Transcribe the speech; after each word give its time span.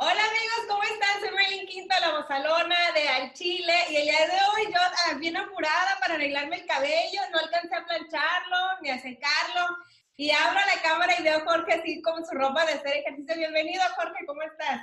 Hola 0.00 0.12
amigos, 0.12 0.62
¿cómo 0.68 0.82
están? 0.84 1.18
Soy 1.18 1.34
Maylin 1.34 1.66
Quinto, 1.66 1.92
la 2.00 2.20
bozalona 2.20 2.76
de 2.94 3.08
Al 3.08 3.32
Chile 3.32 3.72
y 3.90 3.96
el 3.96 4.04
día 4.04 4.26
de 4.28 4.32
hoy 4.32 4.72
yo 4.72 4.78
ah, 4.78 5.14
bien 5.18 5.36
apurada 5.36 5.98
para 6.00 6.14
arreglarme 6.14 6.54
el 6.54 6.66
cabello, 6.66 7.20
no 7.32 7.40
alcancé 7.40 7.74
a 7.74 7.84
plancharlo 7.84 8.80
ni 8.80 8.90
a 8.90 9.02
secarlo 9.02 9.76
y 10.14 10.30
abro 10.30 10.60
la 10.60 10.80
cámara 10.88 11.14
y 11.18 11.24
veo 11.24 11.38
a 11.38 11.44
Jorge 11.44 11.72
así 11.72 12.00
con 12.00 12.24
su 12.24 12.32
ropa 12.36 12.64
de 12.64 12.74
hacer 12.74 12.98
ejercicio. 12.98 13.34
Bienvenido 13.38 13.82
Jorge, 13.96 14.24
¿cómo 14.24 14.40
estás? 14.42 14.82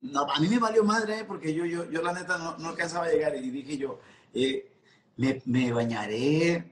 No, 0.00 0.22
a 0.22 0.40
mí 0.40 0.48
me 0.48 0.58
valió 0.58 0.82
madre, 0.82 1.18
¿eh? 1.18 1.24
porque 1.26 1.52
yo, 1.52 1.66
yo, 1.66 1.90
yo 1.90 2.00
la 2.00 2.14
neta 2.14 2.38
no, 2.38 2.56
no 2.56 2.70
alcanzaba 2.70 3.04
a 3.04 3.10
llegar 3.10 3.36
y 3.36 3.50
dije 3.50 3.76
yo, 3.76 4.00
eh, 4.32 4.80
me, 5.18 5.42
me, 5.44 5.72
bañaré, 5.72 6.64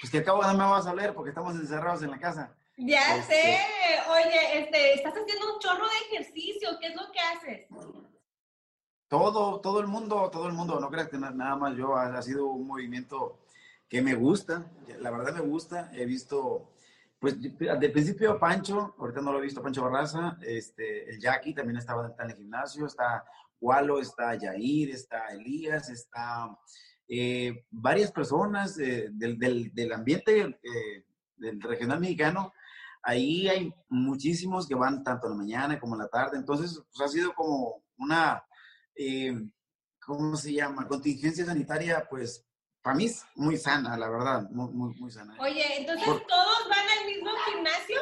pues 0.00 0.10
que 0.10 0.20
acabo 0.20 0.42
no 0.42 0.54
me 0.54 0.64
vas 0.64 0.86
a 0.86 0.90
hablar 0.90 1.12
porque 1.12 1.28
estamos 1.28 1.56
encerrados 1.56 2.02
en 2.02 2.10
la 2.10 2.18
casa. 2.18 2.56
Ya 2.78 3.16
este, 3.16 3.34
sé, 3.34 3.58
oye, 4.08 4.60
este, 4.60 4.94
estás 4.94 5.12
haciendo 5.12 5.52
un 5.52 5.58
chorro 5.58 5.84
de 5.84 6.16
ejercicio, 6.16 6.70
¿qué 6.80 6.86
es 6.86 6.94
lo 6.94 7.10
que 7.10 7.18
haces? 7.18 7.66
Todo, 9.08 9.60
todo 9.60 9.80
el 9.80 9.88
mundo, 9.88 10.30
todo 10.30 10.46
el 10.46 10.52
mundo, 10.52 10.78
no 10.78 10.88
creas 10.88 11.08
que 11.08 11.18
nada 11.18 11.56
más 11.56 11.76
yo, 11.76 11.96
ha, 11.96 12.22
sido 12.22 12.46
un 12.46 12.68
movimiento 12.68 13.40
que 13.88 14.00
me 14.00 14.14
gusta, 14.14 14.70
la 15.00 15.10
verdad 15.10 15.34
me 15.34 15.40
gusta, 15.40 15.90
he 15.92 16.04
visto, 16.04 16.70
pues 17.18 17.40
de 17.40 17.90
principio 17.90 18.38
Pancho, 18.38 18.94
ahorita 18.96 19.22
no 19.22 19.32
lo 19.32 19.40
he 19.40 19.42
visto, 19.42 19.60
Pancho 19.60 19.82
Barraza, 19.82 20.38
este, 20.42 21.10
el 21.10 21.18
Jackie 21.18 21.54
también 21.54 21.78
estaba 21.78 22.14
en 22.16 22.30
el 22.30 22.36
gimnasio, 22.36 22.86
está 22.86 23.24
Walo, 23.60 23.98
está 23.98 24.36
Yair, 24.36 24.90
está 24.90 25.26
Elías, 25.30 25.90
está 25.90 26.56
eh, 27.08 27.64
varias 27.70 28.12
personas 28.12 28.78
eh, 28.78 29.08
del, 29.10 29.36
del, 29.36 29.74
del, 29.74 29.92
ambiente 29.92 30.60
eh, 30.62 31.04
del 31.38 31.60
regional 31.60 31.98
mexicano 31.98 32.52
ahí 33.08 33.48
hay 33.48 33.74
muchísimos 33.88 34.68
que 34.68 34.74
van 34.74 35.02
tanto 35.02 35.26
en 35.26 35.32
la 35.32 35.38
mañana 35.38 35.80
como 35.80 35.94
en 35.94 36.02
la 36.02 36.08
tarde, 36.08 36.36
entonces 36.36 36.78
pues 36.92 37.08
ha 37.08 37.10
sido 37.10 37.34
como 37.34 37.82
una, 37.96 38.44
eh, 38.94 39.32
¿cómo 39.98 40.36
se 40.36 40.52
llama? 40.52 40.86
Contingencia 40.86 41.46
sanitaria, 41.46 42.06
pues 42.08 42.44
para 42.82 42.96
mí 42.96 43.06
es 43.06 43.24
muy 43.34 43.56
sana, 43.56 43.96
la 43.96 44.10
verdad, 44.10 44.50
muy, 44.50 44.70
muy, 44.72 44.94
muy 44.96 45.10
sana. 45.10 45.34
Oye, 45.40 45.80
entonces 45.80 46.06
todos 46.06 46.68
van 46.68 46.98
al 46.98 47.06
mismo 47.06 47.30
gimnasio. 47.46 48.00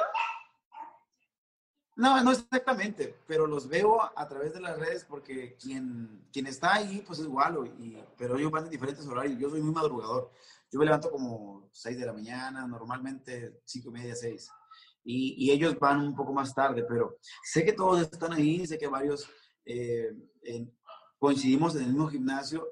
No, 1.95 2.21
no 2.25 2.33
exactamente, 2.33 3.17
pero 3.29 3.47
los 3.47 3.69
veo 3.69 4.03
a 4.03 4.29
través 4.29 4.53
de 4.55 4.61
las 4.61 4.77
redes 4.77 5.05
porque 5.05 5.57
quien, 5.57 6.27
quien 6.33 6.49
está 6.49 6.75
ahí, 6.75 7.03
pues 7.07 7.21
es 7.21 7.27
igual, 7.27 7.73
y, 7.79 7.97
pero 8.19 8.37
ellos 8.37 8.51
van 8.51 8.65
en 8.65 8.71
diferentes 8.71 9.07
horarios. 9.07 9.39
Yo 9.39 9.51
soy 9.51 9.63
muy 9.63 9.73
madrugador. 9.73 10.33
Yo 10.71 10.81
me 10.81 10.85
levanto 10.85 11.13
como 11.13 11.71
6 11.71 11.97
de 11.97 12.07
la 12.07 12.13
mañana, 12.13 12.67
normalmente 12.67 13.61
5 13.65 13.89
y 13.89 13.93
media, 13.93 14.17
6 14.17 14.51
y, 15.07 15.51
ellos 15.51 15.79
van 15.79 16.01
un 16.01 16.15
poco 16.15 16.33
más 16.33 16.55
tarde, 16.55 16.85
pero 16.89 17.19
sé 17.43 17.65
que 17.65 17.73
todos 17.73 18.01
están 18.01 18.33
ahí, 18.33 18.67
sé 18.67 18.77
que 18.77 18.89
varios 18.89 19.29
eh, 19.65 20.11
coincidimos 21.19 21.77
en 21.77 21.83
el 21.83 21.89
mismo 21.89 22.09
gimnasio, 22.09 22.67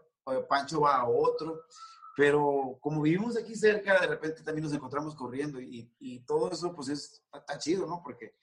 Pancho 0.49 0.81
va 0.81 0.97
a 0.97 1.09
otro, 1.09 1.63
pero 2.17 2.79
como 2.81 3.03
vivimos 3.03 3.37
aquí 3.37 3.55
cerca, 3.55 4.01
de 4.01 4.07
repente 4.07 4.43
también 4.43 4.65
nos 4.65 4.75
encontramos 4.75 5.15
corriendo 5.15 5.61
y, 5.61 5.91
y 5.99 6.21
todo 6.21 6.51
eso 6.51 6.75
pues 6.75 6.89
es, 6.89 7.23
está 7.33 7.59
chido, 7.59 7.87
¿no? 7.87 8.03
Porque 8.03 8.35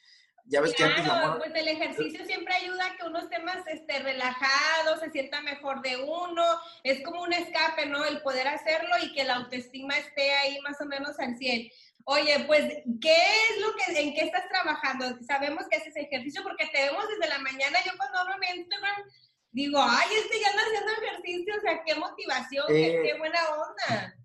ya 0.46 0.62
ves 0.62 0.74
que 0.74 0.84
antes 0.84 1.06
la 1.06 1.38
pues 1.38 1.52
el 1.54 1.68
ejercicio 1.68 2.26
siempre 2.26 2.54
ayuda 2.54 2.88
a 2.88 2.98
que 2.98 3.06
uno 3.06 3.20
esté 3.20 3.40
más 3.40 3.66
este, 3.68 4.00
relajado, 4.00 5.00
se 5.00 5.12
sienta 5.12 5.42
mejor 5.42 5.82
de 5.82 5.98
uno, 5.98 6.44
es 6.84 7.04
como 7.04 7.22
un 7.24 7.34
escape, 7.34 7.86
¿no? 7.86 8.04
El 8.04 8.22
poder 8.22 8.48
hacerlo 8.48 8.96
y 9.02 9.14
que 9.14 9.24
la 9.24 9.36
autoestima 9.36 9.98
esté 9.98 10.34
ahí 10.34 10.60
más 10.62 10.80
o 10.82 10.86
menos 10.86 11.18
al 11.20 11.38
100. 11.38 11.70
Oye, 12.06 12.44
pues, 12.48 12.62
¿qué 13.00 13.16
es 13.16 13.62
lo 13.62 13.74
que, 13.76 14.02
en 14.02 14.14
qué 14.14 14.22
estás 14.22 14.48
trabajando? 14.50 15.06
Sabemos 15.26 15.66
que 15.70 15.78
haces 15.78 15.96
ejercicio 15.96 16.42
porque 16.44 16.68
te 16.74 16.84
vemos 16.84 17.06
desde 17.08 17.30
la 17.30 17.40
mañana. 17.40 17.78
Yo 17.86 17.92
cuando 17.98 18.20
hablo 18.20 18.34
en 18.50 18.60
Instagram 18.60 19.04
digo, 19.52 19.80
ay, 19.82 20.08
este 20.16 20.40
ya 20.40 20.50
anda 20.50 20.64
haciendo 20.64 20.92
ejercicio, 20.92 21.54
o 21.58 21.62
sea, 21.62 21.84
qué 21.86 21.96
motivación, 21.96 22.66
qué, 22.68 23.10
eh, 23.10 23.18
buena 23.18 23.40
onda. 23.50 24.16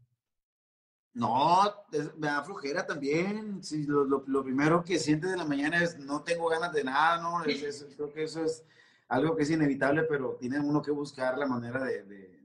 No, 1.13 1.85
me 2.17 2.27
da 2.27 2.45
flojera 2.45 2.87
también. 2.87 3.63
Sí, 3.63 3.85
lo, 3.85 4.05
lo, 4.05 4.45
primero 4.45 4.85
que 4.85 4.99
sientes 4.99 5.31
de 5.31 5.37
la 5.37 5.45
mañana 5.45 5.83
es 5.83 5.99
no 5.99 6.23
tengo 6.23 6.49
ganas 6.49 6.73
de 6.73 6.85
nada, 6.85 7.19
¿no? 7.23 7.43
creo 7.43 8.13
que 8.13 8.25
eso 8.25 8.45
es 8.45 8.65
algo 9.09 9.37
que 9.37 9.45
es 9.45 9.51
inevitable, 9.51 10.03
pero 10.03 10.37
tiene 10.39 10.61
uno 10.61 10.83
que 10.83 10.91
buscar 10.91 11.39
la 11.39 11.47
manera 11.47 11.83
de 11.83 12.36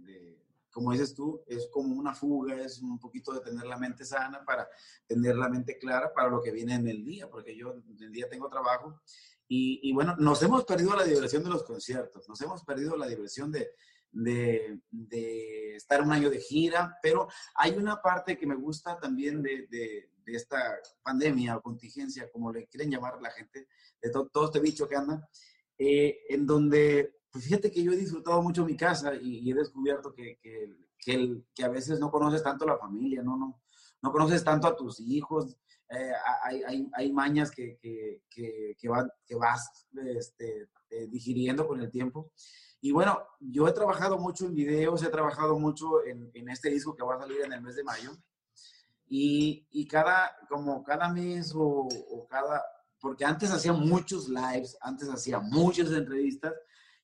como 0.72 0.92
dices 0.92 1.14
tú, 1.14 1.44
es 1.48 1.68
como 1.72 1.96
una 1.96 2.16
fuga, 2.16 2.60
es 2.62 2.82
un 2.82 2.98
poquito 3.00 3.34
de 3.34 3.42
tener 3.42 3.66
la 3.66 3.78
mente 3.78 4.06
sana 4.06 4.44
para 4.46 4.68
tener 5.06 5.36
la 5.36 5.50
mente 5.50 5.78
clara 5.78 6.14
para 6.14 6.30
lo 6.30 6.42
que 6.42 6.52
viene 6.52 6.76
en 6.76 6.88
el 6.88 7.04
día, 7.04 7.30
porque 7.30 7.56
yo 7.56 7.74
en 7.74 8.04
el 8.04 8.12
día 8.12 8.30
tengo 8.30 8.50
trabajo 8.50 9.02
y, 9.54 9.92
bueno, 9.92 10.16
nos 10.18 10.42
hemos 10.44 10.64
perdido 10.64 10.96
la 10.96 11.04
diversión 11.04 11.44
de 11.44 11.50
los 11.50 11.64
conciertos, 11.64 12.30
nos 12.30 12.40
hemos 12.40 12.64
perdido 12.64 12.96
la 12.96 13.06
diversión 13.06 13.52
de, 13.52 13.72
de, 14.10 15.76
estar 15.76 16.02
un 16.02 16.14
año 16.14 16.30
de 16.30 16.40
gira, 16.40 16.98
pero 17.04 17.28
hay 17.56 17.72
una 17.72 18.02
parte 18.02 18.38
que 18.38 18.48
me 18.48 18.56
gusta 18.56 18.98
también 18.98 19.42
de, 19.42 19.68
de, 19.68 20.10
esta 20.28 20.80
pandemia 21.04 21.58
o 21.58 21.62
contingencia, 21.62 22.32
como 22.32 22.54
le 22.54 22.66
quieren 22.68 22.90
llamar 22.90 23.22
la 23.22 23.32
gente, 23.32 23.68
de 24.02 24.10
todo 24.10 24.46
este 24.46 24.62
bicho 24.62 24.88
que 24.88 24.96
anda, 24.96 25.28
eh, 25.78 26.22
en 26.30 26.46
donde 26.46 27.21
pues 27.32 27.46
fíjate 27.46 27.72
que 27.72 27.82
yo 27.82 27.92
he 27.94 27.98
disfrutado 27.98 28.42
mucho 28.42 28.66
mi 28.66 28.76
casa 28.76 29.16
y, 29.16 29.50
he 29.50 29.54
descubierto 29.54 30.14
que, 30.14 30.38
que, 30.42 30.76
que, 30.98 31.42
que, 31.56 31.64
a 31.64 31.70
veces 31.70 32.00
no 32.00 32.12
conoces 32.12 32.44
tanto 32.44 32.66
a 32.66 32.74
la 32.74 32.78
familia, 32.78 33.24
no, 33.24 33.38
no, 33.38 33.62
no 34.02 34.12
conoces 34.12 34.44
tanto 34.44 34.68
a 34.68 34.76
tus 34.76 35.00
hijos. 35.00 35.56
Eh, 35.90 36.12
hay, 36.44 36.64
hay, 36.64 36.90
hay, 36.94 37.12
mañas 37.12 37.52
que, 37.52 37.78
que, 37.80 38.90
van, 38.90 39.10
que 39.26 39.36
vas 39.36 39.88
este, 40.18 40.70
eh, 40.90 41.08
digiriendo 41.08 41.68
con 41.68 41.82
el 41.82 41.90
tiempo. 41.90 42.32
Y 42.82 42.92
bueno, 42.92 43.22
yo 43.40 43.68
he 43.68 43.74
trabajado 43.74 44.18
mucho 44.18 44.46
en 44.46 44.56
videos, 44.56 45.04
he 45.04 45.10
trabajado 45.10 45.58
mucho 45.60 46.04
en, 46.04 46.32
en 46.34 46.50
este 46.50 46.70
disco 46.70 46.96
que 46.96 47.04
va 47.04 47.16
a 47.16 47.20
salir 47.20 47.42
en 47.42 47.54
el 47.54 47.62
mes 47.62 47.76
de 47.76 47.84
mayo. 47.84 48.12
Y, 49.08 49.68
y 49.72 49.88
cada, 49.88 50.36
como 50.50 50.84
cada 50.84 51.10
mes 51.10 51.54
o, 51.54 51.88
o 51.88 52.28
cada, 52.28 52.64
porque 53.00 53.26
antes 53.26 53.52
hacía 53.52 53.74
muchos 53.74 54.30
lives, 54.30 54.78
antes 54.82 55.10
hacía 55.10 55.40
muchas 55.40 55.92
entrevistas, 55.92 56.54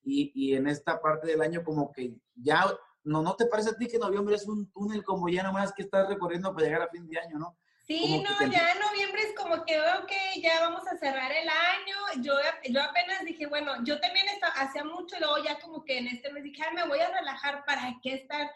y, 0.08 0.56
en 0.56 0.68
esta 0.68 1.02
parte 1.02 1.28
del 1.28 1.42
año 1.42 1.64
como 1.64 1.92
que 1.92 2.14
ya, 2.36 2.66
no, 3.04 3.22
¿no 3.22 3.36
te 3.36 3.46
parece 3.46 3.72
a 3.72 3.78
ti 3.78 3.88
que 3.88 4.00
noviembre 4.00 4.36
es 4.36 4.48
un 4.48 4.72
túnel 4.72 5.04
como 5.04 5.28
ya 5.30 5.44
nomás 5.44 5.74
que 5.74 5.84
estás 5.84 6.08
recorriendo 6.08 6.54
para 6.54 6.66
llegar 6.66 6.82
a 6.84 6.90
fin 6.90 7.08
de 7.08 7.20
año, 7.20 7.38
no? 7.38 7.58
Sí, 7.86 8.22
no, 8.22 8.52
ya 8.52 8.72
en 8.74 8.80
noviembre 8.80 9.22
es 9.22 9.34
como 9.34 9.64
que, 9.64 9.80
ok, 9.80 10.12
ya 10.42 10.60
vamos 10.60 10.86
a 10.88 10.98
cerrar 10.98 11.32
el 11.32 11.48
año. 11.48 12.22
Yo, 12.22 12.34
yo 12.70 12.84
apenas 12.84 13.24
dije, 13.24 13.48
bueno, 13.48 13.82
yo 13.86 13.98
también 14.02 14.26
hacía 14.56 14.84
mucho, 14.84 15.16
luego 15.20 15.38
ya 15.42 15.58
como 15.62 15.86
que 15.86 15.98
en 15.98 16.08
este 16.08 16.30
mes 16.34 16.44
dije, 16.44 16.64
me 16.76 16.86
voy 16.86 17.00
a 17.00 17.14
relajar, 17.14 17.64
¿para 17.66 17.96
qué 18.04 18.16
estar? 18.16 18.52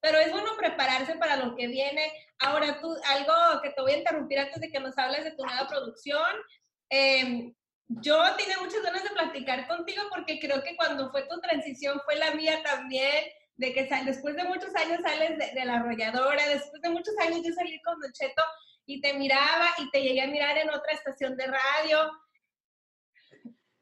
Pero 0.00 0.18
es 0.18 0.32
bueno 0.32 0.50
prepararse 0.58 1.14
para 1.14 1.36
lo 1.36 1.54
que 1.54 1.68
viene. 1.68 2.12
Ahora 2.40 2.80
tú, 2.80 2.92
algo 3.06 3.62
que 3.62 3.70
te 3.70 3.82
voy 3.82 3.92
a 3.92 3.98
interrumpir 3.98 4.40
antes 4.40 4.60
de 4.60 4.68
que 4.68 4.80
nos 4.80 4.98
hables 4.98 5.22
de 5.22 5.30
tu 5.30 5.44
nueva 5.44 5.68
producción. 5.68 6.34
Eh, 6.90 7.54
yo 8.00 8.18
tenía 8.36 8.58
muchas 8.58 8.82
ganas 8.82 9.02
de 9.02 9.10
platicar 9.10 9.66
contigo 9.68 10.02
porque 10.14 10.38
creo 10.38 10.62
que 10.62 10.76
cuando 10.76 11.10
fue 11.10 11.26
tu 11.28 11.40
transición 11.40 12.00
fue 12.04 12.16
la 12.16 12.34
mía 12.34 12.62
también, 12.62 13.24
de 13.56 13.72
que 13.72 13.88
después 14.04 14.34
de 14.36 14.44
muchos 14.44 14.74
años 14.74 15.00
sales 15.02 15.38
de, 15.38 15.64
la 15.64 15.76
arrolladora, 15.76 16.48
después 16.48 16.80
de 16.82 16.90
muchos 16.90 17.14
años 17.18 17.40
yo 17.44 17.52
salí 17.54 17.80
con 17.82 18.00
Don 18.00 18.12
y 18.86 19.00
te 19.00 19.14
miraba 19.14 19.68
y 19.78 19.90
te 19.90 20.02
llegué 20.02 20.22
a 20.22 20.26
mirar 20.26 20.58
en 20.58 20.70
otra 20.70 20.92
estación 20.92 21.36
de 21.36 21.46
radio. 21.46 22.10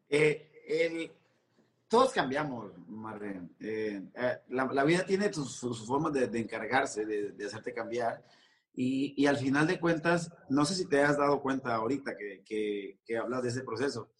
Eh, 0.09 1.11
todos 1.89 2.13
cambiamos, 2.13 2.73
Marren. 2.89 3.55
Eh, 3.61 4.03
eh, 4.15 4.39
la, 4.49 4.85
vida 4.85 5.05
tiene 5.05 5.33
sus, 5.33 5.87
formas 5.87 6.13
de, 6.13 6.39
encargarse, 6.39 7.07
de, 7.07 7.33
de 7.33 7.47
hacerte 7.47 7.73
cambiar. 7.73 8.23
Y, 8.73 9.15
y, 9.21 9.27
al 9.27 9.37
final 9.37 9.67
de 9.67 9.81
cuentas, 9.81 10.33
no 10.49 10.65
sé 10.65 10.75
si 10.75 10.87
te 10.87 11.03
has 11.03 11.19
dado 11.19 11.43
cuenta 11.43 11.75
ahorita 11.75 12.17
que, 12.17 12.43
que, 12.45 13.01
que, 13.05 13.17
hablas 13.19 13.43
de 13.43 13.49
ese 13.49 13.63
proceso. 13.63 14.11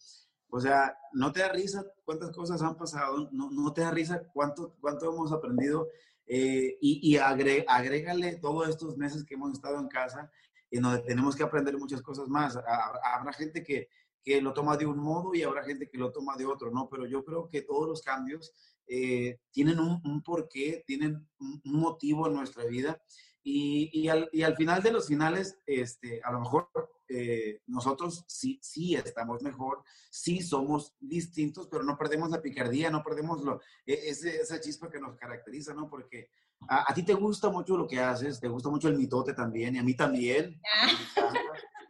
O 0.49 0.59
sea, 0.59 0.97
no 1.13 1.31
te 1.31 1.39
da 1.39 1.49
risa 1.49 1.85
cuántas 2.03 2.31
cosas 2.31 2.61
han 2.61 2.75
pasado, 2.75 3.29
no, 3.31 3.49
no 3.49 3.73
te 3.73 3.81
da 3.81 3.91
risa 3.91 4.21
cuánto, 4.33 4.75
cuánto 4.81 5.11
hemos 5.11 5.31
aprendido 5.31 5.87
eh, 6.27 6.77
y, 6.81 6.99
y 7.01 7.17
agrégale 7.17 8.35
todos 8.35 8.67
estos 8.67 8.97
meses 8.97 9.23
que 9.23 9.35
hemos 9.35 9.53
estado 9.53 9.79
en 9.79 9.87
casa 9.87 10.29
y 10.69 10.79
donde 10.79 10.99
tenemos 11.03 11.35
que 11.35 11.43
aprender 11.43 11.77
muchas 11.77 12.01
cosas 12.01 12.27
más. 12.27 12.57
Habrá 12.57 13.33
gente 13.33 13.63
que, 13.63 13.89
que 14.23 14.41
lo 14.41 14.53
toma 14.53 14.77
de 14.77 14.85
un 14.85 14.97
modo 14.97 15.33
y 15.33 15.43
habrá 15.43 15.63
gente 15.63 15.89
que 15.89 15.97
lo 15.97 16.11
toma 16.11 16.37
de 16.37 16.45
otro, 16.45 16.71
¿no? 16.71 16.87
Pero 16.89 17.05
yo 17.05 17.23
creo 17.23 17.49
que 17.49 17.61
todos 17.61 17.87
los 17.87 18.01
cambios 18.01 18.53
eh, 18.87 19.39
tienen 19.51 19.79
un, 19.79 20.01
un 20.03 20.21
porqué, 20.23 20.83
tienen 20.85 21.27
un 21.39 21.61
motivo 21.63 22.27
en 22.27 22.33
nuestra 22.33 22.65
vida 22.65 23.01
y, 23.43 23.89
y, 23.93 24.07
al, 24.09 24.29
y, 24.31 24.43
al, 24.43 24.55
final 24.55 24.83
de 24.83 24.91
los 24.91 25.07
finales, 25.07 25.59
este, 25.65 26.21
a 26.23 26.31
lo 26.31 26.41
mejor 26.41 26.69
eh, 27.09 27.61
nosotros 27.67 28.23
sí, 28.27 28.59
sí 28.61 28.95
estamos 28.95 29.41
mejor, 29.41 29.83
sí 30.09 30.41
somos 30.41 30.95
distintos, 30.99 31.67
pero 31.67 31.83
no 31.83 31.97
perdemos 31.97 32.29
la 32.29 32.41
picardía, 32.41 32.89
no 32.89 33.03
perdemos 33.03 33.43
lo, 33.43 33.59
e, 33.85 34.09
ese, 34.09 34.37
esa 34.41 34.59
chispa 34.59 34.89
que 34.89 34.99
nos 34.99 35.17
caracteriza, 35.17 35.73
¿no? 35.73 35.89
Porque 35.89 36.29
a, 36.69 36.91
a, 36.91 36.93
ti 36.93 37.03
te 37.03 37.13
gusta 37.13 37.49
mucho 37.49 37.75
lo 37.75 37.87
que 37.87 37.99
haces, 37.99 38.39
te 38.39 38.47
gusta 38.47 38.69
mucho 38.69 38.87
el 38.87 38.97
mitote 38.97 39.33
también, 39.33 39.75
y 39.75 39.79
a 39.79 39.83
mí 39.83 39.95
también. 39.95 40.61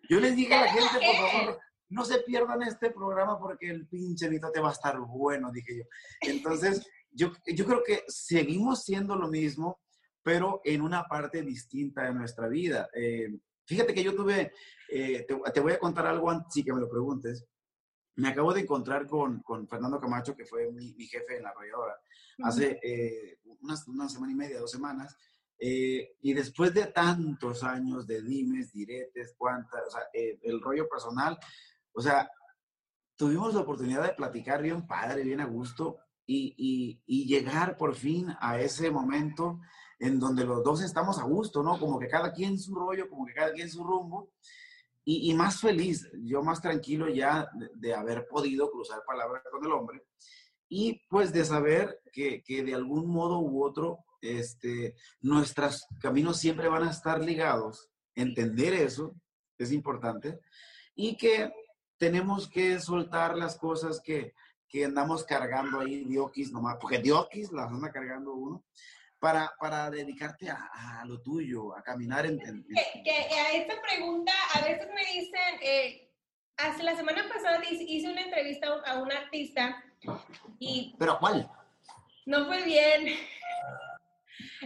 Yo 0.10 0.20
les 0.20 0.36
dije 0.36 0.54
a 0.54 0.62
la 0.62 0.72
gente, 0.72 1.06
por 1.06 1.16
favor, 1.32 1.60
no 1.90 2.06
se 2.06 2.20
pierdan 2.20 2.64
este 2.64 2.90
programa 2.90 3.38
porque 3.38 3.70
el 3.70 3.88
pinche 3.88 4.30
te 4.30 4.60
va 4.60 4.70
a 4.70 4.74
estar 4.74 5.00
bueno, 5.00 5.52
dije 5.52 5.78
yo. 5.78 5.84
Entonces, 6.22 6.86
yo, 7.12 7.32
yo 7.46 7.66
creo 7.66 7.84
que 7.84 8.04
seguimos 8.08 8.84
siendo 8.84 9.16
lo 9.16 9.28
mismo, 9.28 9.80
pero 10.24 10.62
en 10.64 10.82
una 10.82 11.04
parte 11.04 11.42
distinta 11.42 12.04
de 12.04 12.14
nuestra 12.14 12.48
vida. 12.48 12.90
Eh, 12.94 13.40
fíjate 13.66 13.94
que 13.94 14.04
yo 14.04 14.16
tuve, 14.16 14.54
eh, 14.90 15.26
te, 15.26 15.60
voy 15.60 15.74
a 15.74 15.80
contar 15.80 16.06
algo 16.08 16.30
antes 16.30 16.56
y 16.58 16.64
que 16.64 16.74
me 16.74 16.82
lo 16.82 16.90
preguntes. 16.90 17.46
Me 18.16 18.30
acabo 18.30 18.54
de 18.54 18.62
encontrar 18.62 19.08
con, 19.08 19.42
con 19.42 19.68
Fernando 19.68 20.00
Camacho, 20.00 20.36
que 20.36 20.46
fue 20.46 20.72
mi, 20.72 20.94
mi 20.94 21.06
jefe 21.06 21.38
en 21.38 21.44
la 21.44 21.50
arrolladora, 21.50 21.96
hace 22.44 22.80
eh, 22.84 23.40
una, 23.62 23.76
una, 23.88 24.10
semana 24.10 24.34
y 24.34 24.36
media, 24.36 24.60
dos 24.60 24.72
semanas. 24.72 25.18
y 25.60 26.34
después 26.34 26.74
de 26.74 26.88
tantos 26.88 27.64
años 27.64 28.06
de 28.06 28.22
dimes, 28.22 28.74
diretes, 28.74 29.34
cuantas, 29.38 29.82
o 29.88 29.92
sea, 29.92 30.04
el 30.14 30.60
rollo 30.62 30.90
personal, 30.90 31.38
o 31.94 32.02
sea, 32.02 32.30
tuvimos 33.16 33.54
la 33.54 33.62
oportunidad 33.62 34.04
de 34.04 34.14
platicar 34.14 34.62
bien 34.62 34.88
padre, 34.88 35.24
bien 35.24 35.40
a 35.42 35.46
gusto 35.46 36.00
y, 36.26 36.56
y, 36.58 37.02
y 37.06 37.28
llegar 37.28 37.78
por 37.78 37.96
fin 37.96 38.36
a 38.40 38.60
ese 38.60 38.90
momento 38.90 39.60
en 40.02 40.20
donde 40.20 40.44
los 40.44 40.64
dos 40.64 40.82
estamos 40.82 41.20
a 41.20 41.24
gusto, 41.24 41.62
¿no? 41.62 41.80
Como 41.80 42.00
que 42.00 42.08
cada 42.08 42.34
quien 42.34 42.58
su 42.58 42.74
rollo, 42.74 43.08
como 43.08 43.24
que 43.24 43.36
cada 43.36 43.54
quien 43.54 43.70
su 43.70 43.84
rumbo. 43.84 44.32
Y, 45.06 45.30
y 45.30 45.34
más 45.36 45.62
feliz, 45.62 46.10
yo 46.24 46.42
más 46.42 46.60
tranquilo 46.60 47.08
ya 47.08 47.48
de, 47.76 47.94
haber 47.94 48.28
podido 48.28 48.72
cruzar 48.72 49.04
palabras 49.06 49.44
con 49.52 49.64
el 49.66 49.72
hombre 49.72 50.04
y 50.70 51.02
pues 51.10 51.34
de 51.34 51.44
saber 51.44 52.02
que, 52.12 52.44
que, 52.44 52.64
de 52.64 52.74
algún 52.74 53.08
modo 53.08 53.40
u 53.40 53.64
otro, 53.64 54.00
este, 54.22 54.96
nuestros 55.22 55.86
caminos 56.00 56.38
siempre 56.38 56.68
van 56.68 56.84
a 56.84 56.92
estar 56.92 57.24
ligados. 57.24 57.90
Entender 58.16 58.74
eso 58.74 59.16
es 59.58 59.72
importante 59.72 60.40
y 60.96 61.16
que 61.16 61.52
tenemos 61.98 62.48
que 62.48 62.80
soltar 62.80 63.38
las 63.38 63.56
cosas 63.58 64.02
que, 64.04 64.34
que 64.68 64.86
andamos 64.86 65.24
cargando 65.26 65.80
ahí, 65.80 66.06
diokis 66.06 66.52
nomás, 66.52 66.78
porque 66.82 67.00
diokis 67.00 67.52
las 67.52 67.72
anda 67.72 67.92
cargando 67.92 68.34
uno, 68.34 68.64
para, 69.22 69.54
para 69.60 69.90
dedicarte 69.92 70.50
a, 70.50 71.04
lo 71.06 71.22
tuyo, 71.22 71.78
a 71.78 71.84
caminar 71.84 72.26
en... 72.26 72.40
Que, 72.40 73.12
a 73.12 73.54
esta 73.54 73.80
pregunta 73.80 74.34
a 74.56 74.62
veces 74.62 74.88
me 74.88 75.06
dicen, 75.14 75.60
eh, 75.62 76.10
hace 76.58 76.82
la 76.82 76.96
semana 76.96 77.30
pasada 77.32 77.62
hice 77.70 78.10
una 78.10 78.22
entrevista 78.22 78.68
a 78.88 78.98
un 78.98 79.12
artista 79.12 79.82
y... 80.58 80.96
¿Pero 80.98 81.20
cuál? 81.20 81.48
No 82.26 82.48
fue 82.48 82.64
bien. 82.64 83.16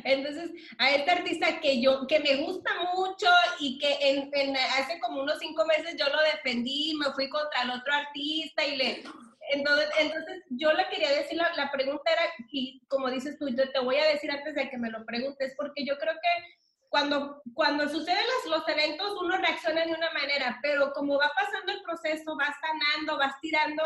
Entonces, 0.06 0.52
a 0.78 0.92
este 0.92 1.12
artista 1.12 1.60
que 1.60 1.82
yo, 1.82 2.08
que 2.08 2.22
me 2.22 2.38
gusta 2.38 2.72
mucho 2.96 3.28
y 3.60 3.78
que 3.78 3.98
en, 4.02 4.56
hace 4.56 5.00
como 5.02 5.22
unos 5.22 5.38
cinco 5.40 5.66
meses 5.66 5.98
yo 6.00 6.06
lo 6.08 6.22
defendí, 6.34 6.94
me 6.98 7.12
fui 7.12 7.28
contra 7.28 7.64
el 7.64 7.72
otro 7.72 7.94
artista 7.94 8.66
y 8.66 8.78
le, 8.78 9.04
entonces, 9.52 9.90
entonces 10.00 10.44
yo 10.50 10.72
le 10.74 10.88
quería 10.90 11.12
decir, 11.12 11.38
la, 11.38 11.54
la, 11.56 11.72
pregunta 11.72 12.12
era, 12.12 12.24
y 12.52 12.82
como 12.88 13.10
dices 13.10 13.38
tú, 13.38 13.48
yo 13.50 13.72
te 13.72 13.80
voy 13.80 13.98
a 13.98 14.08
decir 14.08 14.32
antes 14.32 14.56
de 14.56 14.70
que 14.70 14.78
me 14.78 14.90
lo 14.90 15.06
preguntes, 15.06 15.54
porque 15.58 15.86
yo 15.86 15.98
creo 15.98 16.14
que 16.14 16.56
cuando, 16.90 17.42
cuando 17.54 17.90
suceden 17.90 18.24
los, 18.46 18.58
los 18.58 18.70
eventos 18.70 19.22
uno 19.22 19.38
reacciona 19.38 19.86
de 19.86 19.94
una 19.94 20.12
manera, 20.12 20.60
pero 20.62 20.94
como 20.94 21.18
va 21.18 21.30
pasando 21.36 21.74
el 21.74 21.82
proceso, 21.82 22.38
vas 22.38 22.56
sanando, 22.62 23.18
vas 23.18 23.34
tirando 23.42 23.84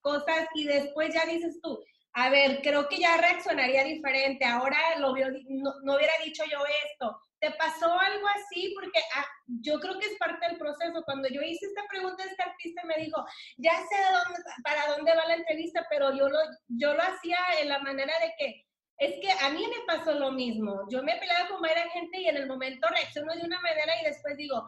cosas 0.00 0.46
y 0.54 0.64
después 0.64 1.12
ya 1.12 1.24
dices 1.24 1.60
tú, 1.60 1.82
a 2.14 2.28
ver, 2.28 2.60
creo 2.62 2.88
que 2.88 2.98
ya 2.98 3.16
reaccionaría 3.16 3.84
diferente, 3.84 4.44
ahora 4.44 4.78
lo 4.98 5.14
vio, 5.14 5.26
no, 5.48 5.96
hubiera 5.96 6.12
dicho 6.24 6.44
yo 6.50 6.58
esto. 6.86 7.20
¿Te 7.42 7.50
pasó 7.58 7.98
algo 7.98 8.26
así? 8.28 8.72
Porque 8.72 9.00
ah, 9.16 9.26
yo 9.48 9.80
creo 9.80 9.98
que 9.98 10.06
es 10.06 10.16
parte 10.16 10.46
del 10.46 10.58
proceso. 10.58 11.02
Cuando 11.04 11.28
yo 11.28 11.42
hice 11.42 11.66
esta 11.66 11.82
pregunta, 11.88 12.22
este 12.22 12.40
artista 12.40 12.84
me 12.84 12.96
dijo, 13.02 13.20
ya 13.56 13.72
sé 13.72 13.96
dónde, 14.12 14.40
para 14.62 14.86
dónde 14.94 15.12
va 15.16 15.26
la 15.26 15.34
entrevista, 15.34 15.84
pero 15.90 16.16
yo 16.16 16.28
lo, 16.28 16.38
yo 16.68 16.94
lo 16.94 17.02
hacía 17.02 17.38
en 17.60 17.68
la 17.68 17.80
manera 17.80 18.12
de 18.20 18.32
que, 18.38 18.64
es 18.98 19.20
que 19.20 19.44
a 19.44 19.50
mí 19.50 19.66
me 19.66 19.84
pasó 19.92 20.12
lo 20.12 20.30
mismo. 20.30 20.86
Yo 20.88 21.02
me 21.02 21.16
peleaba 21.16 21.48
con 21.48 21.60
varias 21.60 21.92
gente 21.92 22.20
y 22.20 22.28
en 22.28 22.36
el 22.36 22.46
momento 22.46 22.86
reacciono 22.88 23.34
de 23.34 23.42
una 23.42 23.60
manera 23.60 23.92
y 24.00 24.04
después 24.04 24.36
digo, 24.36 24.64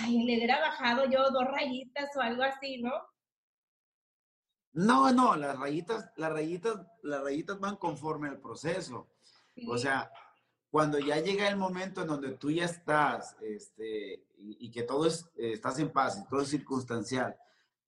ay, 0.00 0.24
le 0.24 0.38
hubiera 0.38 0.58
bajado 0.58 1.08
yo 1.08 1.30
dos 1.30 1.44
rayitas 1.44 2.10
o 2.16 2.20
algo 2.20 2.42
así, 2.42 2.82
¿no? 2.82 2.94
No, 4.72 5.12
no, 5.12 5.36
las 5.36 5.56
rayitas, 5.56 6.10
las 6.16 6.32
rayitas, 6.32 6.84
las 7.04 7.22
rayitas 7.22 7.60
van 7.60 7.76
conforme 7.76 8.28
al 8.28 8.40
proceso. 8.40 9.08
O 9.68 9.78
sea, 9.78 10.10
cuando 10.70 10.98
ya 10.98 11.20
llega 11.20 11.48
el 11.48 11.56
momento 11.56 12.02
en 12.02 12.08
donde 12.08 12.32
tú 12.32 12.50
ya 12.50 12.66
estás, 12.66 13.36
este, 13.40 14.24
y, 14.36 14.70
que 14.70 14.82
todo 14.82 15.06
es, 15.06 15.30
eh, 15.36 15.52
estás 15.52 15.78
en 15.78 15.90
paz 15.90 16.18
y 16.18 16.28
todo 16.28 16.42
es 16.42 16.48
circunstancial, 16.48 17.36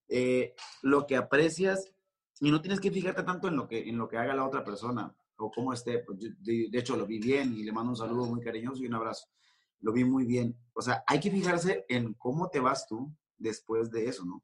eh, 0.09 0.55
lo 0.83 1.07
que 1.07 1.17
aprecias, 1.17 1.93
y 2.41 2.51
no 2.51 2.61
tienes 2.63 2.81
que 2.81 2.91
fijarte 2.91 3.23
tanto 3.23 3.49
en 3.49 3.57
lo 3.57 3.69
que, 3.69 3.89
en 3.89 3.99
lo 3.99 4.09
que 4.09 4.17
haga 4.17 4.35
la 4.35 4.47
otra 4.47 4.65
persona 4.65 5.15
o 5.37 5.51
cómo 5.51 5.75
esté. 5.75 5.99
Pues, 5.99 6.19
de, 6.21 6.71
hecho, 6.73 6.97
lo 6.97 7.07
vi 7.07 7.19
bien 7.19 7.55
y 7.55 7.65
le 7.65 7.73
mando 7.73 7.91
un 7.91 7.97
saludo 7.97 8.25
muy 8.25 8.41
cariñoso 8.41 8.83
y 8.83 8.87
un 8.87 8.95
abrazo. 8.95 9.29
Lo 9.81 9.93
vi 9.93 10.05
muy 10.05 10.25
bien. 10.25 10.57
O 10.73 10.81
sea, 10.81 11.05
hay 11.07 11.21
que 11.21 11.31
fijarse 11.31 11.85
en 11.89 12.15
cómo 12.15 12.49
te 12.49 12.61
vas 12.61 12.87
tú 12.87 13.15
después 13.37 13.91
de 13.91 14.07
eso, 14.07 14.25
¿no? 14.25 14.43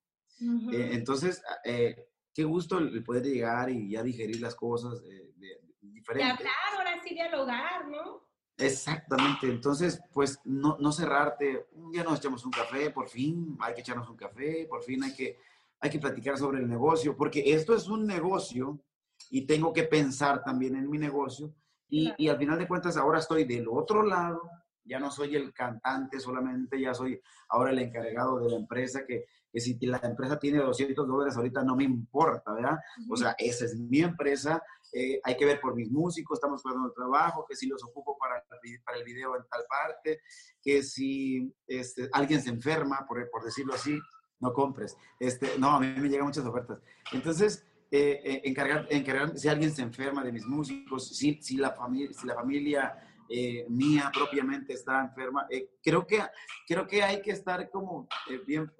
Eh, 0.73 0.91
entonces, 0.93 1.43
qué 1.65 2.45
gusto 2.45 2.77
el 2.77 3.03
poder 3.03 3.25
llegar 3.25 3.71
y 3.71 3.91
ya 3.91 4.03
digerir 4.03 4.43
las 4.43 4.55
cosas 4.55 5.03
de, 5.03 5.33
de, 5.37 5.61
diferente. 5.81 6.27
Y 6.27 6.31
hablar, 6.31 6.55
ahora 6.77 7.03
sí 7.03 7.15
dialogar, 7.15 7.89
¿no? 7.89 8.26
Exactamente, 8.59 9.49
entonces, 9.49 10.01
pues 10.13 10.41
no, 10.45 10.79
no 10.81 10.91
cerrarte, 10.91 11.67
un 11.73 11.93
día 11.93 12.03
nos 12.03 12.19
echamos 12.19 12.45
un 12.45 12.51
café, 12.51 12.91
por 12.91 13.09
fin 13.09 13.57
hay 13.61 13.75
que 13.75 13.83
echarnos 13.83 14.09
un 14.09 14.17
café, 14.17 14.67
por 14.67 14.83
fin 14.83 15.05
hay 15.05 15.15
que, 15.15 15.37
hay 15.79 15.91
que 15.91 15.99
platicar 15.99 16.39
sobre 16.39 16.61
el 16.61 16.69
negocio, 16.69 17.15
porque 17.15 17.43
esto 17.53 17.75
es 17.75 17.87
un 17.87 18.07
negocio 18.07 18.81
y 19.29 19.43
tengo 19.47 19.75
que 19.75 19.83
pensar 19.83 20.43
también 20.43 20.75
en 20.75 20.89
mi 20.89 20.97
negocio 20.97 21.53
y, 21.89 22.15
y 22.17 22.29
al 22.29 22.39
final 22.39 22.59
de 22.59 22.67
cuentas 22.67 22.97
ahora 22.97 23.19
estoy 23.19 23.45
del 23.45 23.69
otro 23.69 24.03
lado, 24.03 24.41
ya 24.85 24.99
no 24.99 25.11
soy 25.11 25.37
el 25.37 25.53
cantante 25.53 26.19
solamente, 26.19 26.81
ya 26.81 26.95
soy 26.95 27.21
ahora 27.51 27.73
el 27.73 27.79
encargado 27.79 28.39
de 28.39 28.51
la 28.51 28.57
empresa 28.57 29.05
que, 29.07 29.27
que 29.57 29.61
si 29.63 29.79
la 29.87 29.99
empresa 30.03 30.39
tiene 30.39 30.59
200 30.59 31.09
dólares 31.09 31.35
ahorita 31.35 31.65
no 31.65 31.75
me 31.75 31.85
importa, 31.85 32.53
¿verdad? 32.53 32.77
O 33.09 33.17
sea, 33.17 33.35
esa 33.39 33.65
es 33.65 33.75
mi 33.75 34.01
empresa, 34.01 34.63
eh, 34.93 35.19
hay 35.25 35.35
que 35.35 35.47
ver 35.47 35.63
por 35.63 35.75
mis 35.75 35.91
músicos, 35.91 36.37
estamos 36.37 36.61
jugando 36.61 36.89
el 36.89 36.93
trabajo, 36.93 37.47
que 37.49 37.57
si 37.57 37.67
los 37.67 37.83
ocupo 37.83 38.19
para, 38.19 38.45
para 38.85 38.99
el 38.99 39.05
video 39.05 39.35
en 39.35 39.45
tal 39.49 39.65
parte, 39.67 40.21
que 40.61 40.83
si 40.83 41.51
este, 41.67 42.07
alguien 42.13 42.43
se 42.43 42.51
enferma, 42.51 43.07
por, 43.09 43.31
por 43.31 43.45
decirlo 43.45 43.73
así, 43.73 43.99
no 44.41 44.53
compres. 44.53 44.95
Este, 45.19 45.59
no, 45.59 45.71
a 45.71 45.81
mí 45.81 45.87
me 45.87 46.11
llegan 46.11 46.27
muchas 46.27 46.45
ofertas. 46.45 46.79
Entonces, 47.13 47.65
eh, 47.91 48.21
eh, 48.25 48.43
encargar, 48.45 48.87
encargar, 48.91 49.39
si 49.39 49.49
alguien 49.49 49.73
se 49.73 49.81
enferma 49.81 50.23
de 50.23 50.33
mis 50.33 50.45
músicos, 50.45 51.17
si, 51.17 51.41
si, 51.41 51.57
la, 51.57 51.71
familia, 51.71 52.13
si 52.13 52.27
la 52.27 52.35
familia 52.35 53.06
eh, 53.29 53.65
mía 53.69 54.11
propiamente 54.13 54.73
está 54.73 55.01
enferma. 55.01 55.47
Eh, 55.51 55.69
creo, 55.83 56.07
que, 56.07 56.23
creo 56.67 56.87
que 56.87 57.03
hay 57.03 57.21
que 57.23 57.33
estar 57.33 57.69
como 57.71 58.09
eh, 58.31 58.41
bien, 58.47 58.71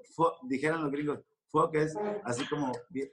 dijeran 0.43 0.83
los 0.83 0.91
gringos, 0.91 1.21
focus, 1.49 1.93
así 2.25 2.47
como 2.49 2.73
bien, 2.89 3.11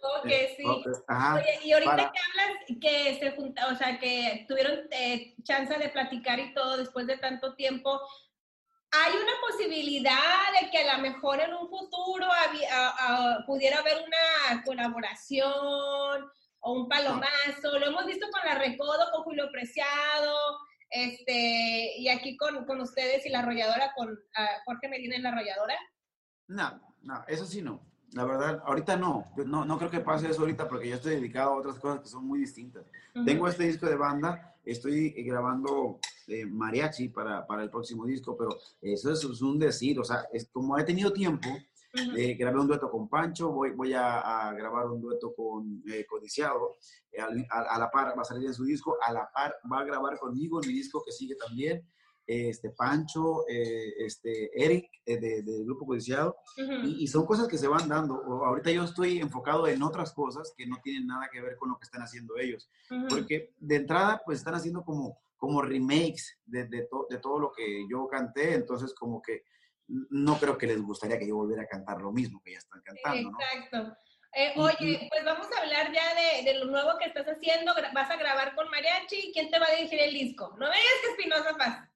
sí. 0.58 0.64
Oye, 0.64 1.60
y 1.64 1.72
ahorita 1.72 2.12
que 2.12 2.20
hablas 2.20 2.80
que 2.82 3.20
se 3.20 3.32
junta, 3.32 3.68
o 3.68 3.76
sea, 3.76 4.00
que 4.00 4.46
tuvieron 4.48 4.88
chance 5.44 5.78
de 5.78 5.90
platicar 5.90 6.40
y 6.40 6.54
todo 6.54 6.78
después 6.78 7.08
de 7.08 7.18
tanto 7.18 7.56
tiempo, 7.56 8.02
hay 8.92 9.14
una 9.14 9.34
posibilidad 9.50 10.62
de 10.62 10.70
que 10.70 10.78
a 10.78 10.98
lo 10.98 11.02
mejor 11.02 11.40
en 11.40 11.54
un 11.54 11.68
futuro 11.68 12.28
pudiera 13.48 13.80
haber 13.80 13.98
una 13.98 14.64
colaboración 14.64 16.32
o 16.60 16.74
un 16.74 16.88
palomazo. 16.88 17.80
Lo 17.80 17.88
hemos 17.88 18.06
visto 18.06 18.28
con 18.32 18.42
la 18.46 18.60
Recodo, 18.60 19.12
con 19.12 19.24
Julio 19.24 19.50
Preciado, 19.52 20.60
este, 20.94 21.98
y 21.98 22.08
aquí 22.08 22.38
con, 22.38 22.66
con 22.66 22.80
ustedes 22.80 23.26
y 23.26 23.30
la 23.30 23.40
arrolladora, 23.40 23.92
con 23.96 24.10
uh, 24.10 24.64
Jorge 24.66 24.88
Medina 24.88 25.16
en 25.16 25.24
la 25.24 25.30
arrolladora. 25.30 25.76
No, 26.48 26.82
no, 27.02 27.24
eso 27.28 27.46
sí 27.46 27.62
no. 27.62 27.84
La 28.12 28.26
verdad, 28.26 28.62
ahorita 28.66 28.96
no. 28.96 29.26
no. 29.46 29.66
No 29.66 29.78
creo 29.80 29.90
que 29.90 30.00
pase 30.00 30.30
eso 30.30 30.42
ahorita 30.42 30.68
porque 30.68 30.90
yo 30.90 30.96
estoy 30.96 31.16
dedicado 31.16 31.52
a 31.52 31.58
otras 31.58 31.80
cosas 31.80 32.02
que 32.02 32.10
son 32.10 32.26
muy 32.28 32.40
distintas. 32.40 32.86
Tengo 33.26 33.48
este 33.48 33.64
disco 33.64 33.88
de 33.88 33.96
banda, 33.96 34.56
estoy 34.64 35.10
grabando 35.24 36.00
eh, 36.28 36.46
mariachi 36.46 37.10
para, 37.10 37.46
para, 37.48 37.64
el 37.64 37.72
próximo 37.72 38.06
disco, 38.06 38.38
pero 38.38 38.56
eso 38.82 39.12
es, 39.12 39.24
es, 39.24 39.42
un 39.42 39.58
decir. 39.58 40.00
O 40.00 40.04
sea, 40.04 40.28
es, 40.32 40.48
como 40.52 40.78
he 40.78 40.84
tenido 40.84 41.12
tiempo, 41.12 41.50
eh, 41.94 42.34
grabé 42.34 42.60
un 42.60 42.68
dueto 42.68 42.90
con 42.90 43.08
Pancho, 43.08 43.52
voy, 43.52 43.70
voy 43.72 43.94
a, 43.94 44.52
grabar 44.58 44.88
un 44.88 45.00
dueto 45.00 45.34
con 45.36 45.84
eh, 45.88 46.06
Codiciado, 46.10 46.78
eh, 47.12 47.22
a, 47.22 47.78
la 47.78 47.92
par 47.92 48.18
va 48.18 48.24
a 48.24 48.26
salir 48.26 48.48
en 48.48 48.54
su 48.54 48.64
disco, 48.64 48.98
a 49.00 49.14
la 49.14 49.30
par 49.32 49.56
va 49.72 49.82
a 49.82 49.84
grabar 49.84 50.18
conmigo 50.18 50.60
en 50.62 50.70
mi 50.70 50.74
disco 50.74 51.04
que 51.06 51.12
sigue 51.12 51.36
también, 51.36 51.88
este 52.26 52.70
Pancho, 52.70 53.46
este 53.48 54.50
Eric 54.56 54.90
del 55.06 55.66
grupo 55.66 55.86
Codiciado, 55.86 56.38
y, 56.84 57.06
son 57.08 57.26
cosas 57.26 57.50
que 57.50 57.58
se 57.58 57.68
van 57.68 57.90
dando. 57.90 58.16
ahorita 58.46 58.72
yo 58.72 58.86
estoy 58.86 59.20
enfocado 59.20 59.68
en 59.68 59.84
otras 59.84 60.14
cosas 60.14 60.54
que 60.58 60.66
no 60.66 60.78
tienen 60.82 61.06
nada 61.06 61.30
que 61.32 61.42
ver 61.42 61.58
con 61.58 61.70
lo 61.70 61.78
que 61.78 61.84
están 61.84 62.02
haciendo 62.02 62.38
ellos, 62.38 62.72
porque 63.10 63.54
de 63.60 63.76
entrada 63.76 64.22
pues 64.26 64.40
están 64.40 64.56
haciendo 64.56 64.84
como, 64.84 65.20
como 65.36 65.62
remakes 65.62 66.40
de, 66.46 66.66
de, 66.66 66.88
de 67.10 67.18
todo 67.18 67.40
lo 67.40 67.52
que 67.52 67.86
yo 67.90 68.08
canté, 68.08 68.56
entonces 68.56 68.94
como 68.96 69.22
que 69.22 69.44
no 69.88 70.38
creo 70.40 70.58
que 70.58 70.68
les 70.68 70.82
gustaría 70.82 71.20
que 71.20 71.28
yo 71.28 71.36
volviera 71.36 71.64
a 71.64 71.68
cantar 71.68 72.02
lo 72.02 72.12
mismo 72.12 72.42
que 72.44 72.54
ya 72.54 72.58
están 72.60 72.82
cantando, 72.82 73.32
¿no? 73.32 73.38
Exacto. 73.40 73.98
Eh, 74.36 74.52
oye, 74.56 75.08
pues 75.12 75.24
vamos 75.24 75.48
a 75.52 75.62
hablar 75.62 75.92
ya 75.94 76.16
de, 76.16 76.44
de, 76.44 76.60
lo 76.60 76.66
nuevo 76.66 76.98
que 76.98 77.06
estás 77.06 77.28
haciendo. 77.28 77.72
Vas 77.94 78.10
a 78.10 78.18
grabar 78.18 78.56
con 78.56 78.68
mariachi. 78.70 79.32
¿Quién 79.32 79.52
te 79.52 79.60
va 79.60 79.68
a 79.68 79.76
dirigir 79.76 80.00
el 80.00 80.14
disco? 80.14 80.56
No 80.58 80.66
veas 80.70 81.02
que 81.04 81.12
Espinosa 81.12 81.56
pasa. 81.56 81.92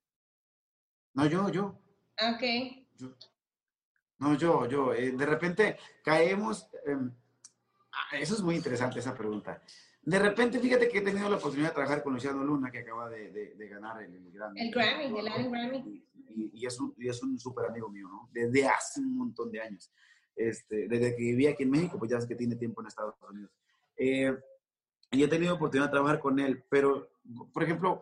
No, 1.13 1.25
yo, 1.25 1.50
yo. 1.50 1.82
Ok. 2.22 2.44
Yo. 2.96 3.15
No, 4.20 4.36
yo, 4.36 4.67
yo. 4.67 4.94
Eh, 4.94 5.12
de 5.12 5.25
repente 5.25 5.77
caemos. 6.03 6.70
Eh, 6.86 8.20
eso 8.20 8.36
es 8.36 8.41
muy 8.41 8.56
interesante, 8.56 9.00
esa 9.00 9.15
pregunta. 9.15 9.60
De 10.03 10.20
repente, 10.20 10.60
fíjate 10.60 10.88
que 10.88 11.00
he 11.00 11.01
tenido 11.01 11.27
la 11.29 11.38
oportunidad 11.38 11.70
de 11.70 11.75
trabajar 11.75 12.03
con 12.03 12.13
Luciano 12.13 12.44
Luna, 12.44 12.70
que 12.70 12.79
acaba 12.79 13.10
de, 13.10 13.32
de, 13.32 13.56
de 13.56 13.67
ganar 13.67 14.01
el, 14.03 14.13
el, 14.13 14.32
Grammy. 14.32 14.62
El 14.62 14.72
Grammy, 14.72 15.06
el 15.06 15.25
Latin 15.25 15.51
Grammy. 15.51 16.06
Y, 16.30 16.62
y, 16.62 16.66
es 16.66 16.80
un, 16.80 16.94
y 16.98 17.10
es 17.10 17.22
un 17.24 17.40
súper 17.40 17.66
amigo 17.66 17.90
mío, 17.90 18.08
¿no? 18.08 18.30
Desde 18.32 18.68
hace 18.68 19.00
un 19.00 19.18
montón 19.18 19.52
de 19.52 19.62
años. 19.62 19.92
Este, 20.36 20.88
desde 20.88 21.16
que 21.16 21.24
vivía 21.24 21.52
aquí 21.52 21.64
en 21.64 21.72
México, 21.72 21.98
pues 21.98 22.12
ya 22.12 22.18
es 22.18 22.26
que 22.28 22.36
tiene 22.36 22.56
tiempo 22.56 22.82
en 22.82 22.88
Estados 22.88 23.16
Unidos. 23.30 23.52
Eh, 23.98 24.36
y 25.12 25.24
he 25.24 25.28
tenido 25.28 25.56
oportunidad 25.56 25.88
de 25.88 25.94
trabajar 25.94 26.20
con 26.20 26.40
él, 26.40 26.64
pero, 26.70 27.10
por 27.54 27.64
ejemplo, 27.64 28.02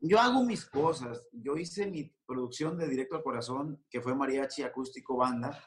yo 0.00 0.18
hago 0.18 0.44
mis 0.44 0.64
cosas. 0.64 1.28
Yo 1.32 1.56
hice 1.56 1.86
mi 1.86 2.12
producción 2.26 2.76
de 2.78 2.88
Directo 2.88 3.16
al 3.16 3.22
Corazón, 3.22 3.84
que 3.90 4.00
fue 4.00 4.14
mariachi 4.14 4.62
acústico 4.62 5.16
banda, 5.16 5.62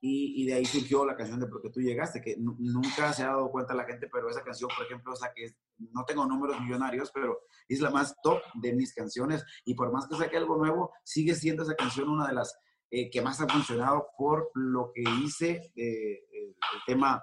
y, 0.00 0.42
y, 0.42 0.46
de 0.46 0.54
ahí 0.54 0.64
surgió 0.64 1.04
la 1.04 1.16
canción 1.16 1.40
de 1.40 1.46
Porque 1.48 1.70
tú 1.70 1.80
llegaste, 1.80 2.20
que 2.20 2.36
nunca 2.38 3.12
se 3.12 3.24
ha 3.24 3.28
dado 3.28 3.50
cuenta 3.50 3.74
la 3.74 3.84
gente, 3.84 4.08
pero 4.12 4.30
esa 4.30 4.44
canción, 4.44 4.70
por 4.76 4.86
ejemplo, 4.86 5.12
o 5.12 5.16
sea, 5.16 5.32
que 5.34 5.54
no 5.78 6.04
tengo 6.04 6.24
números 6.24 6.60
millonarios, 6.60 7.10
pero 7.12 7.40
es 7.68 7.80
la 7.80 7.90
más 7.90 8.14
top 8.22 8.40
de 8.54 8.74
mis 8.74 8.94
canciones, 8.94 9.44
y 9.64 9.74
por 9.74 9.92
más 9.92 10.06
que 10.06 10.16
saque 10.16 10.36
algo 10.36 10.56
nuevo, 10.56 10.92
sigue 11.04 11.34
siendo 11.34 11.64
esa 11.64 11.74
canción 11.74 12.08
una 12.08 12.28
de 12.28 12.34
las 12.34 12.56
eh, 12.90 13.10
que 13.10 13.20
más 13.20 13.40
ha 13.40 13.48
funcionado 13.48 14.08
por 14.16 14.50
lo 14.54 14.92
que 14.94 15.02
hice, 15.22 15.72
eh, 15.76 16.24
el, 16.32 16.48
el, 16.48 16.80
tema 16.86 17.22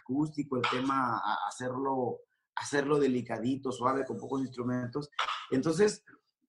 acústico, 0.00 0.56
el 0.56 0.64
tema 0.70 1.18
a 1.18 1.36
hacerlo, 1.48 2.20
hacerlo 2.56 2.98
delicadito, 2.98 3.70
suave, 3.70 4.04
con 4.04 4.16
pocos 4.16 4.40
instrumentos. 4.40 5.08
Entonces, 5.50 6.02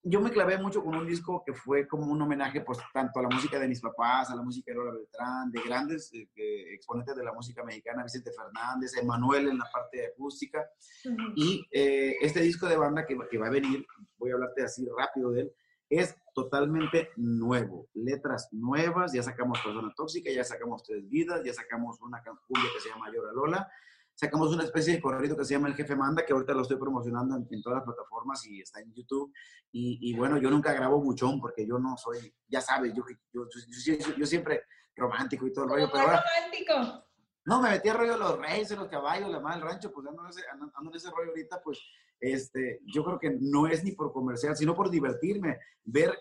yo 0.07 0.21
me 0.21 0.29
clavé 0.29 0.59
mucho 0.59 0.83
con 0.83 0.95
un 0.95 1.07
disco 1.07 1.43
que 1.43 1.51
fue 1.53 1.87
como 1.87 2.11
un 2.11 2.21
homenaje, 2.21 2.61
pues, 2.61 2.77
tanto 2.93 3.19
a 3.19 3.23
la 3.23 3.29
música 3.29 3.57
de 3.57 3.67
mis 3.67 3.81
papás, 3.81 4.29
a 4.29 4.35
la 4.35 4.43
música 4.43 4.71
de 4.71 4.77
Lola 4.77 4.91
Beltrán, 4.91 5.51
de 5.51 5.61
grandes 5.61 6.13
eh, 6.13 6.27
exponentes 6.73 7.15
de 7.15 7.23
la 7.23 7.33
música 7.33 7.63
mexicana, 7.63 8.03
Vicente 8.03 8.31
Fernández, 8.31 8.95
Emanuel 8.97 9.47
en 9.47 9.57
la 9.57 9.65
parte 9.73 10.05
acústica. 10.05 10.63
Uh 11.05 11.09
-huh. 11.09 11.33
Y 11.35 11.67
eh, 11.71 12.17
este 12.21 12.41
disco 12.41 12.67
de 12.67 12.77
banda 12.77 13.03
que, 13.03 13.17
que 13.31 13.37
va 13.39 13.47
a 13.47 13.49
venir, 13.49 13.83
voy 14.19 14.29
a 14.29 14.35
hablarte 14.35 14.63
así 14.63 14.87
rápido 14.95 15.31
de 15.31 15.41
él, 15.41 15.53
es 15.89 16.15
totalmente 16.35 17.09
nuevo. 17.15 17.87
Letras 17.95 18.49
nuevas, 18.51 19.11
ya 19.11 19.23
sacamos 19.23 19.59
Persona 19.59 19.91
Tóxica, 19.95 20.31
ya 20.31 20.43
sacamos 20.43 20.83
Tres 20.83 21.09
Vidas, 21.09 21.43
ya 21.43 21.53
sacamos 21.53 21.99
una 22.01 22.23
cumbia 22.23 22.69
que 22.73 22.79
se 22.79 22.89
llama 22.89 23.09
Llora 23.11 23.31
Lola, 23.33 23.71
sacamos 24.15 24.53
una 24.53 24.63
especie 24.63 24.93
de 24.95 25.01
corrido 25.01 25.37
que 25.37 25.45
se 25.45 25.53
llama 25.53 25.67
El 25.67 25.75
Jefe 25.75 25.95
Manda, 25.95 26.25
que 26.25 26.33
ahorita 26.33 26.53
lo 26.53 26.61
estoy 26.61 26.77
promocionando 26.77 27.35
en, 27.35 27.47
en 27.49 27.61
todas 27.61 27.77
las 27.77 27.85
plataformas 27.85 28.45
y 28.47 28.61
está 28.61 28.79
en 28.79 28.93
YouTube. 28.93 29.31
Y, 29.71 30.09
y, 30.09 30.15
bueno, 30.15 30.37
yo 30.37 30.49
nunca 30.49 30.73
grabo 30.73 31.01
muchón 31.03 31.39
porque 31.39 31.67
yo 31.67 31.77
no 31.77 31.97
soy, 31.97 32.33
ya 32.47 32.61
sabes, 32.61 32.93
yo, 32.93 33.03
yo, 33.31 33.47
yo, 33.47 34.15
yo 34.17 34.25
siempre 34.25 34.63
romántico 34.95 35.45
y 35.45 35.53
todo 35.53 35.65
el 35.65 35.71
rollo, 35.71 35.89
pero 35.91 36.05
ahora... 36.05 36.23
romántico? 36.23 37.05
No, 37.45 37.61
me 37.61 37.69
metí 37.69 37.89
a 37.89 37.93
rollo 37.93 38.13
de 38.13 38.19
los 38.19 38.39
reyes, 38.39 38.69
de 38.69 38.75
los 38.75 38.87
caballos, 38.87 39.29
la 39.29 39.39
madre 39.39 39.59
del 39.59 39.69
rancho, 39.69 39.91
pues 39.91 40.07
ando 40.07 40.23
en, 40.23 40.29
ese, 40.29 40.41
ando 40.49 40.89
en 40.89 40.95
ese 40.95 41.11
rollo 41.11 41.29
ahorita, 41.29 41.61
pues 41.61 41.79
este, 42.19 42.81
yo 42.85 43.03
creo 43.03 43.19
que 43.19 43.37
no 43.39 43.67
es 43.67 43.83
ni 43.83 43.91
por 43.91 44.11
comercial, 44.11 44.55
sino 44.55 44.75
por 44.75 44.89
divertirme, 44.89 45.59
ver 45.83 46.17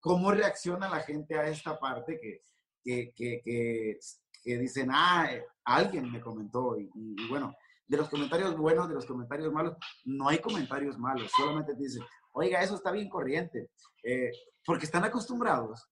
cómo 0.00 0.30
reacciona 0.30 0.90
la 0.90 1.00
gente 1.00 1.38
a 1.38 1.48
esta 1.48 1.78
parte 1.78 2.20
que, 2.20 2.42
que, 2.82 3.12
que, 3.14 3.40
que, 3.42 3.98
que 4.48 4.58
dicen, 4.58 4.88
ah, 4.90 5.28
alguien 5.64 6.10
me 6.10 6.20
comentó. 6.22 6.78
Y, 6.78 6.84
y, 6.94 7.22
y, 7.22 7.28
bueno, 7.28 7.54
de 7.86 7.96
los 7.98 8.08
comentarios 8.08 8.56
buenos, 8.56 8.88
de 8.88 8.94
los 8.94 9.04
comentarios 9.04 9.52
malos, 9.52 9.76
no 10.04 10.28
hay 10.28 10.38
comentarios 10.38 10.98
malos, 10.98 11.30
solamente 11.36 11.74
te 11.74 11.82
dicen, 11.82 12.02
oiga, 12.32 12.62
eso 12.62 12.74
está 12.74 12.90
bien 12.90 13.10
corriente, 13.10 13.70
eh, 14.02 14.30
porque 14.64 14.86
están 14.86 15.04
acostumbrados 15.04 15.86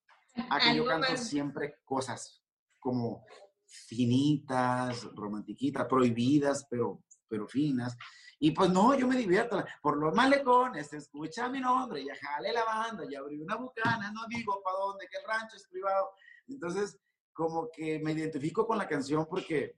a 0.51 0.59
que 0.59 0.75
yo 0.75 0.87
canto 0.87 1.11
más. 1.11 1.29
siempre 1.29 1.77
cosas 1.85 2.43
como 2.81 3.27
finitas, 3.67 5.05
romantiquitas, 5.15 5.87
prohibidas, 5.87 6.67
pero, 6.71 7.03
pero 7.29 7.47
finas. 7.47 7.97
Y 8.39 8.53
pues 8.53 8.71
no, 8.71 8.95
yo 8.95 9.07
me 9.07 9.17
divierto. 9.17 9.63
Por 9.83 9.99
los 9.99 10.15
malecones, 10.15 10.93
escucha 10.95 11.49
mi 11.49 11.61
nombre, 11.61 12.05
ya 12.05 12.15
jale 12.15 12.53
la 12.53 12.65
banda, 12.65 13.05
ya 13.11 13.19
abrí 13.19 13.39
una 13.39 13.57
bucana, 13.57 14.13
no 14.13 14.27
digo 14.29 14.63
para 14.63 14.79
dónde, 14.79 15.09
que 15.11 15.19
el 15.19 15.25
rancho 15.27 15.57
es 15.57 15.67
privado. 15.69 16.11
Entonces, 16.47 16.99
como 17.37 17.69
que 17.71 18.01
me 18.01 18.13
identifico 18.13 18.67
con 18.67 18.79
la 18.79 18.89
canción 18.89 19.27
porque, 19.29 19.77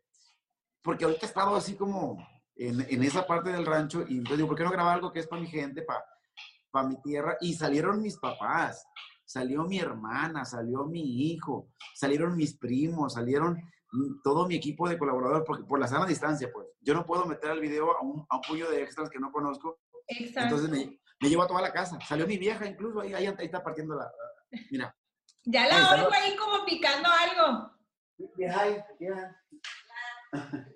porque 0.81 1.05
ahorita 1.05 1.27
he 1.27 1.29
estado 1.29 1.57
así 1.57 1.75
como 1.75 2.17
en, 2.55 2.81
en 2.89 3.03
esa 3.03 3.27
parte 3.27 3.51
del 3.51 3.67
rancho 3.67 4.05
y 4.09 4.19
entonces 4.19 4.39
digo, 4.39 4.49
¿por 4.49 4.57
qué 4.57 4.65
no 4.65 4.71
grabar 4.71 4.95
algo 4.95 5.13
que 5.13 5.19
es 5.19 5.27
para 5.27 5.43
mi 5.43 5.49
gente, 5.49 5.83
para, 5.83 6.05
para 6.71 6.89
mi 6.89 7.03
tierra? 7.03 7.37
Y 7.41 7.55
salieron 7.55 8.01
mis 8.01 8.17
papás, 8.17 8.87
salió 9.25 9.65
mi 9.65 9.81
hermana, 9.81 10.45
salió 10.45 10.85
mi 10.85 11.33
hijo, 11.33 11.69
salieron 11.95 12.37
mis 12.37 12.57
primos, 12.57 13.15
salieron 13.15 13.61
todo 14.23 14.47
mi 14.47 14.55
equipo 14.55 14.89
de 14.89 14.97
colaboradores, 14.97 15.45
porque 15.45 15.65
por 15.65 15.81
la 15.81 15.89
sana 15.89 16.07
distancia, 16.07 16.51
pues. 16.53 16.69
Yo 16.81 16.95
no 16.95 17.05
puedo 17.05 17.27
meter 17.27 17.51
el 17.51 17.61
video 17.61 17.91
a 17.97 18.03
un, 18.03 18.25
a 18.29 18.37
un 18.37 18.43
puño 18.43 18.71
de 18.71 18.83
extras 18.83 19.11
que 19.11 19.19
no 19.19 19.33
conozco. 19.33 19.81
Exacto. 20.07 20.55
Entonces 20.57 20.71
me, 20.71 21.01
me, 21.21 21.29
llevo 21.29 21.43
a 21.43 21.49
toda 21.49 21.61
la 21.61 21.73
casa. 21.73 21.99
Salió 22.07 22.27
mi 22.27 22.39
vieja 22.39 22.67
incluso, 22.67 23.01
ahí, 23.01 23.15
ahí, 23.15 23.27
ahí 23.27 23.35
está 23.47 23.63
partiendo 23.63 23.97
la... 23.97 24.09
Mira. 24.71 24.95
Ya 25.51 25.67
la 25.67 25.95
oigo 25.95 26.11
ahí 26.13 26.37
como 26.37 26.63
picando 26.67 27.09
algo. 27.09 27.73
Vieja, 28.37 28.87
vieja. 28.99 29.43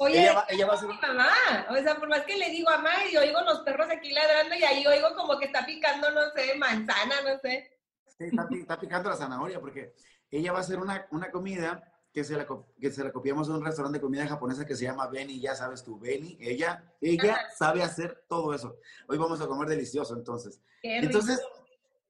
Oye, 0.00 0.22
ella 0.22 0.32
va, 0.32 0.46
ella 0.48 0.66
va 0.66 0.74
a 0.74 0.76
ser... 0.78 0.88
mi 0.88 0.98
mamá. 0.98 1.28
O 1.68 1.74
sea, 1.74 1.96
por 1.96 2.08
más 2.08 2.22
que 2.22 2.38
le 2.38 2.50
digo 2.50 2.70
a 2.70 2.76
mamá 2.78 3.04
y 3.12 3.16
oigo 3.16 3.40
los 3.42 3.60
perros 3.60 3.90
aquí 3.90 4.12
ladrando 4.12 4.54
y 4.54 4.62
ahí 4.62 4.86
oigo 4.86 5.08
como 5.16 5.38
que 5.38 5.46
está 5.46 5.66
picando, 5.66 6.10
no 6.12 6.30
sé, 6.30 6.54
manzana, 6.56 7.16
no 7.22 7.38
sé. 7.40 7.68
Sí, 8.16 8.24
está, 8.26 8.48
está 8.50 8.80
picando 8.80 9.10
la 9.10 9.16
zanahoria 9.16 9.60
porque 9.60 9.94
ella 10.30 10.52
va 10.52 10.58
a 10.58 10.60
hacer 10.62 10.78
una, 10.78 11.06
una 11.10 11.30
comida 11.32 11.92
que 12.12 12.24
se, 12.24 12.36
la, 12.36 12.46
que 12.80 12.90
se 12.90 13.04
la 13.04 13.12
copiamos 13.12 13.48
a 13.48 13.54
un 13.54 13.64
restaurante 13.64 13.98
de 13.98 14.02
comida 14.02 14.26
japonesa 14.26 14.64
que 14.64 14.76
se 14.76 14.84
llama 14.84 15.08
Beni, 15.08 15.40
ya 15.40 15.54
sabes 15.54 15.82
tú, 15.82 15.98
Beni, 15.98 16.38
ella, 16.40 16.82
ella 17.00 17.48
sabe 17.56 17.82
hacer 17.82 18.24
todo 18.28 18.54
eso. 18.54 18.78
Hoy 19.08 19.18
vamos 19.18 19.40
a 19.40 19.46
comer 19.46 19.68
delicioso, 19.68 20.14
entonces. 20.14 20.62
Entonces, 20.82 21.42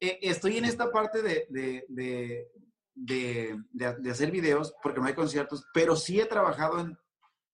eh, 0.01 0.19
estoy 0.23 0.57
en 0.57 0.65
esta 0.65 0.91
parte 0.91 1.23
de, 1.23 1.47
de, 1.49 1.85
de, 1.89 2.49
de, 2.95 3.63
de 3.73 4.11
hacer 4.11 4.31
videos, 4.31 4.75
porque 4.83 5.01
no 5.01 5.07
hay 5.07 5.15
conciertos, 5.15 5.65
pero 5.73 5.97
sí 5.97 6.21
he 6.21 6.27
trabajado 6.27 6.81
en 6.81 6.99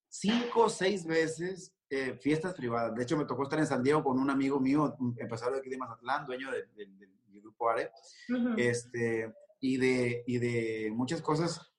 cinco 0.09 0.65
o 0.65 0.71
seis 0.71 1.05
veces 1.07 1.75
eh, 1.91 2.19
fiestas 2.21 2.55
privadas. 2.55 2.95
De 2.95 3.03
hecho, 3.03 3.17
me 3.17 3.25
tocó 3.25 3.43
estar 3.43 3.59
en 3.59 3.67
San 3.67 3.83
Diego 3.83 4.03
con 4.03 4.19
un 4.19 4.31
amigo 4.31 4.61
mío, 4.61 4.97
empresario 5.19 5.55
de 5.55 5.61
aquí 5.61 5.71
de 5.71 5.79
Mazatlán, 5.79 6.27
dueño 6.27 6.51
del 6.51 7.43
grupo 7.43 7.69
ARE, 7.69 7.91
uh 8.29 8.33
-huh. 8.33 8.59
este, 8.59 9.33
y, 9.61 9.77
de, 9.77 10.25
y 10.27 10.39
de 10.39 10.91
muchas 10.93 11.21
cosas 11.21 11.73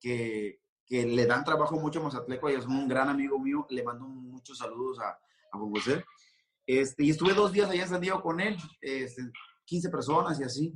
que, 0.00 0.60
que, 0.84 1.06
le 1.06 1.26
dan 1.26 1.44
trabajo 1.44 1.76
mucho 1.78 2.00
a 2.00 2.04
Mazatleco, 2.04 2.50
y 2.50 2.54
es 2.54 2.66
un 2.66 2.86
gran 2.88 3.08
amigo 3.08 3.38
mío, 3.38 3.66
le 3.70 3.82
mando 3.82 4.06
muchos 4.06 4.58
saludos 4.58 4.98
a, 5.00 5.10
a 5.52 5.58
José. 5.58 6.04
Este, 6.66 7.04
y 7.04 7.10
estuve 7.10 7.32
dos 7.32 7.52
días 7.52 7.70
allá 7.70 7.82
en 7.82 7.88
San 7.88 8.00
Diego 8.00 8.20
con 8.20 8.40
él, 8.40 8.56
este, 8.80 9.22
15 9.66 9.90
personas 9.90 10.40
y 10.40 10.44
así. 10.44 10.74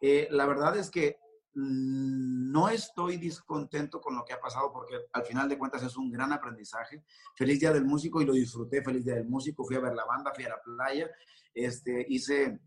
Eh, 0.00 0.28
la 0.30 0.46
verdad 0.46 0.76
es 0.76 0.90
que 0.90 1.18
mmm, 1.54 2.50
no 2.52 2.68
estoy 2.68 3.16
descontento 3.16 4.00
con 4.00 4.14
lo 4.14 4.24
que 4.24 4.34
ha 4.34 4.40
pasado 4.40 4.72
porque 4.72 4.96
al 5.12 5.24
final 5.24 5.48
de 5.48 5.58
cuentas 5.58 5.82
es 5.82 5.96
un 5.96 6.10
gran 6.10 6.32
aprendizaje. 6.32 7.02
Feliz 7.34 7.60
Día 7.60 7.72
del 7.72 7.84
Músico 7.84 8.20
y 8.20 8.26
lo 8.26 8.32
disfruté, 8.32 8.82
feliz 8.82 9.04
Día 9.04 9.14
del 9.14 9.28
Músico, 9.28 9.64
fui 9.64 9.76
a 9.76 9.80
ver 9.80 9.94
la 9.94 10.04
banda, 10.04 10.32
fui 10.34 10.44
a 10.44 10.50
la 10.50 10.60
playa, 10.60 11.10
este, 11.54 12.04
hice... 12.08 12.60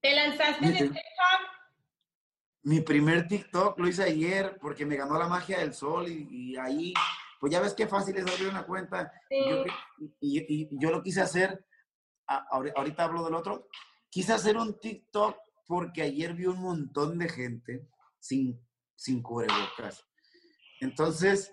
¿Te 0.00 0.14
lanzaste 0.14 0.66
de 0.66 0.72
TikTok? 0.72 1.00
Mi 2.62 2.80
primer 2.80 3.26
TikTok 3.26 3.78
lo 3.78 3.88
hice 3.88 4.02
ayer 4.02 4.58
porque 4.60 4.84
me 4.84 4.96
ganó 4.96 5.18
la 5.18 5.28
magia 5.28 5.60
del 5.60 5.72
sol 5.72 6.08
y, 6.08 6.26
y 6.30 6.56
ahí, 6.56 6.92
pues 7.38 7.52
ya 7.52 7.60
ves 7.60 7.74
qué 7.74 7.86
fácil 7.86 8.16
es 8.16 8.26
abrir 8.26 8.48
una 8.48 8.66
cuenta. 8.66 9.12
Sí. 9.28 9.36
Yo, 9.48 9.64
y, 9.98 10.38
y, 10.38 10.44
y, 10.48 10.68
yo 10.72 10.90
lo 10.90 11.02
quise 11.02 11.22
hacer, 11.22 11.64
ahorita 12.26 13.04
hablo 13.04 13.24
del 13.24 13.34
otro, 13.34 13.68
quise 14.10 14.32
hacer 14.32 14.56
un 14.56 14.78
TikTok 14.78 15.36
porque 15.66 16.02
ayer 16.02 16.34
vi 16.34 16.46
un 16.46 16.60
montón 16.60 17.18
de 17.18 17.28
gente 17.28 17.88
sin, 18.18 18.60
sin 18.96 19.22
cubrebocas. 19.22 20.06
Entonces, 20.80 21.52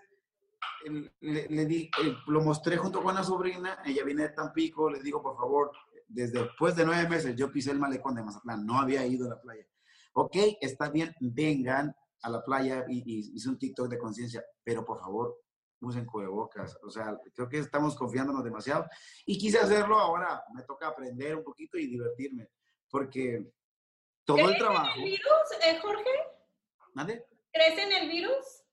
le, 1.22 1.66
di, 1.66 1.90
lo 2.28 2.42
mostré 2.42 2.78
junto 2.78 3.02
con 3.02 3.16
la 3.16 3.24
sobrina, 3.24 3.80
ella 3.86 4.04
viene 4.04 4.24
de 4.24 4.30
Tampico, 4.30 4.90
le 4.90 5.02
digo, 5.02 5.22
por 5.22 5.38
favor, 5.38 5.72
desde 6.08 6.42
después 6.42 6.76
de 6.76 6.86
nueve 6.86 7.08
meses 7.08 7.36
yo 7.36 7.52
pisé 7.52 7.72
el 7.72 7.80
malecón 7.80 8.16
de 8.16 8.24
Mazatlán, 8.24 8.66
no 8.66 8.80
había 8.80 9.06
ido 9.06 9.28
a 9.28 9.36
la 9.36 9.42
playa 9.42 9.68
ok, 10.18 10.36
está 10.62 10.90
bien, 10.90 11.16
vengan 11.20 11.96
a 12.24 12.30
la 12.30 12.44
playa 12.44 12.86
y 12.90 13.36
hice 13.36 13.50
un 13.50 13.60
TikTok 13.60 13.88
de 13.88 14.00
conciencia, 14.00 14.44
pero 14.64 14.84
por 14.84 15.00
favor, 15.00 15.38
usen 15.82 16.06
cubrebocas. 16.06 16.78
O 16.84 16.90
sea, 16.90 17.18
creo 17.34 17.48
que 17.48 17.60
estamos 17.60 17.96
confiándonos 17.96 18.44
demasiado. 18.44 18.86
Y 19.26 19.38
quise 19.38 19.60
hacerlo, 19.60 19.98
ahora 19.98 20.44
me 20.54 20.64
toca 20.64 20.88
aprender 20.88 21.36
un 21.36 21.44
poquito 21.44 21.78
y 21.78 21.88
divertirme, 21.88 22.50
porque 22.90 23.46
todo 24.26 24.50
el 24.50 24.58
trabajo... 24.58 24.98
el 24.98 25.04
virus, 25.04 25.52
eh, 25.64 25.80
Jorge? 25.82 26.10
¿Mande? 26.94 27.26
¿Crees 27.52 27.80
en 27.80 27.92
el 27.94 28.10
virus? 28.10 28.64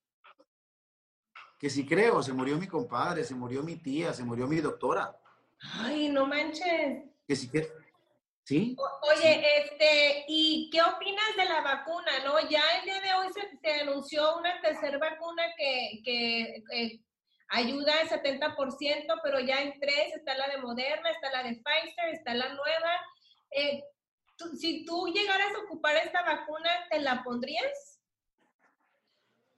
Que 1.58 1.70
sí 1.70 1.86
creo, 1.86 2.22
se 2.22 2.32
murió 2.32 2.58
mi 2.58 2.66
compadre, 2.66 3.24
se 3.24 3.34
murió 3.34 3.62
mi 3.62 3.76
tía, 3.76 4.12
se 4.12 4.24
murió 4.24 4.46
mi 4.46 4.60
doctora. 4.60 5.18
Ay, 5.78 6.08
no 6.08 6.26
manches. 6.26 7.04
Que 7.26 7.36
sí 7.36 7.50
que... 7.50 7.83
¿Sí? 8.44 8.76
oye, 8.76 9.42
este, 9.58 10.24
¿y 10.28 10.68
qué 10.70 10.82
opinas 10.82 11.36
de 11.36 11.46
la 11.46 11.62
vacuna? 11.62 12.12
No, 12.24 12.38
ya 12.48 12.62
el 12.78 12.84
día 12.84 13.00
de 13.00 13.14
hoy 13.14 13.28
se, 13.32 13.80
anunció 13.80 14.36
una 14.36 14.60
tercera 14.60 14.98
vacuna 14.98 15.42
que, 15.56 16.02
que 16.04 16.62
eh, 16.72 17.00
ayuda 17.48 18.00
al 18.00 18.08
70%, 18.08 19.20
pero 19.22 19.40
ya 19.40 19.62
en 19.62 19.80
tres 19.80 20.14
está 20.14 20.36
la 20.36 20.48
de 20.48 20.58
Moderna, 20.58 21.10
está 21.10 21.30
la 21.30 21.42
de 21.42 21.54
Pfizer, 21.54 22.08
está 22.12 22.34
la 22.34 22.50
nueva. 22.50 22.90
Eh, 23.50 23.82
si 24.58 24.84
tú 24.84 25.06
llegaras 25.06 25.54
a 25.54 25.64
ocupar 25.64 25.96
esta 25.96 26.22
vacuna, 26.22 26.68
¿te 26.90 27.00
la 27.00 27.22
pondrías? 27.22 28.00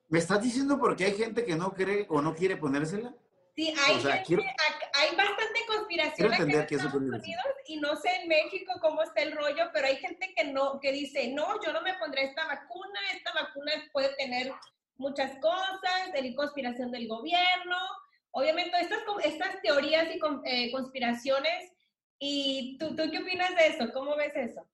¿Me 0.08 0.20
estás 0.20 0.40
diciendo 0.40 0.78
porque 0.78 1.06
hay 1.06 1.16
gente 1.16 1.44
que 1.44 1.56
no 1.56 1.72
cree 1.74 2.06
o 2.08 2.22
no 2.22 2.36
quiere 2.36 2.56
ponérsela? 2.56 3.12
Sí, 3.56 3.72
hay, 3.74 3.94
hay 3.94 5.16
bastante 5.16 5.60
conspiración 5.66 6.34
aquí 6.34 6.42
en 6.42 6.50
Estados 6.50 6.92
Unidos 6.92 7.22
y 7.64 7.78
no 7.78 7.96
sé 7.96 8.10
en 8.20 8.28
México 8.28 8.74
cómo 8.82 9.02
está 9.02 9.22
el 9.22 9.32
rollo, 9.32 9.70
pero 9.72 9.86
hay 9.86 9.96
gente 9.96 10.30
que 10.36 10.44
no, 10.44 10.78
que 10.78 10.92
dice, 10.92 11.28
no, 11.28 11.58
yo 11.64 11.72
no 11.72 11.80
me 11.80 11.94
pondré 11.94 12.24
esta 12.24 12.46
vacuna, 12.46 13.00
esta 13.14 13.32
vacuna 13.32 13.72
puede 13.92 14.14
tener 14.16 14.52
muchas 14.98 15.38
cosas, 15.40 16.12
de 16.12 16.34
conspiración 16.34 16.90
del 16.90 17.08
gobierno, 17.08 17.78
obviamente 18.32 18.78
estas, 18.78 19.00
estas 19.24 19.62
teorías 19.62 20.06
y 20.14 20.20
eh, 20.44 20.70
conspiraciones, 20.70 21.72
¿y 22.18 22.76
tú, 22.78 22.94
tú 22.94 23.10
qué 23.10 23.20
opinas 23.20 23.56
de 23.56 23.68
eso? 23.68 23.90
¿Cómo 23.94 24.16
ves 24.16 24.36
eso? 24.36 24.66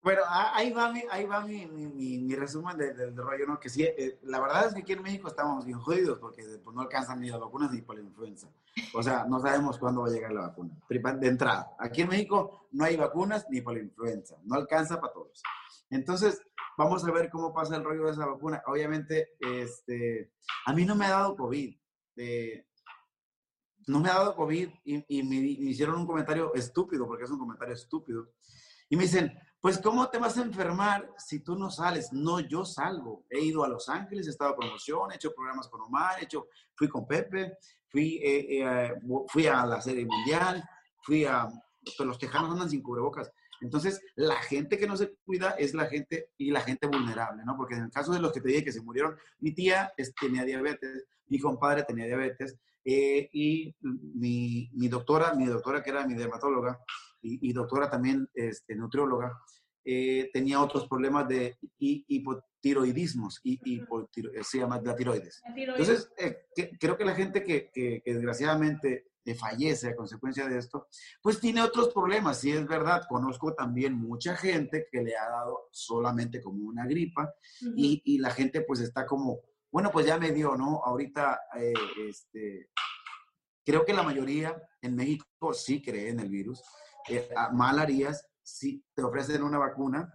Bueno, 0.00 0.22
ahí 0.26 0.70
va 0.70 0.92
mi, 0.92 1.02
ahí 1.10 1.24
va 1.26 1.40
mi, 1.40 1.66
mi, 1.66 2.34
resumen 2.36 2.78
del 2.78 3.16
rollo, 3.16 3.46
¿no? 3.46 3.58
Que 3.58 3.68
sí, 3.68 3.82
eh, 3.82 4.18
la 4.22 4.40
verdad 4.40 4.68
es 4.68 4.74
que 4.74 4.82
aquí 4.82 4.92
en 4.92 5.02
México 5.02 5.26
estamos 5.26 5.64
bien 5.64 5.80
jodidos 5.80 6.18
porque 6.18 6.42
pues, 6.62 6.74
no 6.74 6.82
alcanzan 6.82 7.20
ni 7.20 7.28
las 7.28 7.40
vacunas 7.40 7.72
ni 7.72 7.82
por 7.82 7.96
la 7.96 8.02
influenza. 8.02 8.48
O 8.94 9.02
sea, 9.02 9.24
no 9.24 9.40
sabemos 9.40 9.76
cuándo 9.76 10.02
va 10.02 10.08
a 10.08 10.10
llegar 10.10 10.32
la 10.32 10.42
vacuna. 10.42 10.70
De 10.88 11.26
entrada, 11.26 11.74
aquí 11.80 12.02
en 12.02 12.08
México 12.08 12.68
no 12.70 12.84
hay 12.84 12.96
vacunas 12.96 13.46
ni 13.50 13.60
por 13.60 13.74
la 13.74 13.80
influenza. 13.80 14.36
No 14.44 14.54
alcanza 14.54 15.00
para 15.00 15.12
todos. 15.12 15.42
Entonces, 15.90 16.40
vamos 16.76 17.04
a 17.04 17.10
ver 17.10 17.28
cómo 17.28 17.52
pasa 17.52 17.76
el 17.76 17.84
rollo 17.84 18.04
de 18.04 18.12
esa 18.12 18.26
vacuna. 18.26 18.62
Obviamente, 18.66 19.30
este, 19.40 20.30
a 20.66 20.72
mí 20.74 20.84
no 20.84 20.94
me 20.94 21.06
ha 21.06 21.10
dado 21.10 21.36
COVID. 21.36 21.76
Eh, 22.16 22.64
no 23.88 24.00
me 24.00 24.10
ha 24.10 24.14
dado 24.14 24.36
COVID 24.36 24.68
y, 24.84 25.22
me, 25.24 25.40
me 25.40 25.70
hicieron 25.70 25.96
un 25.96 26.06
comentario 26.06 26.54
estúpido, 26.54 27.06
porque 27.06 27.24
es 27.24 27.30
un 27.30 27.38
comentario 27.38 27.74
estúpido. 27.74 28.28
Y 28.90 28.96
me 28.96 29.02
dicen, 29.02 29.36
pues, 29.68 29.82
¿cómo 29.82 30.08
te 30.08 30.16
vas 30.16 30.38
a 30.38 30.42
enfermar 30.44 31.12
si 31.18 31.40
tú 31.40 31.54
no 31.54 31.70
sales? 31.70 32.10
No, 32.10 32.40
yo 32.40 32.64
salgo. 32.64 33.26
He 33.28 33.38
ido 33.38 33.64
a 33.64 33.68
Los 33.68 33.90
Ángeles, 33.90 34.26
he 34.26 34.30
estado 34.30 34.52
a 34.52 34.56
promoción, 34.56 35.12
he 35.12 35.16
hecho 35.16 35.34
programas 35.34 35.68
con 35.68 35.82
Omar, 35.82 36.18
he 36.18 36.24
hecho, 36.24 36.46
fui 36.74 36.88
con 36.88 37.06
Pepe, 37.06 37.58
fui, 37.86 38.16
eh, 38.16 38.62
eh, 38.62 38.94
fui 39.26 39.46
a 39.46 39.66
la 39.66 39.82
serie 39.82 40.06
mundial, 40.06 40.64
fui 41.02 41.26
a... 41.26 41.46
Pues, 41.84 42.08
los 42.08 42.18
tejanos 42.18 42.50
andan 42.52 42.70
sin 42.70 42.82
cubrebocas. 42.82 43.30
Entonces, 43.60 44.00
la 44.14 44.36
gente 44.36 44.78
que 44.78 44.86
no 44.86 44.96
se 44.96 45.14
cuida 45.26 45.50
es 45.50 45.74
la 45.74 45.84
gente 45.84 46.30
y 46.38 46.50
la 46.50 46.62
gente 46.62 46.86
vulnerable, 46.86 47.42
¿no? 47.44 47.54
Porque 47.54 47.74
en 47.74 47.82
el 47.82 47.90
caso 47.90 48.14
de 48.14 48.20
los 48.20 48.32
que 48.32 48.40
te 48.40 48.48
dije 48.48 48.64
que 48.64 48.72
se 48.72 48.80
murieron, 48.80 49.18
mi 49.38 49.52
tía 49.52 49.92
tenía 50.18 50.44
diabetes, 50.44 51.04
mi 51.26 51.38
compadre 51.38 51.82
tenía 51.82 52.06
diabetes, 52.06 52.56
eh, 52.86 53.28
y 53.34 53.76
mi, 53.82 54.70
mi, 54.72 54.88
doctora, 54.88 55.34
mi 55.34 55.44
doctora 55.44 55.82
que 55.82 55.90
era 55.90 56.06
mi 56.06 56.14
dermatóloga, 56.14 56.80
y, 57.20 57.52
doctora 57.52 57.90
también 57.90 58.28
este, 58.34 58.74
nutrióloga, 58.74 59.38
eh, 59.90 60.28
tenía 60.34 60.60
otros 60.60 60.86
problemas 60.86 61.26
de 61.28 61.56
hipotiroidismos, 61.78 63.40
y, 63.42 63.58
eh, 63.80 63.86
se 64.42 64.58
llama 64.58 64.80
la 64.82 64.94
tiroides. 64.94 65.42
Entonces, 65.56 66.10
eh, 66.18 66.44
creo 66.78 66.96
que 66.98 67.06
la 67.06 67.14
gente 67.14 67.42
que, 67.42 67.70
que, 67.72 68.02
desgraciadamente 68.04 69.06
fallece 69.38 69.88
a 69.88 69.96
consecuencia 69.96 70.46
de 70.46 70.58
esto, 70.58 70.88
pues 71.22 71.40
tiene 71.40 71.62
otros 71.62 71.92
problemas, 71.92 72.40
sí 72.40 72.50
es 72.50 72.66
verdad, 72.66 73.02
conozco 73.08 73.54
también 73.54 73.94
mucha 73.94 74.36
gente 74.36 74.86
que 74.90 75.02
le 75.02 75.16
ha 75.16 75.28
dado 75.28 75.68
solamente 75.70 76.42
como 76.42 76.66
una 76.66 76.86
gripa 76.86 77.34
y, 77.74 78.02
y, 78.04 78.18
la 78.18 78.30
gente 78.30 78.62
pues 78.62 78.80
está 78.80 79.06
como, 79.06 79.40
bueno, 79.70 79.90
pues 79.90 80.06
ya 80.06 80.18
me 80.18 80.32
dio, 80.32 80.54
¿no? 80.56 80.82
Ahorita, 80.84 81.40
este, 82.08 82.70
creo 83.64 83.84
que 83.84 83.92
la 83.92 84.02
mayoría 84.02 84.56
en 84.80 84.96
México 84.96 85.52
sí 85.52 85.82
cree 85.82 86.08
en 86.08 86.20
el 86.20 86.30
virus, 86.30 86.62
eh, 87.08 87.28
mal 87.52 87.78
harías 87.78 88.26
si 88.42 88.84
te 88.94 89.02
ofrecen 89.02 89.42
una 89.42 89.58
vacuna 89.58 90.12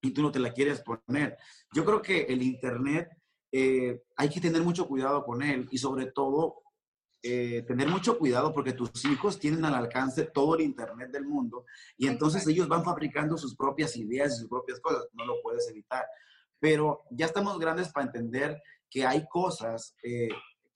y 0.00 0.10
tú 0.12 0.22
no 0.22 0.30
te 0.30 0.38
la 0.38 0.52
quieres 0.52 0.82
poner. 0.82 1.36
Yo 1.72 1.84
creo 1.84 2.00
que 2.00 2.22
el 2.22 2.42
Internet 2.42 3.08
eh, 3.52 4.02
hay 4.16 4.28
que 4.28 4.40
tener 4.40 4.62
mucho 4.62 4.86
cuidado 4.86 5.24
con 5.24 5.42
él 5.42 5.68
y 5.70 5.78
sobre 5.78 6.06
todo 6.06 6.62
eh, 7.22 7.62
tener 7.66 7.88
mucho 7.88 8.18
cuidado 8.18 8.52
porque 8.52 8.72
tus 8.72 9.04
hijos 9.04 9.38
tienen 9.38 9.64
al 9.64 9.74
alcance 9.74 10.24
todo 10.24 10.54
el 10.54 10.62
Internet 10.62 11.10
del 11.10 11.26
mundo 11.26 11.64
y 11.96 12.06
entonces 12.06 12.46
ellos 12.46 12.68
van 12.68 12.84
fabricando 12.84 13.36
sus 13.36 13.56
propias 13.56 13.96
ideas 13.96 14.34
y 14.34 14.40
sus 14.40 14.48
propias 14.48 14.80
cosas. 14.80 15.06
No 15.12 15.24
lo 15.24 15.42
puedes 15.42 15.68
evitar. 15.68 16.06
Pero 16.58 17.04
ya 17.10 17.26
estamos 17.26 17.58
grandes 17.58 17.90
para 17.90 18.06
entender 18.06 18.62
que 18.88 19.04
hay 19.04 19.26
cosas 19.28 19.94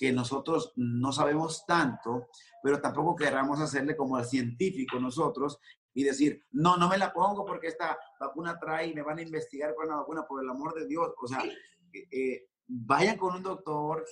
que 0.01 0.13
nosotros 0.13 0.73
no 0.77 1.13
sabemos 1.13 1.67
tanto, 1.67 2.29
pero 2.63 2.81
tampoco 2.81 3.15
queramos 3.15 3.61
hacerle 3.61 3.95
como 3.95 4.17
al 4.17 4.25
científico 4.25 4.99
nosotros 4.99 5.59
y 5.93 6.05
decir, 6.05 6.47
no, 6.53 6.79
no 6.79 6.89
me 6.89 6.97
la 6.97 7.13
pongo 7.13 7.45
porque 7.45 7.67
esta 7.67 7.99
vacuna 8.19 8.59
trae 8.59 8.87
y 8.87 8.95
me 8.95 9.03
van 9.03 9.19
a 9.19 9.23
investigar 9.23 9.75
con 9.75 9.89
la 9.89 9.97
vacuna, 9.97 10.27
por 10.27 10.43
el 10.43 10.49
amor 10.49 10.73
de 10.73 10.87
Dios. 10.87 11.11
O 11.23 11.27
sea, 11.27 11.45
eh, 11.45 12.09
eh, 12.11 12.49
vayan 12.67 13.19
con 13.19 13.37
un 13.37 13.43
doctor, 13.43 14.07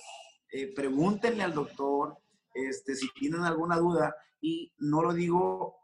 eh, 0.51 0.71
pregúntenle 0.75 1.41
al 1.41 1.55
doctor 1.55 2.15
este, 2.53 2.93
si 2.93 3.11
tienen 3.13 3.41
alguna 3.41 3.77
duda 3.77 4.15
y 4.39 4.71
no 4.77 5.01
lo 5.01 5.11
digo 5.11 5.81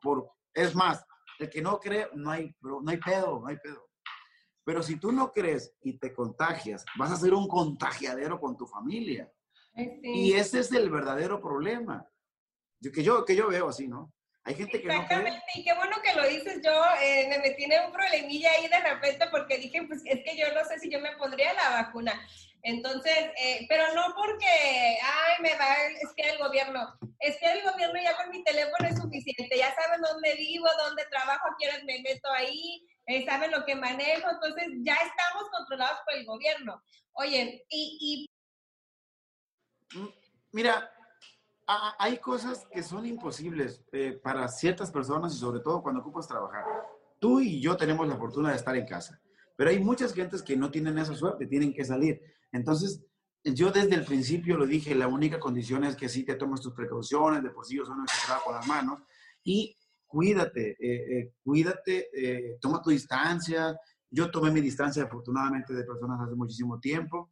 por, 0.00 0.30
es 0.54 0.72
más, 0.76 1.04
el 1.40 1.50
que 1.50 1.62
no 1.62 1.80
cree, 1.80 2.06
no 2.14 2.30
hay, 2.30 2.54
no 2.62 2.88
hay 2.88 2.98
pedo, 2.98 3.40
no 3.40 3.48
hay 3.48 3.56
pedo. 3.56 3.88
Pero 4.62 4.84
si 4.84 5.00
tú 5.00 5.10
no 5.10 5.32
crees 5.32 5.74
y 5.82 5.98
te 5.98 6.14
contagias, 6.14 6.84
vas 6.96 7.10
a 7.10 7.16
ser 7.16 7.34
un 7.34 7.48
contagiadero 7.48 8.38
con 8.38 8.56
tu 8.56 8.66
familia. 8.66 9.28
Y 9.74 10.32
ese 10.32 10.60
es 10.60 10.72
el 10.72 10.90
verdadero 10.90 11.40
problema. 11.40 12.08
que, 12.82 13.02
yo, 13.02 13.24
que 13.24 13.36
yo 13.36 13.48
veo 13.48 13.68
así, 13.68 13.86
¿no? 13.86 14.12
Hay 14.48 14.54
gente 14.54 14.80
que 14.80 14.88
Exactamente, 14.88 15.42
y 15.56 15.62
qué 15.62 15.74
bueno 15.74 15.96
que 16.02 16.14
lo 16.14 16.26
dices. 16.26 16.62
Yo 16.64 16.72
eh, 17.02 17.26
me 17.28 17.38
metí 17.40 17.64
en 17.64 17.84
un 17.84 17.92
problemilla 17.92 18.50
ahí 18.52 18.66
de 18.66 18.80
repente 18.80 19.26
porque 19.30 19.58
dije, 19.58 19.82
pues 19.86 20.00
es 20.06 20.24
que 20.24 20.38
yo 20.38 20.46
no 20.54 20.64
sé 20.64 20.78
si 20.78 20.90
yo 20.90 21.00
me 21.00 21.14
pondría 21.16 21.52
la 21.52 21.82
vacuna. 21.82 22.18
Entonces, 22.62 23.30
eh, 23.36 23.66
pero 23.68 23.92
no 23.92 24.14
porque, 24.16 24.46
ay, 24.46 25.42
me 25.42 25.54
va 25.54 25.70
a 25.70 25.86
espiar 26.02 26.30
el 26.30 26.38
gobierno. 26.38 26.98
Espiar 27.20 27.58
el 27.58 27.70
gobierno 27.70 28.00
ya 28.02 28.16
con 28.16 28.30
mi 28.30 28.42
teléfono 28.42 28.88
es 28.88 28.98
suficiente. 28.98 29.58
Ya 29.58 29.74
saben 29.74 30.00
dónde 30.00 30.34
vivo, 30.36 30.66
dónde 30.78 31.04
trabajo, 31.10 31.48
quiénes 31.58 31.84
me 31.84 32.00
meto 32.00 32.32
ahí, 32.32 32.86
eh, 33.04 33.26
saben 33.26 33.50
lo 33.50 33.66
que 33.66 33.74
manejo. 33.74 34.30
Entonces, 34.30 34.68
ya 34.80 34.94
estamos 34.94 35.44
controlados 35.50 35.98
por 36.06 36.14
el 36.14 36.24
gobierno. 36.24 36.82
Oye, 37.12 37.66
y 37.68 38.27
Mira, 40.52 40.90
hay 41.98 42.18
cosas 42.18 42.66
que 42.72 42.82
son 42.82 43.04
imposibles 43.04 43.84
eh, 43.92 44.18
para 44.22 44.48
ciertas 44.48 44.90
personas 44.90 45.34
y 45.34 45.38
sobre 45.38 45.60
todo 45.60 45.82
cuando 45.82 46.00
ocupas 46.00 46.26
trabajar. 46.26 46.64
Tú 47.18 47.40
y 47.40 47.60
yo 47.60 47.76
tenemos 47.76 48.08
la 48.08 48.16
fortuna 48.16 48.50
de 48.50 48.56
estar 48.56 48.74
en 48.74 48.86
casa, 48.86 49.20
pero 49.56 49.70
hay 49.70 49.78
muchas 49.78 50.14
gentes 50.14 50.42
que 50.42 50.56
no 50.56 50.70
tienen 50.70 50.96
esa 50.98 51.14
suerte, 51.14 51.46
tienen 51.46 51.74
que 51.74 51.84
salir. 51.84 52.22
Entonces, 52.52 53.04
yo 53.44 53.70
desde 53.70 53.96
el 53.96 54.04
principio 54.04 54.56
lo 54.56 54.66
dije, 54.66 54.94
la 54.94 55.08
única 55.08 55.38
condición 55.38 55.84
es 55.84 55.96
que 55.96 56.08
sí 56.08 56.24
te 56.24 56.36
tomes 56.36 56.60
tus 56.60 56.72
precauciones, 56.72 57.42
de 57.42 57.50
por 57.50 57.66
sí 57.66 57.76
yo 57.76 57.84
soy 57.84 57.96
con 58.44 58.54
las 58.54 58.66
manos, 58.66 59.00
y 59.44 59.76
cuídate, 60.06 60.76
eh, 60.80 61.18
eh, 61.18 61.32
cuídate, 61.42 62.58
toma 62.60 62.80
tu 62.80 62.90
distancia. 62.90 63.78
Yo 64.10 64.30
tomé 64.30 64.50
mi 64.50 64.62
distancia 64.62 65.02
afortunadamente 65.02 65.74
de 65.74 65.84
personas 65.84 66.20
hace 66.20 66.34
muchísimo 66.34 66.80
tiempo 66.80 67.30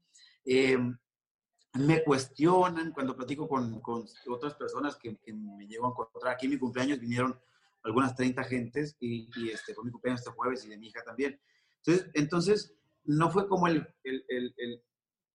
me 1.79 2.03
cuestionan 2.05 2.93
cuando 2.93 3.17
platico 3.17 3.49
con, 3.49 3.81
con 3.81 4.05
otras 4.29 4.55
personas 4.55 4.97
que, 4.97 5.19
me 5.33 5.67
llevan 5.67 5.91
a 5.91 5.93
encontrar. 5.93 6.35
Aquí 6.35 6.47
en 6.47 6.53
mi 6.53 6.59
cumpleaños 6.59 7.01
vinieron 7.01 7.39
algunas 7.83 8.15
30 8.15 8.45
gentes 8.45 8.97
y, 9.01 9.31
y 9.37 9.51
este, 9.51 9.75
fue 9.75 9.85
mi 9.85 9.91
cumpleaños 9.91 10.21
este 10.21 10.33
jueves 10.33 10.65
y 10.65 10.69
de 10.69 10.79
mi 10.79 10.89
hija 10.89 11.03
también. 11.05 11.41
Entonces, 11.85 12.11
entonces 12.15 12.75
no 13.05 13.31
fue 13.31 13.49
como 13.49 13.69
el, 13.69 13.87
el, 14.03 14.25
el, 14.29 14.83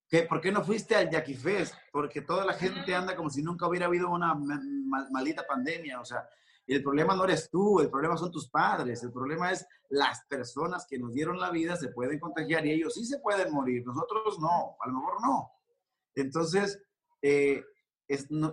que, 0.09 0.23
¿por 0.23 0.41
qué 0.41 0.51
no 0.51 0.63
fuiste 0.63 0.95
al 0.95 1.09
Jackie 1.09 1.35
Fest? 1.35 1.73
Porque 1.91 2.21
toda 2.21 2.45
la 2.45 2.53
gente 2.53 2.93
anda 2.93 3.15
como 3.15 3.29
si 3.29 3.41
nunca 3.41 3.67
hubiera 3.67 3.85
habido 3.85 4.09
una 4.09 4.35
maldita 4.35 5.47
pandemia. 5.47 6.01
O 6.01 6.05
sea, 6.05 6.27
el 6.67 6.83
problema 6.83 7.15
no 7.15 7.23
eres 7.23 7.49
tú, 7.49 7.79
el 7.79 7.89
problema 7.89 8.17
son 8.17 8.31
tus 8.31 8.49
padres, 8.49 9.03
el 9.03 9.11
problema 9.11 9.51
es 9.51 9.65
las 9.89 10.25
personas 10.25 10.85
que 10.89 10.97
nos 10.97 11.13
dieron 11.13 11.39
la 11.39 11.49
vida 11.51 11.75
se 11.75 11.89
pueden 11.89 12.19
contagiar 12.19 12.65
y 12.65 12.71
ellos 12.71 12.93
sí 12.93 13.05
se 13.05 13.19
pueden 13.19 13.51
morir, 13.51 13.85
nosotros 13.85 14.39
no, 14.39 14.77
a 14.79 14.87
lo 14.87 14.93
mejor 14.93 15.21
no. 15.21 15.51
Entonces, 16.15 16.81
eh, 17.21 17.63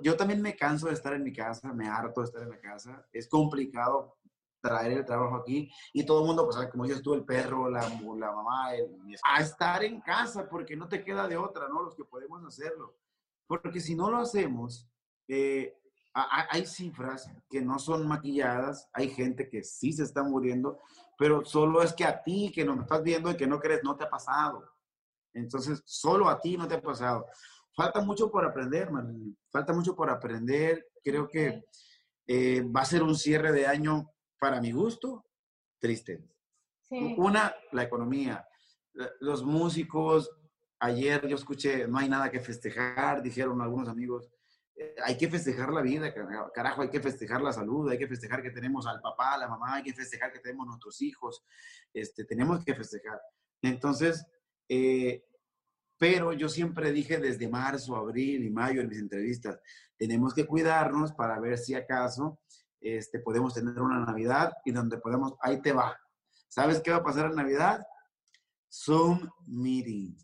yo 0.03 0.17
también 0.17 0.41
me 0.41 0.57
canso 0.57 0.87
de 0.87 0.95
estar 0.95 1.13
en 1.15 1.25
mi 1.25 1.33
casa, 1.33 1.73
me 1.73 1.89
harto 1.89 2.21
de 2.21 2.27
estar 2.27 2.43
en 2.43 2.51
la 2.51 2.61
casa. 2.61 3.07
Es 3.13 3.29
complicado 3.29 4.17
traer 4.61 4.93
el 4.93 5.05
trabajo 5.05 5.37
aquí 5.37 5.71
y 5.93 6.05
todo 6.05 6.21
el 6.21 6.27
mundo, 6.27 6.45
pues, 6.45 6.69
como 6.71 6.85
dices 6.85 7.03
tú, 7.03 7.15
el 7.15 7.25
perro, 7.25 7.69
la, 7.71 7.81
la 7.81 8.33
mamá, 8.33 8.75
el, 8.75 8.89
a 9.25 9.41
estar 9.41 9.85
en 9.85 10.01
casa 10.01 10.49
porque 10.49 10.77
no 10.77 10.89
te 10.89 11.03
queda 11.03 11.29
de 11.29 11.37
otra, 11.37 11.69
¿no? 11.69 11.83
Los 11.83 11.95
que 11.95 12.05
podemos 12.05 12.45
hacerlo. 12.45 12.97
Porque 13.47 13.81
si 13.81 13.95
no 13.95 14.11
lo 14.11 14.19
hacemos, 14.19 14.89
eh, 15.27 15.75
hay 16.15 16.67
cifras 16.67 17.31
que 17.49 17.61
no 17.61 17.79
son 17.79 18.07
maquilladas, 18.07 18.89
hay 18.93 19.09
gente 19.09 19.49
que 19.49 19.63
sí 19.63 19.93
se 19.93 20.03
está 20.03 20.23
muriendo, 20.23 20.81
pero 21.17 21.45
solo 21.45 21.83
es 21.83 21.93
que 21.93 22.05
a 22.05 22.23
ti 22.23 22.51
que 22.53 22.65
nos 22.65 22.81
estás 22.81 23.03
viendo 23.03 23.31
y 23.31 23.37
que 23.37 23.47
no 23.47 23.61
crees, 23.61 23.83
no 23.85 23.97
te 23.97 24.05
ha 24.05 24.11
pasado. 24.11 24.69
Entonces, 25.39 25.83
solo 25.85 26.29
a 26.29 26.41
ti 26.41 26.57
no 26.57 26.67
te 26.67 26.75
ha 26.75 26.83
pasado. 26.83 27.27
Falta 27.75 28.01
mucho 28.01 28.31
por 28.31 28.45
aprender, 28.45 28.91
Marlene. 28.91 29.35
Falta 29.51 29.73
mucho 29.73 29.95
por 29.95 30.11
aprender. 30.11 30.89
Creo 31.03 31.29
que 31.29 31.65
eh, 32.27 32.63
va 32.63 32.83
a 32.83 32.85
ser 32.85 33.03
un 33.03 33.15
cierre 33.15 33.53
de 33.53 33.67
año, 33.67 34.11
para 34.39 34.61
mi 34.61 34.73
gusto, 34.73 35.25
triste. 35.79 36.25
Una, 36.91 37.55
la 37.73 37.83
economía. 37.83 38.47
Los 39.21 39.45
músicos, 39.45 40.31
ayer 40.81 41.27
yo 41.27 41.37
escuché, 41.37 41.87
no 41.87 41.99
hay 41.99 42.09
nada 42.09 42.31
que 42.31 42.41
festejar, 42.41 43.23
dijeron 43.23 43.61
algunos 43.61 43.89
amigos. 43.89 44.29
Eh, 44.75 44.95
hay 45.05 45.17
que 45.17 45.29
festejar 45.29 45.73
la 45.73 45.83
vida, 45.83 46.13
carajo, 46.53 46.83
hay 46.83 46.91
que 46.91 47.01
festejar 47.01 47.41
la 47.41 47.53
salud, 47.53 47.91
hay 47.91 47.99
que 47.99 48.07
festejar 48.07 48.43
que 48.43 48.51
tenemos 48.51 48.87
al 48.87 49.01
papá, 49.01 49.35
a 49.35 49.39
la 49.39 49.49
mamá, 49.49 49.75
hay 49.75 49.83
que 49.83 49.95
festejar 49.95 50.33
que 50.33 50.39
tenemos 50.39 50.67
nuestros 50.67 51.01
hijos, 51.03 51.45
este, 51.93 52.25
tenemos 52.25 52.65
que 52.65 52.75
festejar. 52.75 53.21
Entonces, 53.63 54.25
eh, 54.69 55.25
pero 55.99 56.33
yo 56.33 56.49
siempre 56.49 56.93
dije 56.93 57.19
desde 57.19 57.49
marzo, 57.49 57.97
abril 57.97 58.45
y 58.45 58.51
mayo 58.51 58.81
en 58.81 58.89
mis 58.89 58.99
entrevistas, 58.99 59.59
tenemos 59.97 60.33
que 60.33 60.47
cuidarnos 60.47 61.13
para 61.13 61.41
ver 61.41 61.59
si 61.59 61.75
acaso 61.75 62.39
este, 62.81 63.19
podemos 63.19 63.53
tener 63.55 63.81
una 63.81 64.05
Navidad 64.05 64.53
y 64.65 64.71
donde 64.71 64.99
podemos, 64.99 65.35
ahí 65.41 65.61
te 65.61 65.73
va. 65.73 65.99
¿Sabes 66.49 66.81
qué 66.81 66.93
va 66.93 66.99
a 66.99 67.03
pasar 67.03 67.27
en 67.27 67.37
Navidad? 67.37 67.85
Zoom 68.71 69.29
meeting. 69.47 70.15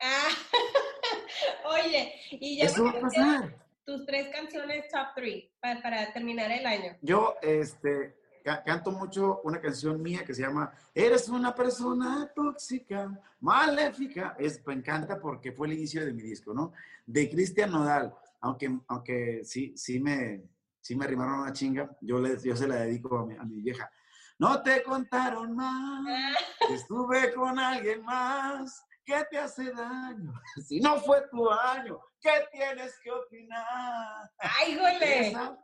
Ah, 0.00 0.28
oye, 1.64 2.14
y 2.30 2.58
ya 2.58 2.64
Eso 2.66 2.84
va 2.84 2.90
a 2.90 3.00
pasar. 3.00 3.66
tus 3.84 4.06
tres 4.06 4.28
canciones 4.28 4.88
top 4.90 5.14
three 5.16 5.50
para, 5.60 5.82
para 5.82 6.12
terminar 6.12 6.50
el 6.52 6.66
año. 6.66 6.96
Yo, 7.02 7.34
este, 7.42 8.16
canto 8.64 8.92
mucho 8.92 9.40
una 9.42 9.60
canción 9.60 10.00
mía 10.00 10.24
que 10.24 10.34
se 10.34 10.42
llama 10.42 10.72
Eres 10.94 11.28
una 11.28 11.54
persona 11.54 12.30
tóxica, 12.34 13.20
maléfica. 13.40 14.36
Es, 14.38 14.64
me 14.64 14.74
encanta 14.74 15.18
porque 15.18 15.52
fue 15.52 15.66
el 15.66 15.74
inicio 15.74 16.04
de 16.04 16.12
mi 16.12 16.22
disco, 16.22 16.54
¿no? 16.54 16.72
De 17.04 17.28
Cristian 17.28 17.72
Nodal. 17.72 18.14
Aunque, 18.40 18.78
aunque 18.86 19.42
sí, 19.44 19.76
sí 19.76 19.98
me, 19.98 20.44
sí 20.80 20.94
me 20.94 21.04
arrimaron 21.04 21.40
una 21.40 21.52
chinga, 21.52 21.96
yo, 22.00 22.20
les, 22.20 22.44
yo 22.44 22.54
se 22.54 22.68
la 22.68 22.76
dedico 22.76 23.18
a 23.18 23.26
mi, 23.26 23.34
a 23.34 23.42
mi 23.42 23.60
vieja. 23.60 23.90
No 24.38 24.62
te 24.62 24.82
contaron 24.82 25.56
más, 25.56 26.36
estuve 26.70 27.32
con 27.34 27.58
alguien 27.58 28.04
más 28.04 28.84
que 29.04 29.24
te 29.30 29.38
hace 29.38 29.72
daño. 29.72 30.32
Si 30.66 30.80
no 30.80 31.00
fue 31.00 31.22
tu 31.30 31.50
año, 31.50 31.98
¿qué 32.20 32.46
tienes 32.52 32.98
que 33.02 33.10
opinar? 33.10 34.30
¡Ay, 34.38 34.76
gole! 34.76 35.28
Esa, 35.28 35.58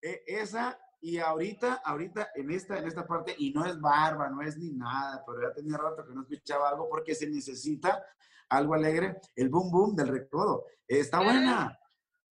e, 0.00 0.22
esa 0.26 0.78
y 1.02 1.18
ahorita, 1.18 1.82
ahorita 1.84 2.30
en 2.36 2.52
esta, 2.52 2.78
en 2.78 2.86
esta 2.86 3.04
parte, 3.04 3.34
y 3.36 3.52
no 3.52 3.66
es 3.66 3.78
barba, 3.80 4.30
no 4.30 4.40
es 4.40 4.56
ni 4.56 4.70
nada, 4.70 5.22
pero 5.26 5.42
ya 5.42 5.52
tenía 5.52 5.76
rato 5.76 6.06
que 6.06 6.14
no 6.14 6.22
escuchaba 6.22 6.68
algo 6.68 6.88
porque 6.88 7.16
se 7.16 7.28
necesita 7.28 8.04
algo 8.48 8.74
alegre, 8.74 9.20
el 9.34 9.48
boom 9.48 9.72
boom 9.72 9.96
del 9.96 10.08
recodo. 10.08 10.66
Está 10.86 11.20
buena. 11.20 11.76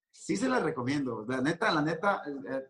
Sí 0.09 0.37
se 0.37 0.47
la 0.47 0.59
recomiendo. 0.59 1.25
La 1.27 1.41
neta, 1.41 1.69
la 1.71 1.81
neta, 1.81 2.21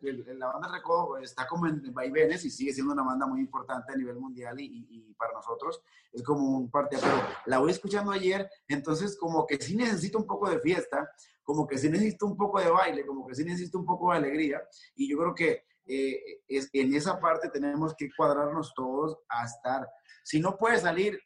la 0.02 0.48
banda 0.48 0.72
Recodo 0.72 1.18
está 1.18 1.48
como 1.48 1.68
en 1.68 1.94
vaivenes 1.94 2.46
y 2.46 2.52
sigue 2.52 2.74
siendo 2.74 2.94
una 2.94 3.04
banda 3.04 3.26
muy 3.26 3.40
importante 3.40 3.94
a 3.94 3.96
nivel 3.96 4.16
mundial 4.18 4.60
y, 4.60 4.88
y, 4.90 5.14
para 5.14 5.34
nosotros 5.34 5.82
es 6.12 6.24
como 6.24 6.58
un 6.58 6.72
parte. 6.72 6.98
Pero 7.00 7.16
la 7.46 7.60
voy 7.60 7.72
escuchando 7.72 8.12
ayer, 8.12 8.50
entonces 8.68 9.18
como 9.18 9.46
que 9.46 9.58
sí 9.58 9.76
necesito 9.76 10.18
un 10.18 10.28
poco 10.28 10.50
de 10.50 10.60
fiesta, 10.60 11.12
como 11.44 11.68
que 11.68 11.78
sí 11.78 11.90
necesito 11.90 12.26
un 12.26 12.38
poco 12.38 12.60
de 12.60 12.70
baile, 12.70 13.06
como 13.06 13.28
que 13.28 13.36
sí 13.36 13.44
necesito 13.44 13.80
un 13.80 13.86
poco 13.86 14.12
de 14.12 14.18
alegría. 14.18 14.62
Y 14.96 15.10
yo 15.10 15.18
creo 15.18 15.36
que 15.36 15.71
eh, 15.86 16.42
es, 16.48 16.70
en 16.74 16.94
esa 16.94 17.20
parte 17.20 17.50
tenemos 17.50 17.96
que 17.96 18.10
cuadrarnos 18.16 18.74
todos 18.74 19.18
a 19.30 19.46
estar. 19.46 19.88
Si 20.24 20.40
no 20.40 20.58
puede 20.58 20.78
salir, 20.78 21.20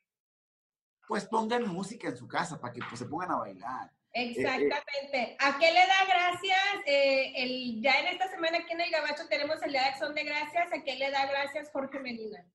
pues 1.07 1.25
pongan 1.25 1.67
música 1.67 2.09
en 2.09 2.17
su 2.17 2.27
casa 2.27 2.59
para 2.59 2.73
que 2.73 2.81
pues, 2.87 2.99
se 2.99 3.05
pongan 3.05 3.31
a 3.31 3.37
bailar. 3.37 3.91
Eh, 4.13 4.23
eh, 4.23 4.33
Exactamente. 4.37 5.37
¿A 5.39 5.57
qué 5.59 5.71
le 5.71 5.79
da 5.79 6.05
gracias? 6.07 6.83
el, 6.85 7.81
ya 7.81 7.99
en 7.99 8.07
esta 8.07 8.29
semana 8.29 8.59
aquí 8.59 8.73
en 8.73 8.81
el 8.81 8.91
Gabacho 8.91 9.27
tenemos 9.27 9.61
el 9.61 9.71
Día 9.71 9.81
de 9.81 9.87
Acción 9.89 10.15
de 10.15 10.23
Gracias. 10.23 10.71
¿A 10.71 10.83
qué 10.83 10.95
le 10.95 11.11
da 11.11 11.25
gracias 11.25 11.69
Jorge 11.71 11.99
Medina? 11.99 12.45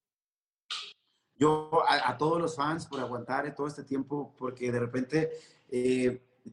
Yo 1.35 1.71
a, 1.89 2.19
todos 2.19 2.41
los 2.41 2.55
fans 2.55 2.87
por 2.87 3.01
aguantar 3.01 3.55
todo 3.55 3.67
este 3.67 3.85
tiempo, 3.85 4.35
porque 4.37 4.71
de 4.71 4.79
repente 4.79 5.31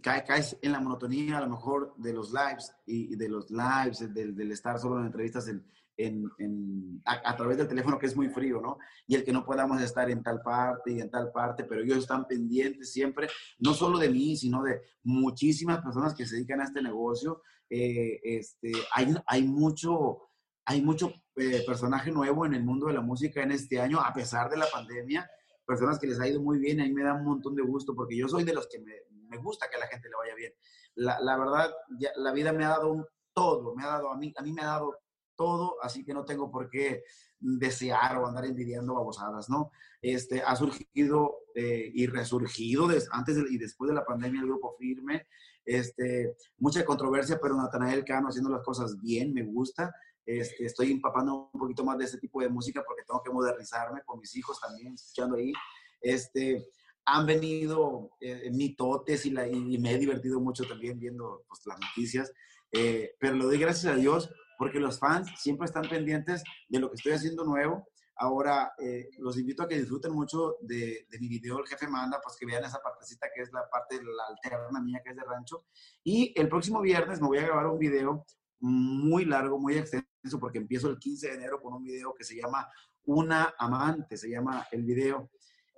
caes, 0.01 0.57
en 0.61 0.71
la 0.71 0.79
monotonía 0.79 1.37
a 1.37 1.41
lo 1.41 1.49
mejor 1.49 1.93
de 1.97 2.13
los 2.13 2.31
lives 2.31 2.73
y, 2.85 3.15
de 3.15 3.29
los 3.29 3.49
lives, 3.49 4.13
del, 4.13 4.51
estar 4.51 4.79
solo 4.79 4.99
en 4.99 5.07
entrevistas 5.07 5.47
en, 5.47 5.65
en, 5.97 7.01
a, 7.05 7.35
través 7.35 7.57
del 7.57 7.67
teléfono 7.67 7.97
que 7.97 8.05
es 8.05 8.15
muy 8.15 8.29
frío, 8.29 8.61
¿no? 8.61 8.77
Y 9.07 9.15
el 9.15 9.23
que 9.23 9.31
no 9.31 9.45
podamos 9.45 9.81
estar 9.81 10.09
en 10.09 10.21
tal 10.21 10.41
parte 10.41 10.91
y 10.91 11.01
en 11.01 11.09
tal 11.09 11.31
parte, 11.31 11.63
pero 11.63 11.81
ellos 11.81 11.97
están 11.97 12.27
pendientes 12.27 12.91
siempre, 12.91 13.27
no 13.59 13.73
solo 13.73 13.97
de 13.97 14.09
mí, 14.09 14.35
sino 14.37 14.63
de 14.63 14.81
muchísimas 15.03 15.81
personas 15.81 16.13
que 16.13 16.25
se 16.25 16.35
dedican 16.35 16.61
a 16.61 16.65
este 16.65 16.81
negocio. 16.81 17.41
Eh, 17.69 18.19
este, 18.23 18.71
hay, 18.93 19.13
hay 19.25 19.43
mucho, 19.43 20.29
hay 20.65 20.81
mucho 20.81 21.11
eh, 21.35 21.63
personaje 21.65 22.11
nuevo 22.11 22.45
en 22.45 22.53
el 22.53 22.63
mundo 22.63 22.87
de 22.87 22.93
la 22.93 23.01
música 23.01 23.41
en 23.41 23.51
este 23.51 23.79
año, 23.79 23.99
a 23.99 24.13
pesar 24.13 24.49
de 24.49 24.57
la 24.57 24.67
pandemia 24.71 25.29
personas 25.67 25.99
que 25.99 26.07
les 26.07 26.19
ha 26.19 26.27
ido 26.27 26.41
muy 26.41 26.59
bien, 26.59 26.79
a 26.79 26.85
mí 26.85 26.93
me 26.93 27.03
da 27.03 27.13
un 27.13 27.25
montón 27.25 27.53
de 27.53 27.61
gusto 27.61 27.93
porque 27.93 28.15
yo 28.15 28.29
soy 28.29 28.45
de 28.45 28.53
los 28.53 28.67
que 28.67 28.79
me, 28.79 28.93
me 29.27 29.37
gusta 29.37 29.69
que 29.69 29.75
a 29.77 29.79
la 29.79 29.87
gente 29.87 30.09
le 30.09 30.15
vaya 30.15 30.35
bien. 30.35 30.53
La, 30.95 31.19
la 31.19 31.37
verdad, 31.37 31.73
la 32.15 32.31
vida 32.31 32.53
me 32.53 32.65
ha 32.65 32.69
dado 32.69 33.09
todo, 33.33 33.75
me 33.75 33.83
ha 33.83 33.87
dado 33.87 34.11
a 34.11 34.17
mí, 34.17 34.33
a 34.35 34.41
mí 34.41 34.51
me 34.51 34.61
ha 34.61 34.67
dado 34.67 34.97
todo, 35.35 35.75
así 35.83 36.03
que 36.03 36.13
no 36.13 36.25
tengo 36.25 36.51
por 36.51 36.69
qué 36.69 37.03
desear 37.39 38.17
o 38.17 38.27
andar 38.27 38.45
envidiando 38.45 38.95
babosadas, 38.95 39.49
¿no? 39.49 39.71
Este, 40.01 40.41
ha 40.41 40.55
surgido 40.55 41.37
eh, 41.55 41.91
y 41.93 42.07
resurgido 42.07 42.87
antes 43.11 43.37
y 43.49 43.57
después 43.57 43.89
de 43.89 43.95
la 43.95 44.05
pandemia 44.05 44.41
el 44.41 44.47
grupo 44.47 44.75
Firme, 44.77 45.27
este, 45.65 46.35
mucha 46.57 46.83
controversia, 46.85 47.39
pero 47.41 47.55
Natanael 47.55 48.05
Cano 48.05 48.29
haciendo 48.29 48.49
las 48.49 48.63
cosas 48.63 48.99
bien, 48.99 49.33
me 49.33 49.43
gusta. 49.43 49.93
Este, 50.25 50.65
estoy 50.65 50.91
empapando 50.91 51.49
un 51.53 51.59
poquito 51.59 51.85
más 51.85 51.97
de 51.97 52.05
ese 52.05 52.17
tipo 52.17 52.41
de 52.41 52.49
música 52.49 52.83
porque 52.85 53.03
tengo 53.03 53.21
que 53.23 53.31
modernizarme 53.31 54.01
con 54.05 54.19
mis 54.19 54.35
hijos 54.35 54.59
también, 54.59 54.93
escuchando 54.93 55.35
ahí. 55.35 55.53
Este, 56.01 56.69
han 57.07 57.25
venido 57.25 58.11
eh, 58.19 58.51
mitotes 58.51 59.25
y, 59.25 59.31
la, 59.31 59.47
y, 59.47 59.77
me 59.77 59.93
he 59.93 59.97
divertido 59.97 60.41
mucho 60.41 60.65
también 60.65 60.99
viendo 60.99 61.45
pues, 61.47 61.65
las 61.65 61.79
noticias, 61.79 62.33
eh, 62.73 63.15
pero 63.17 63.35
lo 63.35 63.45
doy 63.45 63.57
gracias 63.57 63.93
a 63.93 63.95
Dios 63.95 64.29
porque 64.57 64.79
los 64.79 64.99
fans 64.99 65.29
siempre 65.39 65.65
están 65.65 65.87
pendientes 65.87 66.43
de 66.67 66.79
lo 66.79 66.89
que 66.89 66.95
estoy 66.95 67.13
haciendo 67.13 67.45
nuevo. 67.45 67.87
Ahora, 68.17 68.73
eh, 68.79 69.09
los 69.19 69.37
invito 69.37 69.63
a 69.63 69.69
que 69.69 69.77
disfruten 69.77 70.11
mucho 70.11 70.57
de, 70.59 71.07
de, 71.09 71.19
mi 71.19 71.29
video 71.29 71.59
El 71.59 71.67
Jefe 71.67 71.87
Manda, 71.87 72.19
pues 72.21 72.35
que 72.35 72.45
vean 72.45 72.65
esa 72.65 72.81
partecita 72.81 73.27
que 73.33 73.43
es 73.43 73.53
la 73.53 73.69
parte 73.69 73.99
de 73.99 74.03
la 74.03 74.23
alterna 74.27 74.81
mía, 74.81 75.01
que 75.01 75.11
es 75.11 75.15
de 75.15 75.23
rancho. 75.23 75.65
Y 76.03 76.33
el 76.35 76.49
próximo 76.49 76.81
viernes 76.81 77.21
me 77.21 77.27
voy 77.27 77.37
a 77.37 77.45
grabar 77.45 77.67
un 77.67 77.79
video 77.79 78.25
muy 78.59 79.23
largo, 79.23 79.59
muy 79.59 79.77
extenso, 79.77 80.39
porque 80.41 80.57
empiezo 80.57 80.89
el 80.89 80.97
15 80.97 81.27
de 81.27 81.35
enero 81.35 81.61
con 81.61 81.73
un 81.73 81.83
video 81.83 82.13
que 82.13 82.25
se 82.25 82.35
llama 82.35 82.67
Una 83.05 83.53
Amante, 83.57 84.17
se 84.17 84.29
llama 84.29 84.67
el 84.71 84.83
video. 84.83 85.29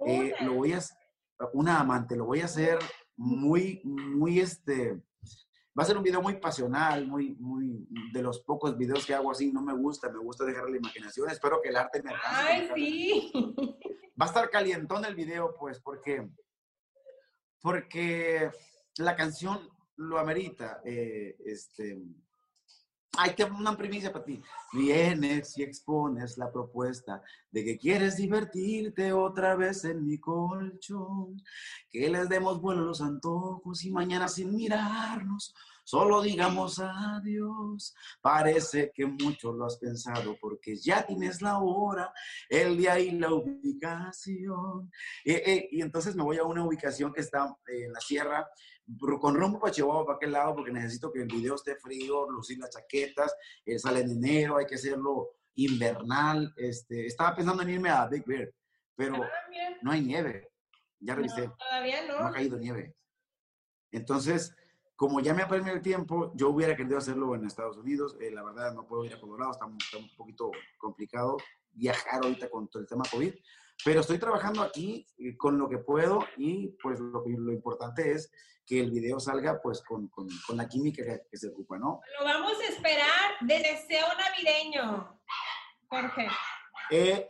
Eh, 0.08 0.34
lo 0.42 0.54
voy 0.54 0.72
a, 0.72 0.80
una 1.54 1.80
amante, 1.80 2.16
lo 2.16 2.26
voy 2.26 2.42
a 2.42 2.46
hacer 2.46 2.80
muy, 3.16 3.82
muy, 3.84 4.40
este, 4.40 5.02
va 5.78 5.84
a 5.84 5.86
ser 5.86 5.98
un 5.98 6.04
video 6.04 6.22
muy 6.22 6.36
pasional, 6.38 7.08
muy, 7.08 7.36
muy, 7.36 7.88
de 8.14 8.22
los 8.22 8.40
pocos 8.42 8.78
videos 8.78 9.06
que 9.06 9.14
hago 9.14 9.32
así, 9.32 9.52
no 9.52 9.62
me 9.62 9.74
gusta, 9.74 10.10
me 10.10 10.20
gusta 10.20 10.46
dejar 10.46 10.70
la 10.70 10.78
imaginación, 10.78 11.30
espero 11.30 11.62
que 11.62 11.70
el 11.70 11.78
arte 11.78 12.02
me 12.04 12.12
alcance. 12.12 12.38
¡Ay, 12.38 12.70
sí! 12.76 13.32
Va 14.20 14.26
a 14.26 14.30
estar 14.30 14.50
calientón 14.50 15.06
el 15.06 15.16
video, 15.16 15.56
pues, 15.58 15.80
porque, 15.80 16.30
porque 17.62 18.52
la 18.98 19.16
canción 19.16 19.70
lo 19.96 20.18
amerita, 20.18 20.82
eh, 20.84 21.36
este, 21.46 22.02
hay 23.18 23.34
que 23.34 23.44
una 23.44 23.76
primicia 23.76 24.14
para 24.14 24.26
ti. 24.26 24.42
Vienes 24.74 25.58
y 25.58 25.64
expones 25.64 26.38
la 26.38 26.52
propuesta 26.52 27.22
de 27.52 27.64
que 27.64 27.78
quieres 27.78 28.18
divertirte 28.18 29.12
otra 29.14 29.56
vez 29.56 29.84
en 29.86 30.06
mi 30.06 30.18
colchón. 30.20 31.42
Que 31.90 32.10
les 32.10 32.30
demos 32.30 32.62
vuelo 32.62 32.82
a 32.82 32.86
los 32.86 33.02
antojos 33.02 33.84
y 33.84 33.92
mañana 33.92 34.28
sin 34.28 34.56
mirarnos 34.56 35.54
solo 35.90 36.22
digamos 36.22 36.78
adiós. 36.78 37.96
Parece 38.22 38.92
que 38.94 39.08
mucho 39.08 39.52
lo 39.52 39.66
has 39.66 39.78
pensado 39.78 40.38
porque 40.40 40.76
ya 40.76 41.04
tienes 41.04 41.42
la 41.42 41.58
hora, 41.58 42.14
el 42.48 42.78
día 42.78 43.00
y 43.00 43.12
la 43.12 43.34
ubicación. 43.34 44.92
Eh, 45.26 45.42
eh, 45.44 45.70
y 45.72 45.82
entonces 45.82 46.16
me 46.16 46.22
voy 46.22 46.38
a 46.38 46.44
una 46.44 46.64
ubicación 46.64 47.12
que 47.12 47.22
está 47.22 47.58
en 47.68 47.92
la 47.92 48.00
sierra, 48.02 48.48
con 49.20 49.36
rumbo 49.36 49.60
para 49.60 49.72
Chihuahua, 49.74 50.06
para 50.06 50.16
aquel 50.18 50.32
lado, 50.32 50.56
porque 50.56 50.72
necesito 50.72 51.12
que 51.12 51.22
el 51.22 51.28
video 51.28 51.56
esté 51.56 51.76
frío, 51.76 52.30
lucir 52.30 52.58
las 52.60 52.70
chaquetas, 52.72 53.36
eh, 53.66 53.78
sale 53.78 54.02
en 54.02 54.12
enero, 54.12 54.58
hay 54.58 54.66
que 54.66 54.76
hacerlo 54.76 55.30
invernal. 55.56 56.54
Este, 56.58 57.06
estaba 57.06 57.36
pensando 57.36 57.62
en 57.64 57.70
irme 57.70 57.90
a 57.90 58.08
Big 58.08 58.26
Bear, 58.26 58.52
pero 58.96 59.24
Ah, 59.24 59.30
no 59.82 59.92
hay 59.92 60.02
nieve. 60.02 60.52
Ya 61.00 61.14
No, 61.14 61.18
revisé, 61.22 61.50
todavía 61.58 62.06
no 62.08 62.18
ha 62.18 62.28
no. 62.28 62.34
caído 62.34 62.58
nieve. 62.58 62.96
Entonces, 63.92 64.56
como 64.96 65.20
ya 65.22 65.34
me 65.34 65.44
apremió 65.44 65.72
el 65.74 65.82
tiempo, 65.82 66.34
yo 66.36 66.50
hubiera 66.50 66.76
querido 66.76 66.98
hacerlo 66.98 67.34
en 67.36 67.46
Estados 67.46 67.78
Unidos. 67.78 68.18
Eh, 68.20 68.32
la 68.32 68.44
verdad, 68.44 68.74
no 68.74 68.86
puedo 68.86 69.06
ir 69.06 69.14
a 69.14 69.20
Colorado, 69.20 69.52
está, 69.52 69.66
está 69.80 69.98
un 69.98 70.10
poquito 70.18 70.52
complicado 70.78 71.38
viajar 71.72 72.24
ahorita 72.24 72.50
con 72.50 72.68
todo 72.68 72.82
el 72.82 72.88
tema 72.90 73.04
COVID. 73.10 73.34
Pero 73.86 74.02
estoy 74.02 74.20
trabajando 74.20 74.62
aquí 74.62 75.06
eh, 75.18 75.38
con 75.38 75.58
lo 75.58 75.70
que 75.70 75.78
puedo 75.78 76.20
y 76.38 76.68
pues 76.82 77.00
lo, 77.00 77.24
que- 77.24 77.32
lo 77.38 77.52
importante 77.54 78.12
es 78.12 78.32
que 78.66 78.80
el 78.82 78.92
video 78.92 79.20
salga 79.20 79.60
pues 79.62 79.82
con, 79.82 80.08
con- 80.10 80.28
con 80.46 80.58
la 80.58 80.68
química 80.68 81.04
que, 81.04 81.22
que 81.30 81.38
se 81.38 81.48
ocupa, 81.48 81.78
¿no? 81.78 82.02
Lo 82.20 82.26
vamos 82.26 82.54
a 82.60 82.66
esperar 82.72 83.32
de 83.42 83.58
deseo 83.58 84.06
navideño, 84.18 85.20
Jorge. 85.88 86.28
Eh, 86.92 87.28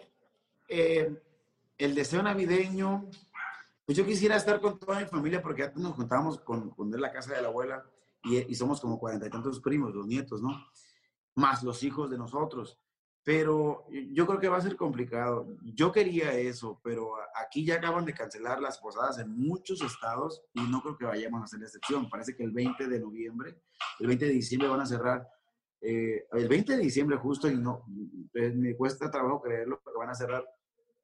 eh, 0.67 1.21
el 1.77 1.95
deseo 1.95 2.21
navideño, 2.23 3.09
pues 3.85 3.97
yo 3.97 4.05
quisiera 4.05 4.35
estar 4.35 4.59
con 4.59 4.77
toda 4.79 4.99
mi 4.99 5.05
familia 5.05 5.41
porque 5.41 5.63
antes 5.63 5.81
nos 5.81 5.93
juntábamos 5.93 6.39
con, 6.39 6.71
con 6.71 6.91
la 6.91 7.12
casa 7.12 7.33
de 7.35 7.41
la 7.41 7.47
abuela 7.49 7.83
y, 8.23 8.38
y 8.51 8.55
somos 8.55 8.81
como 8.81 8.99
cuarenta 8.99 9.27
y 9.27 9.29
tantos 9.29 9.59
primos, 9.62 9.93
los 9.93 10.07
nietos, 10.07 10.41
¿no? 10.41 10.49
Más 11.35 11.63
los 11.63 11.83
hijos 11.83 12.09
de 12.09 12.17
nosotros. 12.17 12.77
Pero 13.29 13.85
yo 14.11 14.25
creo 14.25 14.39
que 14.39 14.47
va 14.49 14.57
a 14.57 14.61
ser 14.61 14.75
complicado. 14.75 15.45
Yo 15.61 15.91
quería 15.91 16.33
eso, 16.33 16.81
pero 16.83 17.11
aquí 17.35 17.63
ya 17.63 17.75
acaban 17.75 18.03
de 18.03 18.15
cancelar 18.15 18.59
las 18.59 18.79
posadas 18.79 19.19
en 19.19 19.29
muchos 19.37 19.83
estados 19.83 20.41
y 20.55 20.61
no 20.63 20.81
creo 20.81 20.97
que 20.97 21.05
vayamos 21.05 21.41
a 21.41 21.43
hacer 21.43 21.61
excepción. 21.61 22.09
Parece 22.09 22.35
que 22.35 22.41
el 22.43 22.49
20 22.49 22.87
de 22.87 22.99
noviembre, 22.99 23.61
el 23.99 24.07
20 24.07 24.25
de 24.25 24.31
diciembre 24.31 24.67
van 24.67 24.81
a 24.81 24.87
cerrar 24.87 25.27
eh, 25.79 26.25
el 26.31 26.47
20 26.47 26.75
de 26.75 26.79
diciembre 26.81 27.17
justo 27.17 27.47
y 27.47 27.55
no, 27.55 27.85
eh, 28.33 28.49
me 28.49 28.75
cuesta 28.75 29.11
trabajo 29.11 29.39
creerlo, 29.43 29.79
porque 29.83 29.99
van 29.99 30.09
a 30.09 30.15
cerrar 30.15 30.43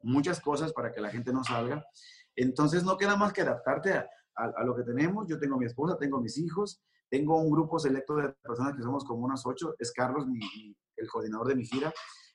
muchas 0.01 0.41
cosas 0.41 0.73
para 0.73 0.91
que 0.91 1.01
la 1.01 1.11
gente 1.11 1.31
no 1.31 1.43
salga. 1.43 1.85
Entonces 2.35 2.83
no 2.83 2.97
queda 2.97 3.15
más 3.17 3.33
que 3.33 3.41
adaptarte 3.41 3.93
a, 3.93 4.09
a- 4.35 4.51
a 4.57 4.63
lo 4.63 4.75
que 4.75 4.81
tenemos. 4.81 5.27
Yo 5.27 5.37
tengo 5.37 5.59
mi 5.59 5.67
esposa, 5.67 5.95
tengo 5.99 6.19
mis 6.19 6.39
hijos, 6.39 6.81
tengo 7.07 7.39
un 7.39 7.51
grupo 7.51 7.77
selecto 7.77 8.15
de 8.15 8.29
personas 8.29 8.75
que 8.75 8.81
somos 8.81 9.05
como 9.05 9.23
unas 9.25 9.45
ocho. 9.45 9.75
Es 9.77 9.91
Carlos, 9.91 10.25
mi- 10.25 10.39
mi- 10.39 10.75
el 11.05 11.09
coordinador 11.11 11.47
de 11.47 11.55
mi 11.55 11.65
gira, 11.65 11.93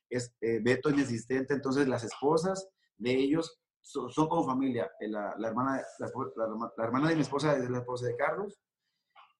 es 0.08 0.34
eh, 0.40 0.60
Beto, 0.62 0.90
inexistente. 0.90 1.54
Entonces 1.54 1.86
las 1.86 2.02
esposas 2.04 2.68
de 2.96 3.12
ellos 3.12 3.60
so- 3.82 4.08
son, 4.08 4.28
como 4.28 4.44
familia. 4.46 4.90
Eh, 5.00 5.08
La, 5.08 5.34
la 5.38 5.48
hermana, 5.48 5.82
la, 5.98 6.84
hermana 6.84 7.08
de 7.08 7.14
mi 7.16 7.20
esposa 7.22 7.56
es 7.56 7.68
la 7.70 7.78
esposa 7.78 8.06
de 8.06 8.16
Carlos. 8.16 8.58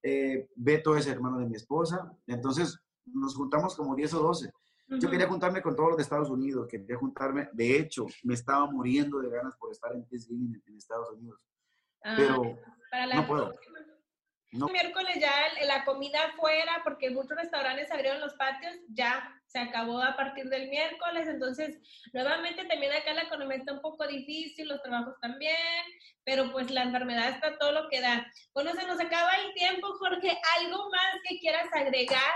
Eh, 0.02 0.48
Beto 0.56 0.96
es 0.96 1.06
hermano 1.06 1.38
de 1.38 1.46
mi 1.46 1.56
esposa. 1.56 2.10
Entonces 2.26 2.78
nos 3.06 3.34
juntamos 3.34 3.74
como 3.76 3.94
10 3.96 4.14
o 4.14 4.22
12. 4.22 4.50
Yo 4.98 5.08
quería 5.08 5.28
juntarme 5.28 5.62
con 5.62 5.76
todos 5.76 5.90
los 5.90 5.96
de 5.98 6.02
Estados 6.02 6.30
Unidos, 6.30 6.66
quería 6.68 6.96
juntarme, 6.96 7.48
de 7.52 7.78
hecho, 7.78 8.06
me 8.24 8.34
estaba 8.34 8.68
muriendo 8.68 9.20
de 9.20 9.30
ganas 9.30 9.56
por 9.56 9.70
estar 9.70 9.92
en 9.94 10.04
Thanksgiving 10.04 10.52
en, 10.52 10.62
en 10.66 10.76
Estados 10.76 11.10
Unidos, 11.12 11.40
Ah, 12.02 12.14
pero 12.16 12.42
para 12.90 13.06
la 13.06 13.14
no 13.14 13.26
puedo. 13.28 13.50
próxima. 13.50 13.78
No, 14.52 14.66
El 14.66 14.72
miércoles 14.72 15.16
ya 15.20 15.32
la 15.66 15.84
comida 15.84 16.24
afuera, 16.24 16.80
porque 16.84 17.10
muchos 17.10 17.36
restaurantes 17.36 17.90
abrieron 17.90 18.20
los 18.20 18.34
patios, 18.34 18.74
ya 18.88 19.40
se 19.46 19.58
acabó 19.58 20.00
a 20.02 20.16
partir 20.16 20.48
del 20.48 20.68
miércoles, 20.68 21.28
entonces 21.28 21.78
nuevamente 22.12 22.64
también 22.66 22.92
acá 22.92 23.12
la 23.14 23.22
economía 23.22 23.58
está 23.58 23.72
un 23.72 23.80
poco 23.80 24.06
difícil, 24.06 24.68
los 24.68 24.82
trabajos 24.82 25.14
también, 25.20 25.54
pero 26.24 26.50
pues 26.52 26.70
la 26.70 26.82
enfermedad 26.82 27.30
está 27.30 27.58
todo 27.58 27.72
lo 27.72 27.88
que 27.88 28.00
da. 28.00 28.26
Bueno, 28.54 28.72
se 28.72 28.86
nos 28.86 29.00
acaba 29.00 29.30
el 29.36 29.54
tiempo, 29.54 29.88
Jorge, 29.98 30.38
¿algo 30.58 30.90
más 30.90 31.16
que 31.28 31.38
quieras 31.38 31.68
agregar? 31.72 32.34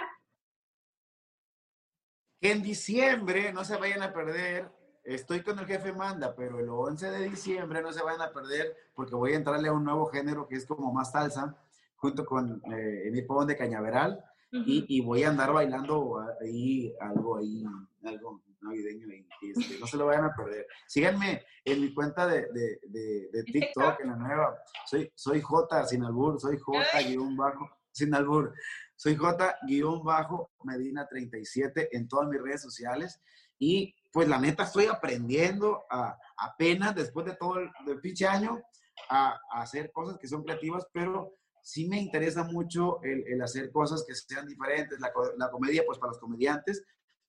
que 2.44 2.52
en 2.52 2.60
diciembre 2.60 3.54
no 3.54 3.64
se 3.64 3.74
vayan 3.78 4.02
a 4.02 4.12
perder, 4.12 4.70
estoy 5.02 5.42
con 5.42 5.58
el 5.58 5.64
jefe 5.64 5.94
Manda, 5.94 6.34
pero 6.36 6.60
el 6.60 6.68
11 6.68 7.10
de 7.10 7.30
diciembre 7.30 7.80
no 7.80 7.90
se 7.90 8.02
vayan 8.02 8.20
a 8.20 8.34
perder 8.34 8.76
porque 8.92 9.14
voy 9.14 9.32
a 9.32 9.36
entrarle 9.36 9.68
a 9.68 9.72
un 9.72 9.82
nuevo 9.82 10.04
género 10.08 10.46
que 10.46 10.56
es 10.56 10.66
como 10.66 10.92
más 10.92 11.12
salsa, 11.12 11.56
junto 12.04 12.26
con 12.26 12.60
eh, 12.70 13.08
mi 13.10 13.22
pavón 13.22 13.46
de 13.46 13.56
cañaveral, 13.56 14.22
y, 14.52 14.84
y 14.88 15.00
voy 15.00 15.24
a 15.24 15.30
andar 15.30 15.52
bailando 15.52 16.20
ahí 16.40 16.94
algo 17.00 17.38
ahí, 17.38 17.64
algo 18.04 18.42
navideño 18.60 19.08
ahí, 19.10 19.26
y, 19.40 19.50
este, 19.50 19.78
no 19.80 19.86
se 19.86 19.96
lo 19.96 20.06
vayan 20.06 20.26
a 20.26 20.34
perder. 20.34 20.66
Síganme 20.86 21.42
en 21.64 21.80
mi 21.80 21.94
cuenta 21.94 22.26
de, 22.26 22.42
de, 22.52 22.78
de, 22.82 23.30
de 23.32 23.42
TikTok, 23.44 24.00
en 24.00 24.10
la 24.10 24.16
nueva, 24.16 24.54
soy, 24.84 25.10
soy 25.14 25.40
J 25.40 25.86
sin 25.86 26.04
albur, 26.04 26.38
soy 26.38 26.58
J 26.58 26.78
guion 27.08 27.34
bajo, 27.36 27.70
sin 27.90 28.14
albur, 28.14 28.52
soy 28.96 29.16
J 29.16 29.56
guion 29.66 30.04
bajo 30.04 30.50
Medina 30.62 31.08
37 31.08 31.96
en 31.96 32.06
todas 32.06 32.28
mis 32.28 32.42
redes 32.42 32.60
sociales 32.60 33.18
y 33.58 33.94
pues 34.12 34.28
la 34.28 34.38
neta 34.38 34.64
estoy 34.64 34.86
aprendiendo 34.86 35.84
a, 35.90 36.18
apenas 36.36 36.94
después 36.94 37.24
de 37.24 37.34
todo 37.34 37.60
el 37.60 37.70
del 37.86 37.98
pinche 38.00 38.26
año 38.26 38.60
a, 39.08 39.40
a 39.50 39.62
hacer 39.62 39.90
cosas 39.90 40.18
que 40.18 40.28
son 40.28 40.44
creativas, 40.44 40.86
pero 40.92 41.34
sí 41.64 41.88
me 41.88 41.98
interesa 41.98 42.44
mucho 42.44 43.02
el, 43.02 43.24
el 43.26 43.40
hacer 43.42 43.70
cosas 43.72 44.04
que 44.06 44.14
sean 44.14 44.46
diferentes, 44.46 45.00
la, 45.00 45.10
la 45.38 45.50
comedia 45.50 45.82
pues 45.86 45.98
para 45.98 46.10
los 46.12 46.18
comediantes 46.20 46.84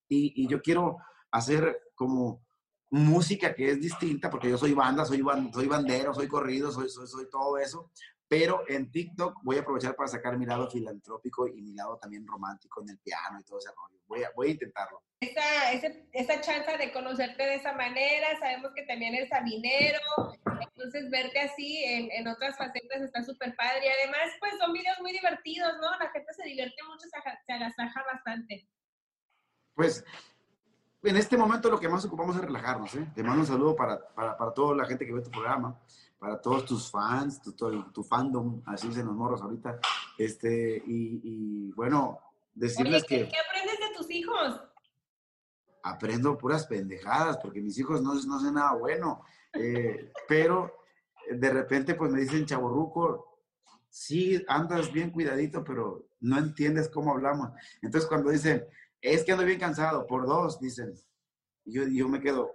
y, 0.10 0.34
y 0.44 0.48
yo 0.50 0.62
quiero 0.62 0.98
hacer 1.32 1.82
como 1.96 2.44
música 2.92 3.56
que 3.56 3.72
es 3.72 3.80
distinta, 3.82 4.30
porque 4.30 4.50
yo 4.50 4.58
soy 4.58 4.74
banda, 4.74 5.06
soy, 5.06 5.22
ban- 5.22 5.52
soy 5.54 5.68
bandero, 5.68 6.14
soy 6.14 6.28
corrido, 6.28 6.72
soy, 6.72 6.90
soy, 6.90 7.08
soy 7.08 7.30
todo 7.30 7.58
eso, 7.58 7.92
pero 8.28 8.64
en 8.68 8.92
TikTok 8.92 9.38
voy 9.44 9.58
a 9.58 9.62
aprovechar 9.62 9.96
para 9.96 10.08
sacar 10.08 10.38
mi 10.38 10.46
lado 10.46 10.70
filantrópico 10.70 11.48
y 11.48 11.62
mi 11.62 11.74
lado 11.74 11.98
también 11.98 12.26
romántico 12.28 12.82
en 12.82 12.90
el 12.90 12.98
piano 13.00 13.40
y 13.40 13.44
todo 13.44 13.58
ese 13.60 13.70
rollo. 13.76 14.00
Voy 14.08 14.24
a, 14.24 14.32
voy 14.36 14.48
a 14.50 14.52
intentarlo. 14.52 15.02
esa, 15.20 15.72
ese- 15.72 16.08
esa 16.12 16.42
chance 16.42 16.78
de 16.78 16.92
conocerte 16.92 17.42
de 17.44 17.56
esa 17.56 17.74
manera, 17.74 18.28
sabemos 18.40 18.72
que 18.76 18.84
también 18.84 19.16
eres 19.16 19.30
sabinero, 19.30 20.00
entonces 20.62 21.10
verte 21.10 21.40
así 21.40 21.84
en, 21.84 22.10
en 22.12 22.28
otras 22.28 22.58
facetas 22.58 23.02
está 23.02 23.24
súper 23.24 23.56
padre 23.56 23.86
y 23.86 23.90
además 23.90 24.32
pues 24.40 24.54
son 24.60 24.74
videos 24.74 25.00
muy 25.02 25.12
divertidos, 25.12 25.74
¿no? 25.82 25.90
La 26.00 26.10
gente 26.12 26.34
se 26.34 26.44
divierte 26.44 26.82
mucho, 26.88 27.08
se, 27.10 27.18
aga- 27.18 27.40
se 27.46 27.54
agasaja 27.54 28.04
bastante. 28.12 28.68
Pues 29.74 30.04
en 31.04 31.18
este 31.18 31.38
momento 31.38 31.70
lo 31.70 31.80
que 31.80 31.90
más 31.90 32.04
ocupamos 32.06 32.36
es 32.36 32.42
relajarnos. 32.42 32.94
¿eh? 32.96 33.08
Te 33.14 33.24
mando 33.24 33.42
un 33.42 33.48
saludo 33.48 33.76
para, 33.76 34.08
para, 34.16 34.38
para 34.38 34.54
toda 34.54 34.76
la 34.76 34.86
gente 34.86 35.06
que 35.06 35.14
ve 35.14 35.22
tu 35.22 35.32
programa, 35.32 35.80
para 36.18 36.42
todos 36.42 36.66
tus 36.66 36.90
fans, 36.90 37.42
tu, 37.42 37.54
tu, 37.54 37.92
tu 37.92 38.04
fandom, 38.04 38.62
así 38.66 38.92
se 38.94 39.04
nos 39.04 39.16
morros 39.16 39.42
ahorita. 39.42 39.80
Este, 40.18 40.82
y, 40.86 41.22
y 41.24 41.72
bueno, 41.74 42.20
decirles 42.54 43.04
Oye, 43.04 43.08
¿qué, 43.08 43.26
que 43.26 43.32
qué 43.32 43.38
aprendes 43.40 43.80
de 43.80 43.96
tus 43.96 44.10
hijos? 44.12 44.62
aprendo 45.88 46.36
puras 46.36 46.66
pendejadas, 46.66 47.38
porque 47.38 47.62
mis 47.62 47.78
hijos 47.78 48.02
no, 48.02 48.16
no 48.16 48.38
hacen 48.38 48.56
nada 48.56 48.74
bueno. 48.74 49.24
Eh, 49.56 50.12
pero 50.28 50.76
de 51.30 51.50
repente 51.50 51.96
pues 51.96 52.12
me 52.12 52.20
dicen, 52.22 52.46
chaborruco, 52.46 53.40
sí, 53.90 54.44
andas 54.48 54.92
bien 54.92 55.12
cuidadito, 55.12 55.64
pero 55.64 56.08
no 56.20 56.38
entiendes 56.38 56.90
cómo 56.90 57.12
hablamos. 57.12 57.52
Entonces 57.82 58.08
cuando 58.08 58.30
dicen, 58.32 58.66
es 59.02 59.24
que 59.24 59.32
ando 59.32 59.46
bien 59.46 59.60
cansado, 59.60 60.06
por 60.08 60.26
dos, 60.26 60.60
dicen, 60.60 60.94
yo, 61.66 61.84
yo 61.88 62.08
me 62.08 62.20
quedo, 62.22 62.52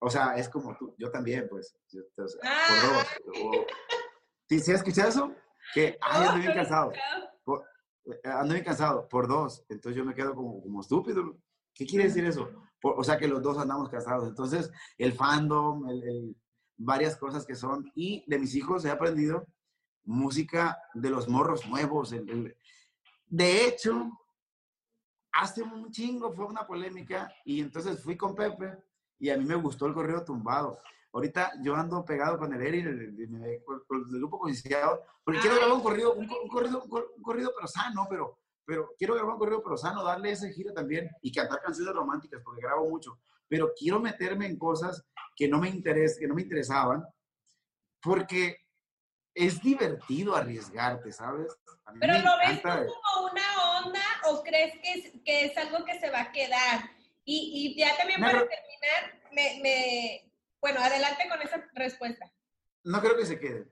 o 0.00 0.10
sea, 0.10 0.36
es 0.36 0.48
como 0.48 0.76
tú, 0.76 0.94
yo 0.98 1.10
también, 1.10 1.46
pues, 1.48 1.76
yo- 1.90 2.02
o 2.16 2.26
sea, 2.28 2.40
por 2.68 2.92
dos. 2.92 3.42
O- 3.44 3.66
¿Sí, 4.48 4.58
¿sí 4.60 4.72
has 4.72 4.78
escuchado 4.78 5.08
eso? 5.08 5.34
Que, 5.74 5.96
ay, 6.00 6.26
ando 6.26 6.40
bien 6.40 6.54
cansado, 6.54 6.92
eh, 6.92 8.18
ando 8.24 8.54
bien 8.54 8.64
cansado, 8.64 9.08
por 9.08 9.28
dos. 9.28 9.64
Entonces 9.68 9.96
yo 9.96 10.04
me 10.04 10.14
quedo 10.14 10.34
como, 10.34 10.60
como 10.60 10.80
estúpido. 10.80 11.36
¿Qué 11.74 11.86
quiere 11.86 12.04
decir 12.04 12.24
eso? 12.24 12.50
Por- 12.82 12.98
o 12.98 13.04
sea, 13.04 13.16
que 13.16 13.28
los 13.28 13.40
dos 13.40 13.56
andamos 13.56 13.88
cansados. 13.88 14.28
Entonces, 14.28 14.70
el 14.98 15.12
fandom, 15.14 15.88
el- 15.88 16.02
el- 16.02 16.36
varias 16.76 17.16
cosas 17.16 17.46
que 17.46 17.54
son. 17.54 17.90
Y 17.94 18.24
de 18.26 18.38
mis 18.38 18.54
hijos 18.56 18.84
he 18.84 18.90
aprendido 18.90 19.46
música 20.04 20.76
de 20.94 21.08
los 21.10 21.28
morros 21.28 21.66
nuevos. 21.68 22.12
el- 22.12 22.56
de 23.26 23.66
hecho, 23.66 24.10
hace 25.32 25.62
un 25.62 25.90
chingo 25.90 26.32
fue 26.34 26.44
una 26.44 26.66
polémica 26.66 27.32
y 27.44 27.60
entonces 27.60 28.02
fui 28.02 28.16
con 28.16 28.34
Pepe 28.34 28.76
y 29.18 29.30
a 29.30 29.38
mí 29.38 29.44
me 29.46 29.54
gustó 29.54 29.86
el 29.86 29.94
corrido 29.94 30.24
tumbado. 30.24 30.78
Ahorita 31.14 31.52
yo 31.62 31.74
ando 31.76 32.04
pegado 32.04 32.38
con 32.38 32.52
el 32.52 32.60
Eri, 32.62 32.80
el, 32.80 33.30
grupo 34.10 34.38
coincidiado, 34.38 35.02
porque 35.24 35.40
quiero 35.40 35.54
Ay, 35.54 35.60
grabar 35.60 35.76
un 35.76 35.82
corrido, 35.82 36.14
un, 36.14 36.26
co- 36.26 36.42
un 36.42 36.48
corrido, 36.48 36.82
un 36.82 36.88
cor- 36.90 37.12
un 37.16 37.22
corrido, 37.22 37.52
pero 37.54 37.68
sano, 37.68 38.06
pero, 38.10 38.38
pero 38.64 38.90
quiero 38.98 39.14
grabar 39.14 39.34
un 39.34 39.38
corrido, 39.38 39.62
pero 39.62 39.76
sano, 39.76 40.02
darle 40.04 40.30
ese 40.32 40.52
giro 40.52 40.72
también 40.72 41.10
y 41.20 41.32
cantar 41.32 41.60
canciones 41.60 41.94
románticas, 41.94 42.40
porque 42.44 42.62
grabo 42.62 42.88
mucho. 42.88 43.18
Pero 43.48 43.72
quiero 43.76 44.00
meterme 44.00 44.46
en 44.46 44.58
cosas 44.58 45.04
que 45.36 45.48
no 45.48 45.58
me 45.58 45.68
interes, 45.68 46.18
que 46.18 46.26
no 46.26 46.34
me 46.34 46.42
interesaban, 46.42 47.04
porque 48.02 48.56
es 49.34 49.62
divertido 49.62 50.36
arriesgarte, 50.36 51.12
¿sabes? 51.12 51.56
¿Pero 52.00 52.12
me 52.14 52.22
lo 52.22 52.30
ves 52.38 52.62
tú 52.62 52.92
como 53.14 53.30
una 53.32 53.80
onda 53.84 54.00
o 54.28 54.42
crees 54.42 54.74
que 54.80 54.92
es, 54.92 55.12
que 55.24 55.44
es 55.46 55.56
algo 55.56 55.84
que 55.84 55.98
se 55.98 56.10
va 56.10 56.22
a 56.22 56.32
quedar? 56.32 56.90
Y, 57.24 57.74
y 57.74 57.78
ya 57.78 57.96
también 57.96 58.20
No, 58.20 58.26
para 58.26 58.40
terminar, 58.40 59.22
me, 59.32 59.60
me, 59.62 60.32
bueno, 60.60 60.80
adelante 60.80 61.28
con 61.28 61.40
esa 61.42 61.64
respuesta. 61.74 62.30
No 62.84 63.00
creo 63.00 63.16
que 63.16 63.26
se 63.26 63.38
quede. 63.38 63.68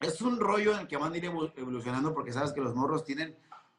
Es 0.00 0.20
un 0.20 0.38
rollo 0.38 0.74
en 0.74 0.80
el 0.80 0.88
que 0.88 0.96
van 0.96 1.12
a 1.12 1.16
ir 1.16 1.24
evol- 1.24 1.52
evolucionando 1.56 2.14
porque 2.14 2.32
sabes 2.32 2.52
que 2.52 2.60
los 2.60 2.74
morros 2.74 3.04
tienen 3.04 3.36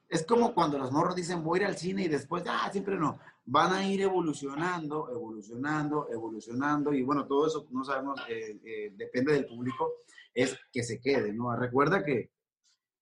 es 0.10 0.26
como 0.26 0.56
cuando 0.56 0.80
los 0.80 0.92
morros 0.92 1.16
dicen 1.16 1.44
voy 1.44 1.60
a 1.60 1.62
ir 1.62 1.68
al 1.68 1.78
cine 1.78 2.04
y 2.04 2.08
después, 2.08 2.44
ah, 2.48 2.68
siempre 2.72 2.98
no. 2.98 3.20
Van 3.46 3.72
a 3.74 3.88
ir 3.88 4.02
evolucionando, 4.02 5.08
evolucionando, 5.12 6.08
evolucionando 6.12 6.92
y 6.94 7.04
bueno, 7.04 7.28
todo 7.28 7.46
eso 7.46 7.68
no 7.70 7.84
sabemos, 7.84 8.20
eh, 8.28 8.60
eh, 8.66 8.92
depende 8.96 9.34
del 9.34 9.46
público, 9.46 9.94
es 10.34 10.58
que 10.72 10.84
se 10.84 11.00
quede, 11.00 11.32
¿no? 11.32 11.56
Recuerda 11.56 12.04
que 12.04 12.32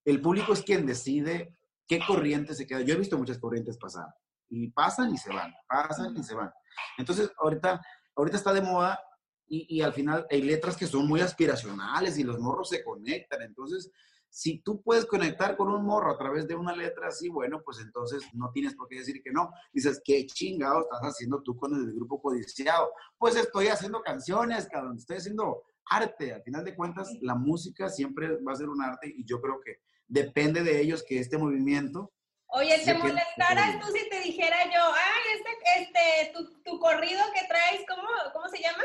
el 0.04 0.22
público 0.22 0.52
es 0.52 0.62
quien 0.64 0.86
decide 0.86 1.56
qué 1.88 2.00
corriente 2.06 2.54
se 2.54 2.68
queda. 2.68 2.82
Yo 2.82 2.94
he 2.94 2.98
visto 2.98 3.18
muchas 3.18 3.40
corrientes 3.40 3.78
pasar 3.78 4.14
y 4.50 4.70
pasan 4.72 5.14
y 5.14 5.18
se 5.18 5.30
van, 5.30 5.54
pasan 5.68 6.16
y 6.18 6.24
se 6.24 6.36
van. 6.36 6.52
Entonces, 6.98 7.32
ahorita, 7.38 7.82
ahorita 8.16 8.38
está 8.38 8.54
de 8.54 8.62
moda 8.62 9.00
y, 9.48 9.78
y 9.78 9.82
al 9.82 9.94
final 9.94 10.28
hay 10.30 10.42
letras 10.42 10.76
que 10.76 10.88
son 10.88 11.08
muy 11.08 11.22
aspiracionales 11.22 12.18
y 12.18 12.24
los 12.24 12.38
morros 12.40 12.68
se 12.70 12.84
conectan. 12.84 13.42
Entonces, 13.44 13.92
si 14.30 14.60
tú 14.60 14.82
puedes 14.82 15.06
conectar 15.06 15.58
con 15.58 15.70
un 15.70 15.86
morro 15.86 16.12
a 16.12 16.18
través 16.18 16.48
de 16.48 16.56
una 16.56 16.76
letra 16.76 17.08
así, 17.08 17.30
bueno, 17.30 17.62
pues 17.64 17.80
entonces 17.80 18.24
no 18.34 18.52
tienes 18.52 18.76
por 18.76 18.88
qué 18.88 19.00
decir 19.00 19.22
que 19.24 19.32
no. 19.32 19.52
Dices, 19.74 20.02
¿qué 20.04 20.26
chingado 20.26 20.82
estás 20.82 21.02
haciendo 21.02 21.42
tú 21.42 21.56
con 21.58 21.74
el 21.74 21.94
grupo 21.94 22.22
codiciado? 22.22 22.92
Pues 23.18 23.36
estoy 23.36 23.68
haciendo 23.68 24.02
canciones, 24.02 24.68
cabrón, 24.68 24.98
estoy 24.98 25.18
haciendo 25.18 25.64
arte. 25.90 26.34
Al 26.34 26.44
final 26.44 26.66
de 26.66 26.76
cuentas, 26.76 27.10
la 27.22 27.36
música 27.36 27.90
siempre 27.90 28.38
va 28.44 28.54
a 28.54 28.58
ser 28.58 28.70
un 28.70 28.82
arte 28.82 29.12
y 29.16 29.26
yo 29.26 29.42
creo 29.42 29.60
que 29.60 29.82
depende 30.08 30.64
de 30.64 30.82
ellos 30.82 31.04
que 31.04 31.20
este 31.20 31.38
movimiento... 31.38 32.12
Oye, 32.50 32.80
¿te 32.86 32.94
molestaras 32.94 33.80
tú 33.80 33.88
si 33.92 34.10
te 34.10 34.22
dijera 34.22 34.66
yo, 34.66 34.80
ay, 34.80 35.22
este, 35.36 35.82
este, 35.82 36.34
tu, 36.34 36.62
tu 36.64 36.80
corrido 36.80 37.22
que 37.34 37.46
traes, 37.46 37.82
¿cómo, 37.90 38.08
cómo 38.34 38.48
se 38.48 38.62
llama? 38.62 38.84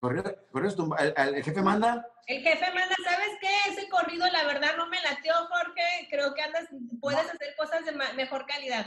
Corrido, 0.00 0.34
corrido, 0.52 0.96
el, 0.98 1.34
el 1.34 1.42
jefe 1.42 1.62
manda. 1.62 2.06
El 2.26 2.42
jefe 2.42 2.66
manda, 2.72 2.94
¿sabes 3.02 3.30
qué? 3.40 3.70
Ese 3.70 3.88
corrido, 3.88 4.26
la 4.30 4.44
verdad, 4.44 4.76
no 4.76 4.88
me 4.88 5.00
latió, 5.02 5.32
Jorge. 5.48 6.08
Creo 6.10 6.34
que 6.34 6.42
andas, 6.42 6.68
puedes 7.00 7.20
hacer 7.20 7.54
cosas 7.58 7.84
de 7.84 7.92
mejor 8.14 8.46
calidad. 8.46 8.86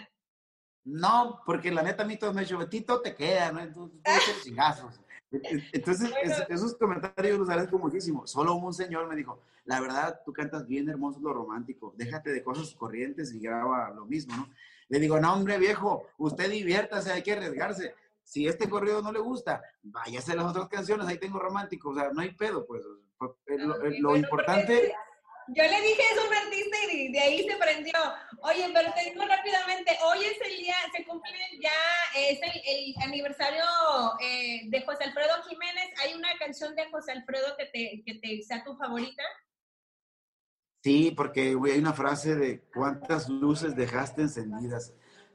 No, 0.84 1.42
porque 1.46 1.72
la 1.72 1.84
neta 1.84 2.04
a 2.04 2.06
mí 2.06 2.18
todo 2.18 2.34
me 2.34 2.42
dicho, 2.42 2.68
Tito 2.68 3.02
te 3.02 3.16
queda, 3.16 3.52
¿no? 3.52 3.68
Tú, 3.72 3.90
tú 4.04 4.44
chingazos. 4.44 5.00
Entonces, 5.32 6.12
esos 6.50 6.76
comentarios 6.76 7.40
los 7.40 7.50
agradezco 7.50 7.78
muchísimo. 7.78 8.28
Solo 8.28 8.56
un 8.56 8.74
señor 8.74 9.08
me 9.08 9.16
dijo, 9.16 9.42
la 9.66 9.80
verdad, 9.80 10.22
tú 10.26 10.34
cantas 10.34 10.68
bien 10.68 10.90
hermoso 10.90 11.20
lo 11.22 11.34
romántico, 11.34 11.94
déjate 11.96 12.32
de 12.32 12.44
cosas 12.44 12.74
corrientes 12.76 13.34
y 13.34 13.40
graba 13.40 13.92
lo 13.92 14.06
mismo, 14.06 14.36
¿no? 14.36 14.50
Le 14.90 15.00
digo, 15.00 15.20
no, 15.22 15.34
hombre, 15.34 15.58
viejo, 15.58 16.08
usted 16.18 16.50
diviértase, 16.52 17.14
hay 17.14 17.24
que 17.24 17.32
arriesgarse. 17.32 17.96
Si 18.24 18.48
este 18.48 18.70
corrido 18.70 19.02
no 19.02 19.12
le 19.12 19.20
gusta, 19.20 19.62
váyase 19.82 20.32
a 20.32 20.36
las 20.36 20.46
otras 20.46 20.70
canciones, 20.70 21.08
ahí 21.08 21.18
tengo 21.18 21.40
romántico, 21.40 21.90
o 21.90 21.96
sea, 21.96 22.10
no 22.12 22.22
hay 22.22 22.32
pedo, 22.32 22.66
pues. 22.66 22.84
Lo, 24.00 24.16
importante... 24.16 24.94
Yo 25.48 25.64
le 25.64 25.82
dije 25.82 26.02
eso 26.12 26.22
a 26.22 26.28
un 26.28 26.34
artista 26.34 26.78
y 26.92 27.12
de 27.12 27.20
ahí 27.20 27.48
se 27.48 27.58
prendió. 27.58 27.94
Oye, 28.44 28.70
pero 28.74 28.94
te 28.94 29.10
digo 29.10 29.26
rápidamente, 29.26 29.98
hoy 30.06 30.26
es 30.26 30.40
el 30.42 30.58
día, 30.58 30.76
se 30.96 31.06
cumple 31.06 31.32
ya, 31.62 31.72
es 32.16 32.40
el, 32.42 32.96
aniversario 33.04 33.64
eh, 34.22 34.62
de 34.70 34.82
José 34.84 35.04
Alfredo 35.06 35.44
Jiménez. 35.50 35.90
¿Hay 36.02 36.14
una 36.14 36.30
canción 36.40 36.74
de 36.76 36.90
José 36.90 37.12
Alfredo 37.12 37.56
que 37.58 37.66
te, 37.66 38.04
que 38.06 38.20
te 38.20 38.42
sea 38.44 38.64
tu 38.64 38.76
favorita? 38.78 39.24
Sí, 40.84 41.12
porque 41.16 41.56
hay 41.66 41.80
una 41.80 41.94
frase 41.94 42.36
de 42.36 42.62
cuántas 42.74 43.30
luces 43.30 43.76
dejaste 43.76 44.22
encendidas. 44.22 44.94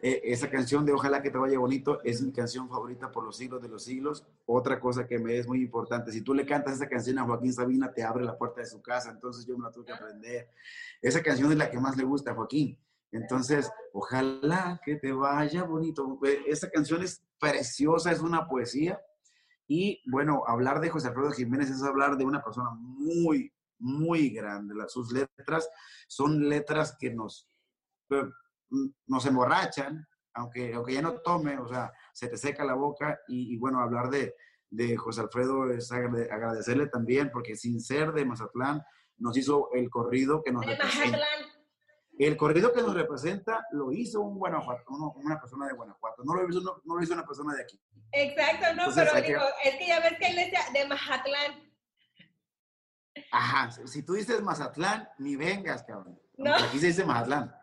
Eh, 0.08 0.22
esa 0.32 0.48
canción 0.48 0.86
de 0.86 0.92
Ojalá 0.92 1.20
que 1.20 1.32
te 1.32 1.38
vaya 1.38 1.58
bonito 1.58 2.00
es 2.04 2.22
mi 2.22 2.30
canción 2.30 2.68
favorita 2.68 3.10
por 3.10 3.24
los 3.24 3.36
siglos 3.36 3.60
de 3.60 3.66
los 3.66 3.82
siglos. 3.82 4.24
Otra 4.44 4.78
cosa 4.78 5.04
que 5.04 5.18
me 5.18 5.36
es 5.36 5.48
muy 5.48 5.60
importante, 5.60 6.12
si 6.12 6.20
tú 6.20 6.32
le 6.32 6.46
cantas 6.46 6.74
esa 6.74 6.88
canción 6.88 7.18
a 7.18 7.24
Joaquín 7.24 7.52
Sabina, 7.52 7.92
te 7.92 8.04
abre 8.04 8.24
la 8.24 8.38
puerta 8.38 8.60
de 8.60 8.68
su 8.68 8.80
casa, 8.80 9.10
entonces 9.10 9.44
yo 9.44 9.58
me 9.58 9.64
la 9.64 9.72
tuve 9.72 9.86
que 9.86 9.92
aprender. 9.94 10.48
Esa 11.02 11.20
canción 11.24 11.50
es 11.50 11.58
la 11.58 11.68
que 11.68 11.80
más 11.80 11.96
le 11.96 12.04
gusta 12.04 12.30
a 12.30 12.34
Joaquín. 12.36 12.78
Entonces, 13.10 13.68
ojalá 13.92 14.80
que 14.84 14.94
te 14.94 15.10
vaya 15.10 15.64
bonito. 15.64 16.20
Esa 16.46 16.70
canción 16.70 17.02
es 17.02 17.24
preciosa, 17.40 18.12
es 18.12 18.20
una 18.20 18.46
poesía. 18.46 19.00
Y 19.66 20.08
bueno, 20.08 20.44
hablar 20.46 20.78
de 20.78 20.88
José 20.88 21.08
Alfredo 21.08 21.32
Jiménez 21.32 21.68
es 21.68 21.82
hablar 21.82 22.16
de 22.16 22.24
una 22.24 22.44
persona 22.44 22.70
muy, 22.78 23.52
muy 23.80 24.30
grande. 24.30 24.72
Sus 24.86 25.10
letras 25.10 25.68
son 26.06 26.48
letras 26.48 26.96
que 26.96 27.10
nos 27.10 27.50
nos 29.06 29.26
emborrachan, 29.26 30.06
aunque, 30.34 30.74
aunque 30.74 30.94
ya 30.94 31.02
no 31.02 31.20
tome, 31.20 31.58
o 31.58 31.66
sea, 31.66 31.92
se 32.12 32.28
te 32.28 32.36
seca 32.36 32.64
la 32.64 32.74
boca 32.74 33.18
y, 33.28 33.56
bueno, 33.56 33.80
hablar 33.80 34.10
de, 34.10 34.34
de, 34.70 34.96
José 34.96 35.22
Alfredo 35.22 35.70
es 35.70 35.90
agradecerle 35.92 36.88
también, 36.88 37.30
porque 37.32 37.56
sin 37.56 37.80
ser 37.80 38.12
de 38.12 38.24
Mazatlán, 38.24 38.82
nos 39.18 39.36
hizo 39.36 39.70
el 39.72 39.88
corrido 39.88 40.42
que 40.42 40.52
nos 40.52 40.64
representa. 40.64 41.18
El 42.18 42.36
corrido 42.36 42.72
que 42.72 42.80
nos 42.80 42.94
representa 42.94 43.66
lo 43.72 43.92
hizo 43.92 44.22
un 44.22 44.38
Guanajuato, 44.38 44.84
una 45.16 45.38
persona 45.38 45.66
de 45.66 45.74
Guanajuato, 45.74 46.24
no 46.24 46.34
lo 46.34 46.48
hizo, 46.48 46.60
no, 46.60 46.96
lo 46.96 47.02
hizo 47.02 47.12
una 47.12 47.26
persona 47.26 47.54
de 47.54 47.62
aquí. 47.62 47.80
Exacto, 48.12 48.74
no, 48.74 48.94
pero 48.94 49.20
digo, 49.20 49.42
es 49.64 49.74
que 49.76 49.86
ya 49.86 50.00
ves 50.00 50.18
que 50.18 50.26
él 50.28 50.38
es 50.38 50.72
de 50.72 50.86
Mazatlán. 50.86 51.72
Ajá, 53.30 53.70
si 53.70 54.02
tú 54.02 54.14
dices 54.14 54.42
Mazatlán, 54.42 55.08
ni 55.18 55.36
vengas, 55.36 55.82
cabrón. 55.82 56.18
No. 56.36 56.54
Aquí 56.54 56.78
se 56.78 56.86
dice 56.88 57.04
Mazatlán. 57.04 57.54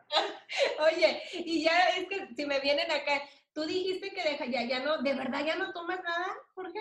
Oye, 0.80 1.22
y 1.34 1.64
ya 1.64 1.72
es 1.98 2.08
que 2.08 2.36
si 2.36 2.46
me 2.46 2.60
vienen 2.60 2.90
acá, 2.92 3.22
tú 3.54 3.64
dijiste 3.64 4.12
que 4.12 4.24
deja, 4.24 4.46
ya, 4.46 4.64
ya 4.64 4.84
no, 4.84 5.02
¿de 5.02 5.14
verdad 5.14 5.46
ya 5.46 5.56
no 5.56 5.72
tomas 5.72 6.02
nada, 6.04 6.28
Jorge? 6.56 6.80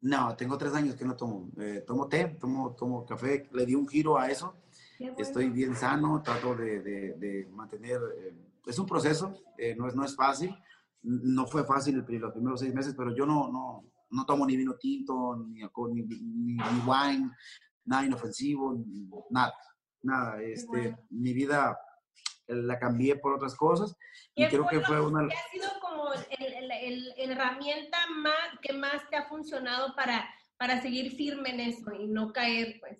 No, 0.00 0.36
tengo 0.36 0.58
tres 0.58 0.74
años 0.74 0.94
que 0.94 1.04
no 1.04 1.16
tomo. 1.16 1.50
Eh, 1.58 1.82
tomo 1.86 2.08
té, 2.08 2.36
tomo, 2.38 2.74
tomo 2.74 3.04
café, 3.04 3.48
le 3.52 3.66
di 3.66 3.74
un 3.74 3.88
giro 3.88 4.18
a 4.18 4.30
eso. 4.30 4.54
Estoy 5.18 5.50
bien 5.50 5.74
sano, 5.74 6.22
trato 6.22 6.54
de, 6.54 6.80
de, 6.80 7.48
mantener... 7.52 8.00
Eh, 8.18 8.34
es 8.66 8.78
un 8.78 8.86
proceso, 8.86 9.32
eh, 9.56 9.74
no, 9.76 9.86
es, 9.86 9.94
no 9.94 10.04
es 10.04 10.14
fácil. 10.14 10.56
No 11.02 11.46
fue 11.46 11.64
fácil 11.64 11.96
los 11.96 12.32
primeros 12.32 12.60
seis 12.60 12.74
meses, 12.74 12.94
pero 12.96 13.14
yo 13.14 13.24
no, 13.26 13.48
no, 13.50 13.84
no 14.10 14.26
tomo 14.26 14.44
ni 14.44 14.56
vino 14.56 14.74
tinto, 14.74 15.36
ni, 15.36 15.62
ni, 15.62 16.02
ni, 16.02 16.54
ni 16.54 16.80
wine, 16.84 17.30
nada 17.84 18.04
inofensivo, 18.04 18.76
nada, 19.30 19.54
nada. 20.02 20.42
Este, 20.42 20.96
Mi 21.10 21.32
vida 21.32 21.78
la 22.48 22.78
cambié 22.78 23.16
por 23.16 23.34
otras 23.34 23.54
cosas 23.54 23.96
y 24.34 24.46
creo 24.46 24.66
que 24.66 24.80
fue 24.80 25.00
una... 25.00 25.26
¿Qué 25.28 25.34
ha 25.34 25.50
sido 25.50 25.80
como 25.80 26.12
el, 26.12 27.12
herramienta 27.16 27.98
más, 28.16 28.58
que 28.62 28.72
más 28.72 29.08
te 29.10 29.16
ha 29.16 29.28
funcionado 29.28 29.94
para, 29.94 30.28
para 30.56 30.80
seguir 30.80 31.12
firme 31.12 31.50
en 31.50 31.60
eso 31.60 31.92
y 31.92 32.06
no 32.06 32.32
caer, 32.32 32.76
pues? 32.80 32.98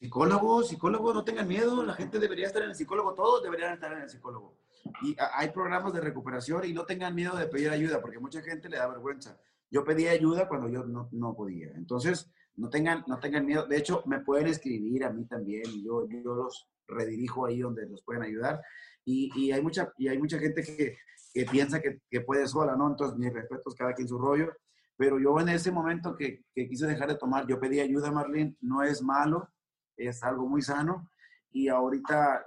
Psicólogo, 0.00 0.64
psicólogo, 0.64 1.14
no 1.14 1.24
tengan 1.24 1.46
miedo, 1.46 1.84
la 1.84 1.94
gente 1.94 2.18
debería 2.18 2.48
estar 2.48 2.62
en 2.62 2.70
el 2.70 2.74
psicólogo, 2.74 3.14
todos 3.14 3.42
deberían 3.42 3.74
estar 3.74 3.92
en 3.92 4.02
el 4.02 4.10
psicólogo. 4.10 4.58
Y 5.02 5.16
hay 5.34 5.50
programas 5.50 5.92
de 5.92 6.00
recuperación 6.00 6.64
y 6.64 6.72
no 6.72 6.84
tengan 6.84 7.14
miedo 7.14 7.36
de 7.36 7.46
pedir 7.46 7.70
ayuda, 7.70 8.00
porque 8.00 8.18
mucha 8.18 8.42
gente 8.42 8.68
le 8.68 8.78
da 8.78 8.88
vergüenza. 8.88 9.38
Yo 9.70 9.84
pedí 9.84 10.08
ayuda 10.08 10.48
cuando 10.48 10.68
yo 10.68 10.82
no, 10.82 11.08
no 11.12 11.34
podía. 11.34 11.68
Entonces, 11.76 12.30
no 12.56 12.68
tengan, 12.68 13.04
no 13.06 13.18
tengan 13.18 13.46
miedo. 13.46 13.66
De 13.66 13.78
hecho, 13.78 14.02
me 14.06 14.20
pueden 14.20 14.48
escribir 14.48 15.04
a 15.04 15.10
mí 15.10 15.24
también. 15.24 15.64
Yo, 15.82 16.06
yo 16.08 16.34
los 16.34 16.68
redirijo 16.86 17.46
ahí 17.46 17.60
donde 17.60 17.88
los 17.88 18.02
pueden 18.02 18.22
ayudar. 18.22 18.60
Y, 19.04 19.30
y 19.36 19.52
hay, 19.52 19.62
mucha, 19.62 19.92
y 19.98 20.08
hay 20.08 20.18
mucha 20.18 20.38
gente 20.38 20.62
que, 20.62 20.96
que 21.32 21.44
piensa 21.46 21.80
que, 21.80 22.00
que, 22.10 22.20
puede 22.20 22.46
sola, 22.46 22.76
¿no? 22.76 22.88
Entonces, 22.88 23.18
mis 23.18 23.32
respetos, 23.32 23.74
cada 23.74 23.94
quien 23.94 24.08
su 24.08 24.18
rollo. 24.18 24.52
Pero 24.96 25.18
yo 25.18 25.38
en 25.40 25.48
ese 25.48 25.72
momento 25.72 26.16
que, 26.16 26.44
que 26.54 26.68
quise 26.68 26.86
dejar 26.86 27.08
de 27.08 27.16
tomar, 27.16 27.46
yo 27.46 27.58
pedí 27.58 27.80
ayuda, 27.80 28.12
Marlene, 28.12 28.56
no 28.60 28.82
es 28.82 29.02
malo, 29.02 29.48
es 29.96 30.22
algo 30.22 30.46
muy 30.46 30.62
sano. 30.62 31.10
Y 31.50 31.68
ahorita, 31.68 32.44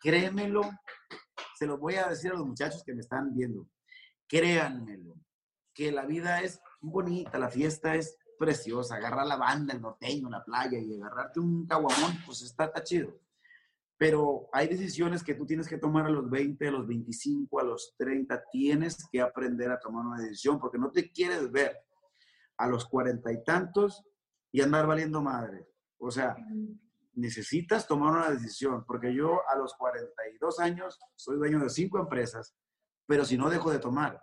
créemelo, 0.00 0.62
se 1.58 1.66
lo 1.66 1.76
voy 1.76 1.96
a 1.96 2.08
decir 2.08 2.30
a 2.30 2.34
los 2.36 2.46
muchachos 2.46 2.82
que 2.84 2.94
me 2.94 3.00
están 3.00 3.34
viendo, 3.34 3.68
créanmelo, 4.28 5.14
que 5.74 5.92
la 5.92 6.06
vida 6.06 6.40
es 6.40 6.60
bonita, 6.80 7.38
la 7.38 7.48
fiesta 7.48 7.94
es 7.94 8.16
preciosa, 8.38 8.96
agarrar 8.96 9.26
la 9.26 9.36
banda, 9.36 9.74
el 9.74 9.80
norteño, 9.80 10.30
la 10.30 10.44
playa 10.44 10.78
y 10.78 10.94
agarrarte 10.94 11.40
un 11.40 11.66
caguamón, 11.66 12.12
pues 12.24 12.42
está, 12.42 12.66
está 12.66 12.82
chido. 12.82 13.18
Pero 13.98 14.48
hay 14.52 14.68
decisiones 14.68 15.24
que 15.24 15.34
tú 15.34 15.44
tienes 15.44 15.68
que 15.68 15.76
tomar 15.76 16.06
a 16.06 16.10
los 16.10 16.30
20, 16.30 16.68
a 16.68 16.70
los 16.70 16.86
25, 16.86 17.60
a 17.60 17.64
los 17.64 17.94
30. 17.98 18.44
Tienes 18.52 19.06
que 19.10 19.20
aprender 19.20 19.70
a 19.72 19.80
tomar 19.80 20.06
una 20.06 20.22
decisión 20.22 20.60
porque 20.60 20.78
no 20.78 20.90
te 20.92 21.10
quieres 21.10 21.50
ver 21.50 21.76
a 22.56 22.68
los 22.68 22.86
cuarenta 22.86 23.32
y 23.32 23.42
tantos 23.42 24.04
y 24.52 24.60
andar 24.62 24.86
valiendo 24.86 25.20
madre. 25.20 25.66
O 25.98 26.12
sea, 26.12 26.36
necesitas 27.14 27.86
tomar 27.86 28.12
una 28.12 28.30
decisión 28.30 28.84
porque 28.86 29.12
yo 29.12 29.40
a 29.48 29.56
los 29.56 29.74
42 29.74 30.60
años 30.60 30.98
soy 31.16 31.36
dueño 31.36 31.58
de 31.58 31.68
cinco 31.68 31.98
empresas, 31.98 32.54
pero 33.06 33.24
si 33.24 33.36
no 33.36 33.50
dejo 33.50 33.70
de 33.70 33.80
tomar, 33.80 34.22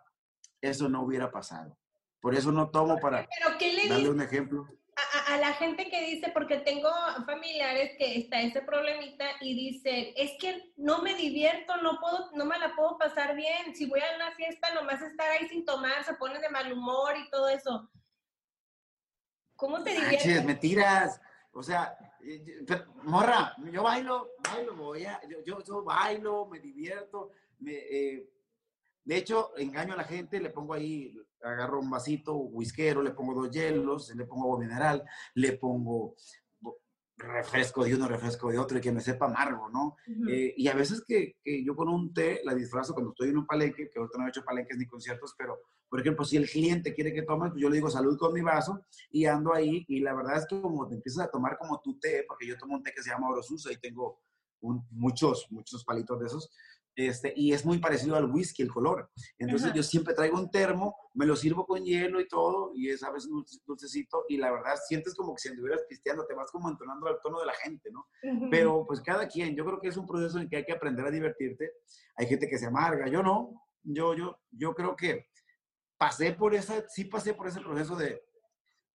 eso 0.62 0.88
no 0.88 1.04
hubiera 1.04 1.32
pasado. 1.32 1.78
Por 2.22 2.34
eso 2.34 2.52
no 2.52 2.72
tomo 2.72 2.98
para 3.00 3.28
darle 3.90 4.10
un 4.10 4.22
ejemplo. 4.22 4.68
A, 5.36 5.38
la 5.38 5.54
gente 5.54 5.90
que 5.90 6.02
dice, 6.02 6.32
porque 6.34 6.58
tengo 6.58 6.90
familiares 7.26 7.92
que 7.98 8.20
está 8.20 8.42
ese 8.42 8.62
problemita 8.62 9.26
y 9.42 9.56
dicen, 9.56 10.14
es 10.16 10.32
que 10.40 10.74
no 10.78 11.02
me 11.02 11.14
divierto, 11.16 11.76
no 11.78 12.00
puedo, 12.00 12.32
no 12.34 12.46
me 12.46 12.58
la 12.58 12.76
puedo 12.76 12.98
pasar 12.98 13.36
bien. 13.36 13.76
Si 13.76 13.86
voy 13.86 14.00
a 14.00 14.16
una 14.16 14.32
fiesta, 14.36 14.74
nomás 14.74 15.02
estar 15.02 15.30
ahí 15.32 15.48
sin 15.48 15.66
tomar, 15.66 16.04
se 16.04 16.14
ponen 16.16 16.42
de 16.42 16.50
mal 16.50 16.72
humor 16.72 17.16
y 17.18 17.30
todo 17.30 17.50
eso. 17.50 17.90
¿Cómo 19.56 19.84
te 19.84 19.92
diviertes? 19.92 20.44
mentiras. 20.44 21.22
O 21.52 21.64
sea, 21.64 21.98
morra, 23.04 23.56
yo 23.72 23.84
bailo, 23.84 24.32
bailo, 24.40 24.76
voy 24.76 25.06
a, 25.06 25.22
yo, 25.46 25.64
yo, 25.64 25.84
bailo, 25.84 26.46
me 26.48 26.60
divierto, 26.60 27.32
me, 27.60 27.74
eh, 27.74 28.30
de 29.06 29.18
hecho, 29.18 29.52
engaño 29.58 29.94
a 29.94 29.98
la 29.98 30.04
gente, 30.04 30.40
le 30.40 30.50
pongo 30.50 30.74
ahí, 30.74 31.16
agarro 31.42 31.80
un 31.80 31.90
vasito 31.90 32.36
whiskero, 32.36 33.04
le 33.04 33.12
pongo 33.12 33.36
dos 33.36 33.52
hielos, 33.52 34.14
le 34.16 34.26
pongo 34.26 34.46
agua 34.46 34.60
mineral, 34.60 35.04
le 35.36 35.54
pongo 35.54 36.16
refresco 37.18 37.86
de 37.86 37.96
uno, 37.96 38.08
refresco 38.08 38.50
de 38.50 38.58
otro 38.58 38.78
y 38.78 38.82
que 38.82 38.92
me 38.92 39.00
sepa 39.00 39.28
amargo, 39.28 39.70
¿no? 39.70 39.96
Eh, 40.30 40.54
y 40.58 40.68
a 40.68 40.74
veces 40.74 41.04
que, 41.08 41.38
que, 41.42 41.64
yo 41.64 41.76
con 41.76 41.88
un 41.88 42.14
té 42.14 42.42
la 42.44 42.54
disfrazo 42.54 42.94
cuando 42.94 43.12
estoy 43.12 43.30
en 43.30 43.38
un 43.38 43.46
palenque, 43.46 43.90
que 43.90 44.00
ahorita 44.00 44.18
no 44.18 44.26
he 44.26 44.30
hecho 44.30 44.44
palenques 44.44 44.78
ni 44.78 44.86
conciertos, 44.86 45.34
pero 45.38 45.62
por 45.88 46.02
ejemplo, 46.02 46.26
si 46.26 46.36
el 46.36 46.50
cliente 46.50 46.94
quiere 46.94 47.14
que 47.14 47.22
tome, 47.22 47.50
pues 47.50 47.62
yo 47.62 47.70
le 47.70 47.76
digo 47.76 47.90
salud 47.90 48.18
con 48.18 48.34
mi 48.34 48.42
vaso 48.42 48.86
y 49.12 49.26
ando 49.26 49.54
ahí 49.54 49.86
y 49.88 50.02
la 50.02 50.14
verdad 50.14 50.40
es 50.40 50.46
que 50.46 50.60
como 50.60 50.88
te 50.88 50.96
empiezas 50.96 51.28
a 51.28 51.32
tomar 51.32 51.58
como 51.58 51.80
tu 51.82 51.98
té, 52.00 52.26
porque 52.28 52.48
yo 52.48 52.58
tomo 52.58 52.76
un 52.76 52.84
té 52.84 52.92
que 52.94 53.02
se 53.02 53.12
llama 53.12 53.30
Orosusa 53.30 53.72
y 53.72 53.78
tengo 53.78 54.20
muchos, 54.92 55.48
muchos 55.52 55.84
palitos 55.84 56.20
de 56.20 56.26
esos, 56.26 56.50
este, 56.96 57.34
y 57.36 57.52
es 57.52 57.66
muy 57.66 57.80
parecido 57.80 58.16
al 58.16 58.32
whisky, 58.32 58.64
el 58.64 58.72
color. 58.72 59.12
Entonces 59.38 59.74
yo 59.74 59.84
siempre 59.84 60.14
traigo 60.14 60.38
un 60.38 60.50
termo, 60.50 60.96
me 61.14 61.26
lo 61.26 61.36
sirvo 61.36 61.66
con 61.66 61.84
hielo 61.84 62.22
y 62.22 62.28
todo, 62.28 62.72
y 62.74 62.90
es 62.90 63.04
a 63.04 63.12
veces 63.12 63.30
dulcecito, 63.66 64.26
y 64.30 64.38
la 64.38 64.52
verdad 64.52 64.76
sientes 64.88 65.14
como 65.16 65.36
que 65.36 65.42
si 65.42 65.50
anduvieras 65.50 65.84
pisteando, 65.90 66.26
te 66.26 66.34
vas 66.34 66.52
como 66.52 66.70
entonando 66.70 67.08
al 67.08 67.20
tono 67.22 67.40
de 67.40 67.46
la 67.46 67.54
gente, 67.54 67.92
¿no? 67.92 68.08
Pero 68.50 68.86
pues 68.88 69.02
cada 69.02 69.28
quien, 69.28 69.56
yo 69.56 69.66
creo 69.66 69.80
que 69.80 69.90
es 69.90 69.98
un 69.98 70.08
proceso 70.08 70.40
en 70.40 70.50
que 70.50 70.58
hay 70.58 70.66
que 70.66 70.74
aprender 70.74 71.06
a 71.06 71.12
divertirte. 71.12 71.72
Hay 72.16 72.28
gente 72.28 72.48
que 72.48 72.58
se 72.58 72.68
amarga, 72.68 73.08
yo 73.08 73.22
no, 73.22 73.68
yo, 73.84 74.14
yo, 74.14 74.40
yo 74.52 74.74
creo 74.74 74.96
que 74.96 75.28
pasé 75.98 76.34
por 76.34 76.56
esa, 76.56 76.88
sí 76.88 77.06
pasé 77.06 77.34
por 77.34 77.48
ese 77.48 77.62
proceso 77.62 77.96
de, 77.96 78.24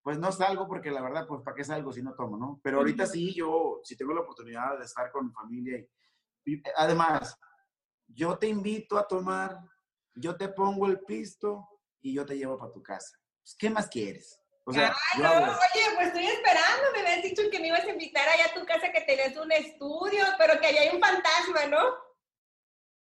pues 0.02 0.18
no 0.18 0.32
salgo 0.32 0.66
porque 0.66 0.90
la 0.90 1.02
verdad, 1.02 1.26
pues 1.26 1.42
¿para 1.42 1.54
qué 1.54 1.64
salgo 1.64 1.92
si 1.92 2.02
no 2.02 2.14
tomo, 2.14 2.38
no? 2.38 2.60
Pero 2.62 2.78
ahorita 2.78 3.06
sí, 3.06 3.34
yo, 3.34 3.80
si 3.84 3.96
tengo 3.96 4.14
la 4.14 4.22
oportunidad 4.22 4.78
de 4.78 4.84
estar 4.84 5.10
con 5.12 5.26
mi 5.26 5.32
familia 5.32 5.84
y 6.44 6.62
además, 6.76 7.38
yo 8.14 8.38
te 8.38 8.46
invito 8.48 8.98
a 8.98 9.06
tomar, 9.06 9.58
yo 10.14 10.36
te 10.36 10.48
pongo 10.48 10.86
el 10.86 11.00
pisto 11.00 11.68
y 12.00 12.14
yo 12.14 12.24
te 12.26 12.36
llevo 12.36 12.58
para 12.58 12.72
tu 12.72 12.82
casa. 12.82 13.18
Pues, 13.42 13.54
¿Qué 13.58 13.70
más 13.70 13.88
quieres? 13.88 14.40
O 14.64 14.72
sea, 14.72 14.94
Ay, 15.14 15.22
no, 15.22 15.32
oye, 15.32 15.94
pues 15.96 16.08
estoy 16.08 16.26
esperando, 16.26 16.92
me 16.92 17.00
habías 17.00 17.22
dicho 17.22 17.42
que 17.50 17.58
me 17.58 17.68
ibas 17.68 17.84
a 17.84 17.90
invitar 17.90 18.28
allá 18.28 18.46
a 18.46 18.54
tu 18.54 18.64
casa, 18.66 18.92
que 18.92 19.00
tenías 19.00 19.36
un 19.36 19.50
estudio, 19.50 20.24
pero 20.38 20.60
que 20.60 20.66
allá 20.66 20.82
hay 20.82 20.94
un 20.94 21.00
fantasma, 21.00 21.66
¿no? 21.68 22.10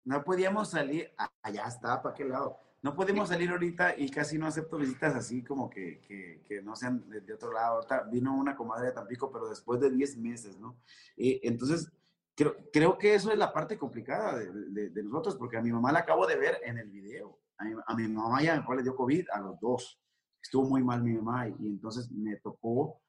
No 0.04 0.24
podíamos 0.24 0.70
salir, 0.70 1.12
allá 1.42 1.66
está, 1.66 2.00
¿para 2.00 2.14
qué 2.14 2.24
lado? 2.24 2.58
No 2.80 2.94
podemos 2.94 3.28
salir 3.28 3.50
ahorita 3.50 3.96
y 3.98 4.08
casi 4.08 4.38
no 4.38 4.46
acepto 4.46 4.78
visitas 4.78 5.14
así 5.16 5.42
como 5.42 5.68
que, 5.68 6.00
que, 6.00 6.44
que 6.46 6.62
no 6.62 6.76
sean 6.76 7.08
de, 7.10 7.34
otro 7.34 7.52
lado. 7.52 7.74
Ahorita 7.74 8.02
vino 8.04 8.34
una 8.36 8.54
comadre 8.54 8.86
de 8.86 8.92
Tampico, 8.92 9.32
pero 9.32 9.48
después 9.48 9.80
de 9.80 9.90
10 9.90 10.16
meses, 10.18 10.56
¿no? 10.58 10.80
Y 11.16 11.46
entonces, 11.46 11.90
creo, 12.38 12.56
creo 12.72 12.96
que 12.96 13.14
eso 13.14 13.32
es 13.32 13.38
la 13.38 13.52
parte 13.52 13.76
complicada 13.76 14.38
de, 14.38 14.90
de, 14.90 15.02
nosotros, 15.02 15.34
porque 15.34 15.56
a 15.56 15.60
mi 15.60 15.72
mamá 15.72 15.90
la 15.90 15.98
acabo 15.98 16.24
de 16.24 16.36
ver 16.36 16.60
en 16.64 16.78
el 16.78 16.88
video. 16.88 17.40
A 17.58 17.94
mi, 17.96 18.06
mamá 18.06 18.40
ya 18.40 18.64
le 18.76 18.82
dio 18.84 18.94
COVID 18.94 19.26
a 19.32 19.40
los 19.40 19.58
dos. 19.58 20.00
Estuvo 20.40 20.68
muy 20.68 20.84
mal 20.84 21.02
mi 21.02 21.14
mamá 21.14 21.48
y, 21.48 21.66
entonces 21.66 22.08
me 22.12 22.36
tocó 22.36 23.02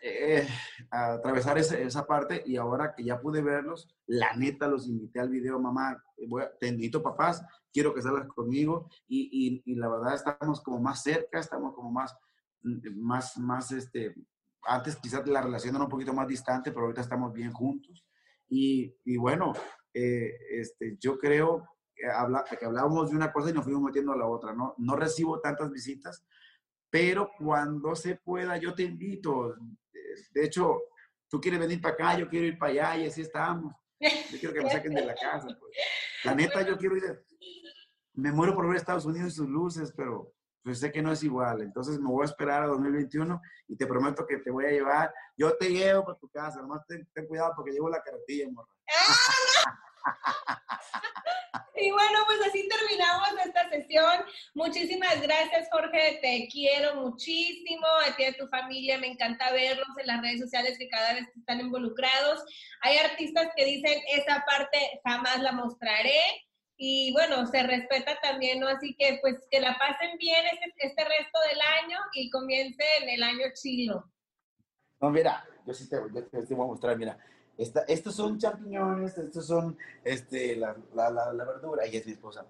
eh, 0.00 0.48
atravesar 0.90 1.58
esa, 1.58 1.76
esa, 1.76 2.06
parte 2.06 2.42
y 2.46 2.56
ahora 2.56 2.94
que 2.94 3.04
ya 3.04 3.20
pude 3.20 3.42
verlos, 3.42 3.94
la 4.06 4.34
neta 4.34 4.66
los 4.66 4.88
invité 4.88 5.20
al 5.20 5.28
video, 5.28 5.60
mamá, 5.60 6.02
voy 6.26 6.44
te 6.58 6.68
invito 6.68 7.02
papás, 7.02 7.44
quiero 7.70 7.92
que 7.92 8.00
salgas 8.00 8.28
conmigo 8.28 8.88
y, 9.06 9.62
y, 9.66 9.72
y, 9.72 9.74
la 9.74 9.88
verdad 9.90 10.14
estamos 10.14 10.62
como 10.62 10.80
más 10.80 11.02
cerca, 11.02 11.38
estamos 11.38 11.74
como 11.74 11.90
más, 11.90 12.16
más, 12.62 13.36
más 13.36 13.72
este, 13.72 14.14
antes 14.66 14.96
quizás 14.96 15.26
la 15.26 15.42
relación 15.42 15.74
era 15.74 15.84
un 15.84 15.90
poquito 15.90 16.12
más 16.12 16.28
distante, 16.28 16.70
pero 16.70 16.86
ahorita 16.86 17.00
estamos 17.00 17.32
bien 17.32 17.52
juntos. 17.52 18.04
Y, 18.48 18.94
y 19.04 19.16
bueno, 19.16 19.52
eh, 19.92 20.32
este, 20.50 20.96
yo 20.98 21.18
creo 21.18 21.68
que, 21.94 22.06
habla, 22.06 22.44
que 22.44 22.64
hablábamos 22.64 23.10
de 23.10 23.16
una 23.16 23.32
cosa 23.32 23.50
y 23.50 23.52
nos 23.52 23.64
fuimos 23.64 23.82
metiendo 23.82 24.12
a 24.12 24.16
la 24.16 24.26
otra, 24.26 24.52
¿no? 24.52 24.74
No 24.78 24.96
recibo 24.96 25.40
tantas 25.40 25.70
visitas, 25.70 26.24
pero 26.90 27.30
cuando 27.38 27.94
se 27.94 28.16
pueda, 28.16 28.56
yo 28.56 28.74
te 28.74 28.82
invito. 28.82 29.54
De 30.32 30.44
hecho, 30.44 30.80
tú 31.28 31.40
quieres 31.40 31.60
venir 31.60 31.80
para 31.80 31.94
acá, 31.94 32.18
yo 32.18 32.28
quiero 32.28 32.46
ir 32.46 32.58
para 32.58 32.72
allá 32.72 32.98
y 32.98 33.06
así 33.06 33.22
estamos. 33.22 33.74
Yo 34.00 34.38
quiero 34.38 34.54
que 34.54 34.62
me 34.62 34.70
saquen 34.70 34.94
de 34.94 35.06
la 35.06 35.14
casa. 35.14 35.46
Pues. 35.46 35.72
La 36.24 36.34
neta, 36.34 36.62
yo 36.62 36.76
quiero 36.76 36.96
ir. 36.96 37.24
Me 38.12 38.30
muero 38.30 38.54
por 38.54 38.66
ver 38.68 38.76
Estados 38.76 39.06
Unidos 39.06 39.32
y 39.32 39.36
sus 39.36 39.48
luces, 39.48 39.92
pero 39.96 40.33
pues 40.64 40.80
sé 40.80 40.90
que 40.90 41.02
no 41.02 41.12
es 41.12 41.22
igual. 41.22 41.60
Entonces 41.60 42.00
me 42.00 42.08
voy 42.08 42.22
a 42.22 42.24
esperar 42.24 42.62
a 42.62 42.68
2021 42.68 43.40
y 43.68 43.76
te 43.76 43.86
prometo 43.86 44.26
que 44.26 44.38
te 44.38 44.50
voy 44.50 44.64
a 44.64 44.70
llevar. 44.70 45.12
Yo 45.36 45.54
te 45.58 45.68
llevo 45.68 46.04
para 46.04 46.18
tu 46.18 46.28
casa, 46.30 46.62
nomás 46.62 46.86
ten, 46.86 47.06
cuidado 47.28 47.52
porque 47.54 47.72
llevo 47.72 47.90
la 47.90 48.02
carretilla, 48.02 48.48
morra. 48.50 48.72
Y 51.76 51.90
bueno, 51.90 52.20
pues 52.26 52.38
así 52.46 52.68
terminamos 52.68 53.28
esta 53.44 53.68
sesión. 53.68 54.24
Muchísimas 54.54 55.20
gracias, 55.20 55.68
Jorge. 55.70 56.18
Te 56.22 56.48
quiero 56.50 56.94
muchísimo. 56.96 57.86
A 58.06 58.14
ti 58.14 58.22
y 58.22 58.26
a 58.26 58.36
tu 58.36 58.46
familia 58.48 58.98
me 58.98 59.08
encanta 59.08 59.52
verlos 59.52 59.88
en 59.98 60.06
las 60.06 60.22
redes 60.22 60.40
sociales 60.40 60.78
que 60.78 60.88
cada 60.88 61.14
vez 61.14 61.26
están 61.36 61.60
involucrados. 61.60 62.44
Hay 62.80 62.96
artistas 62.98 63.48
que 63.56 63.64
dicen, 63.64 64.00
esa 64.08 64.44
parte 64.46 65.00
jamás 65.04 65.40
la 65.40 65.52
mostraré 65.52 66.20
y 66.76 67.12
bueno, 67.12 67.46
se 67.46 67.62
respeta 67.62 68.18
también, 68.20 68.60
¿no? 68.60 68.68
Así 68.68 68.94
que 68.98 69.18
pues 69.20 69.36
que 69.50 69.60
la 69.60 69.76
pasen 69.78 70.18
bien 70.18 70.44
este, 70.46 70.86
este 70.86 71.04
resto 71.04 71.38
del 71.48 71.60
año 71.82 71.98
y 72.14 72.30
comience 72.30 72.84
en 73.02 73.08
el 73.10 73.22
año 73.22 73.46
chilo. 73.54 74.10
No, 75.00 75.10
mira, 75.10 75.46
yo 75.66 75.74
sí 75.74 75.88
te, 75.88 75.98
te, 75.98 76.54
voy 76.54 76.64
a 76.64 76.68
mostrar, 76.68 76.96
mira, 76.96 77.18
esta, 77.56 77.84
estos 77.86 78.16
son 78.16 78.38
champiñones, 78.38 79.16
estos 79.16 79.46
son 79.46 79.78
este, 80.02 80.56
la, 80.56 80.76
la, 80.94 81.10
la, 81.10 81.44
verdura, 81.44 81.86
y 81.86 81.96
es 81.96 82.06
mi 82.06 82.12
esposa. 82.12 82.44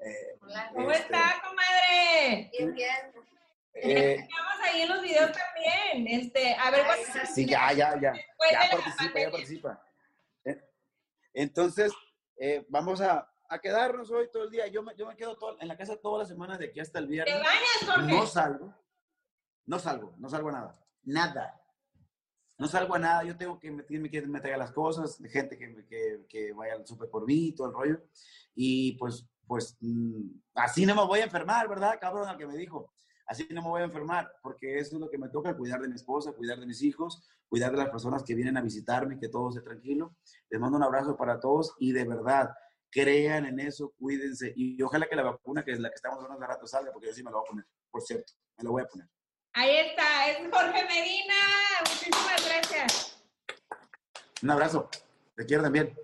Eh, 0.00 0.38
¿Cómo 0.74 0.90
este, 0.90 1.04
está, 1.04 1.40
comadre? 1.46 2.50
Bien, 2.52 2.74
bien. 2.74 3.12
Eh, 3.74 4.14
Estamos 4.20 4.52
ahí 4.64 4.82
en 4.82 4.88
los 4.88 5.02
videos 5.02 5.30
también. 5.32 6.20
Este, 6.20 6.54
a 6.54 6.70
ver, 6.70 6.84
Sí, 7.32 7.46
ya, 7.46 7.72
ya, 7.72 8.00
ya. 8.00 8.12
Ya 8.14 8.70
participa, 8.70 9.20
ya 9.20 9.30
participa. 9.30 9.84
Entonces, 11.34 11.92
eh, 12.36 12.64
vamos 12.68 13.00
a, 13.00 13.30
a 13.48 13.58
quedarnos 13.58 14.10
hoy 14.10 14.28
todo 14.32 14.44
el 14.44 14.50
día. 14.50 14.66
Yo 14.68 14.82
me, 14.82 14.94
yo 14.96 15.06
me 15.06 15.16
quedo 15.16 15.36
todo, 15.36 15.56
en 15.60 15.68
la 15.68 15.76
casa 15.76 15.96
toda 15.96 16.20
la 16.20 16.24
semana 16.24 16.58
de 16.58 16.66
aquí 16.66 16.80
hasta 16.80 16.98
el 16.98 17.06
viernes. 17.06 17.34
¿Te 17.34 17.40
bañas, 17.40 17.96
Jorge? 17.96 18.14
No 18.14 18.26
salgo. 18.26 18.74
No 19.66 19.78
salgo, 19.78 20.14
no 20.18 20.28
salgo 20.28 20.48
a 20.48 20.52
nada. 20.52 20.86
Nada. 21.02 21.62
No 22.58 22.66
salgo 22.66 22.94
a 22.94 22.98
nada. 22.98 23.24
Yo 23.24 23.36
tengo 23.36 23.58
que 23.58 23.70
me, 23.70 23.84
que 23.84 24.26
me 24.26 24.40
traiga 24.40 24.56
las 24.56 24.72
cosas, 24.72 25.18
gente 25.30 25.58
que, 25.58 25.86
que, 25.86 26.26
que 26.28 26.52
vaya 26.52 26.74
al 26.74 26.86
súper 26.86 27.10
por 27.10 27.26
mí, 27.26 27.52
todo 27.54 27.68
el 27.68 27.74
rollo. 27.74 28.02
Y 28.54 28.92
pues, 28.98 29.28
pues, 29.46 29.76
mm, 29.80 30.40
así 30.54 30.86
no 30.86 30.94
me 30.94 31.04
voy 31.04 31.20
a 31.20 31.24
enfermar, 31.24 31.68
¿verdad? 31.68 31.98
Cabrón, 32.00 32.28
al 32.28 32.38
que 32.38 32.46
me 32.46 32.56
dijo. 32.56 32.92
Así 33.26 33.46
no 33.50 33.60
me 33.60 33.68
voy 33.68 33.82
a 33.82 33.84
enfermar, 33.84 34.32
porque 34.42 34.78
eso 34.78 34.96
es 34.96 35.00
lo 35.02 35.10
que 35.10 35.18
me 35.18 35.28
toca, 35.28 35.54
cuidar 35.54 35.82
de 35.82 35.88
mi 35.88 35.96
esposa, 35.96 36.32
cuidar 36.32 36.58
de 36.58 36.64
mis 36.64 36.82
hijos, 36.82 37.28
cuidar 37.46 37.72
de 37.72 37.76
las 37.76 37.90
personas 37.90 38.22
que 38.22 38.34
vienen 38.34 38.56
a 38.56 38.62
visitarme, 38.62 39.18
que 39.18 39.28
todo 39.28 39.50
esté 39.50 39.60
tranquilo. 39.60 40.16
Les 40.48 40.58
mando 40.58 40.78
un 40.78 40.82
abrazo 40.82 41.14
para 41.14 41.38
todos 41.38 41.74
y 41.78 41.92
de 41.92 42.04
verdad, 42.04 42.50
crean 42.90 43.46
en 43.46 43.60
eso, 43.60 43.92
cuídense 43.98 44.52
y 44.56 44.80
ojalá 44.82 45.06
que 45.06 45.16
la 45.16 45.22
vacuna, 45.22 45.64
que 45.64 45.72
es 45.72 45.80
la 45.80 45.88
que 45.88 45.96
estamos 45.96 46.22
hablando 46.22 46.40
de 46.40 46.46
rato, 46.46 46.66
salga, 46.66 46.92
porque 46.92 47.08
yo 47.08 47.14
sí 47.14 47.22
me 47.22 47.30
la 47.30 47.36
voy 47.38 47.46
a 47.46 47.50
poner, 47.50 47.66
por 47.90 48.02
cierto, 48.02 48.32
me 48.56 48.64
la 48.64 48.70
voy 48.70 48.82
a 48.82 48.86
poner. 48.86 49.08
Ahí 49.54 49.76
está, 49.76 50.30
es 50.30 50.38
Jorge 50.50 50.84
Medina, 50.84 51.34
muchísimas 51.80 52.46
gracias. 52.46 53.22
Un 54.42 54.50
abrazo, 54.50 54.88
te 55.34 55.44
quiero 55.46 55.62
también. 55.62 55.96